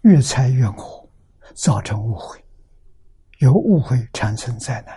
[0.01, 1.09] 越猜越火，
[1.55, 2.39] 造成误会。
[3.41, 4.95] 由误会产生灾难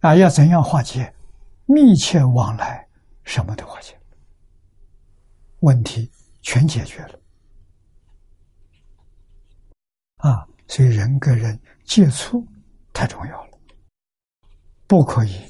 [0.00, 0.16] 啊！
[0.16, 1.14] 要怎样化解？
[1.66, 2.88] 密切往来，
[3.22, 4.00] 什么都化解，
[5.60, 6.10] 问题
[6.40, 7.20] 全解决了
[10.16, 10.48] 啊！
[10.68, 12.46] 所以人跟人接触
[12.94, 13.58] 太重要了，
[14.86, 15.46] 不可以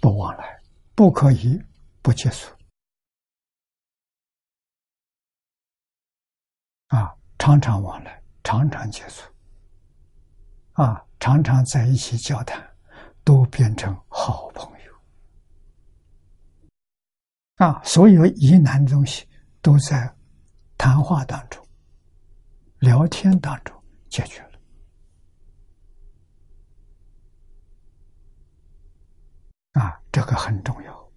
[0.00, 0.58] 不往来，
[0.94, 1.62] 不可以
[2.00, 2.56] 不接触
[6.86, 7.14] 啊！
[7.38, 8.17] 常常往来。
[8.48, 9.30] 常常接触，
[10.82, 12.66] 啊，常常在一起交谈，
[13.22, 14.92] 都变成好朋友。
[17.56, 19.28] 啊，所有疑难的东西
[19.60, 20.10] 都在
[20.78, 21.62] 谈话当中、
[22.78, 24.58] 聊天当中解决了。
[29.72, 31.12] 啊，这个很重要。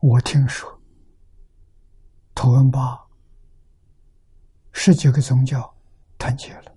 [0.00, 0.76] 我听说，
[2.34, 3.00] 图文巴
[4.72, 5.72] 十几个宗教
[6.18, 6.74] 团结了，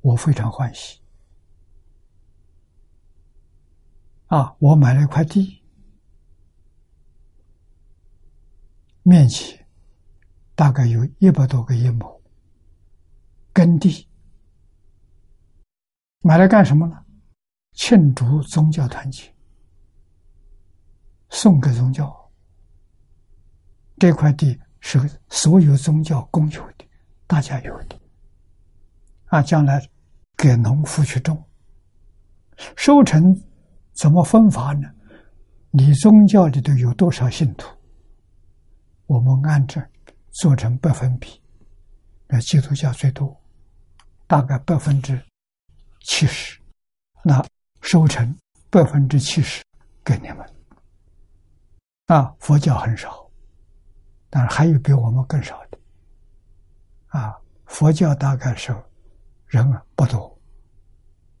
[0.00, 1.00] 我非常欢喜。
[4.26, 5.62] 啊，我买了一块地，
[9.02, 9.58] 面积
[10.54, 12.20] 大概有一百多个一亩，
[13.52, 14.08] 耕地，
[16.20, 17.04] 买来干什么呢？
[17.72, 19.32] 庆祝宗教团结，
[21.30, 22.30] 送给宗教。
[23.98, 26.84] 这块地是所有宗教共有的，
[27.26, 28.00] 大家有的。
[29.24, 29.84] 啊，将来
[30.36, 31.42] 给农夫去种，
[32.76, 33.34] 收成
[33.94, 34.88] 怎么分法呢？
[35.72, 37.68] 你宗教里头有多少信徒？
[39.06, 39.84] 我们按这
[40.30, 41.42] 做成百分比，
[42.28, 43.36] 那基督教最多，
[44.28, 45.20] 大概百分之
[46.04, 46.60] 七十。
[47.24, 47.44] 那
[47.80, 48.32] 收成
[48.70, 49.64] 百分之七十
[50.04, 50.38] 给你们，
[52.06, 53.25] 啊，佛教很少，
[54.36, 55.78] 但是还有比我们更少的，
[57.18, 57.34] 啊，
[57.64, 58.76] 佛教大概是
[59.46, 60.38] 人不多，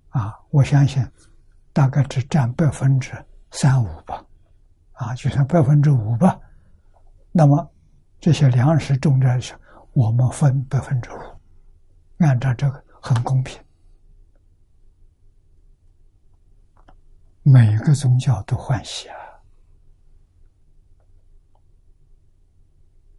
[0.08, 1.06] 啊，我相信
[1.74, 3.12] 大概只占百分之
[3.50, 4.24] 三五吧，
[4.92, 6.40] 啊，就算百分之五吧，
[7.32, 7.70] 那么
[8.18, 9.60] 这些粮食种在上，
[9.92, 11.20] 我们分百分之五，
[12.20, 13.62] 按照这个很公平。
[17.42, 19.25] 每个宗教都欢喜啊！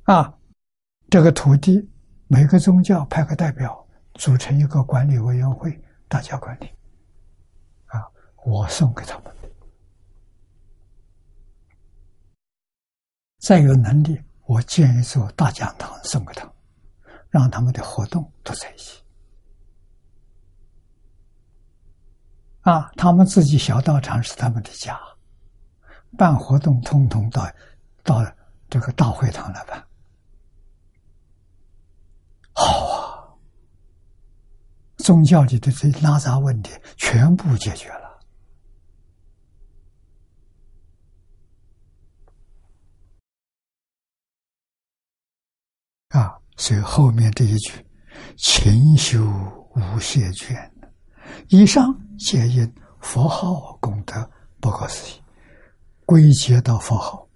[0.07, 0.33] 啊，
[1.09, 1.85] 这个土地，
[2.27, 5.77] 每个宗教派个代表，组成一个管理委员会，
[6.07, 6.67] 大家管理。
[7.87, 8.07] 啊，
[8.45, 9.49] 我送给他们的，
[13.39, 16.53] 再有能力，我建一座大讲堂送给他们，
[17.29, 19.03] 让他们的活动都在一起。
[22.61, 24.97] 啊，他们自己小道场是他们的家，
[26.17, 27.45] 办活动通通到
[28.03, 28.25] 到
[28.69, 29.85] 这个大会堂来办，
[32.59, 33.29] 好啊！
[34.97, 38.19] 宗教里的这拉杂问题全部解决了
[46.09, 46.35] 啊！
[46.55, 47.85] 所以后面这一句
[48.37, 49.23] “勤修
[49.75, 50.71] 无懈倦”。
[51.49, 54.27] 以上皆因佛号功德
[54.59, 55.21] 不可思议，
[56.05, 57.26] 归结到佛号，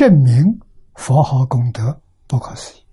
[0.00, 0.58] 证明
[0.94, 2.86] 佛号功德不可思议。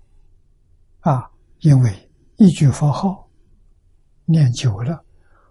[1.00, 1.30] 啊，
[1.60, 3.26] 因为一句佛号
[4.26, 5.02] 念久了，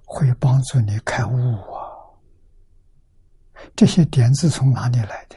[0.05, 1.81] 会帮助你开悟啊。
[3.75, 5.35] 这些点子从哪里来的？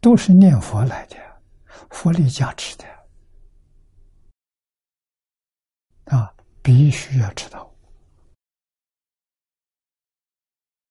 [0.00, 1.16] 都是念佛来的，
[1.90, 2.86] 佛力加持的。
[6.06, 7.70] 啊，必须要知道。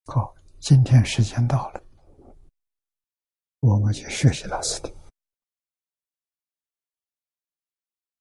[0.05, 1.81] 好，今天时间到了，
[3.61, 4.98] 我们去学习老师的。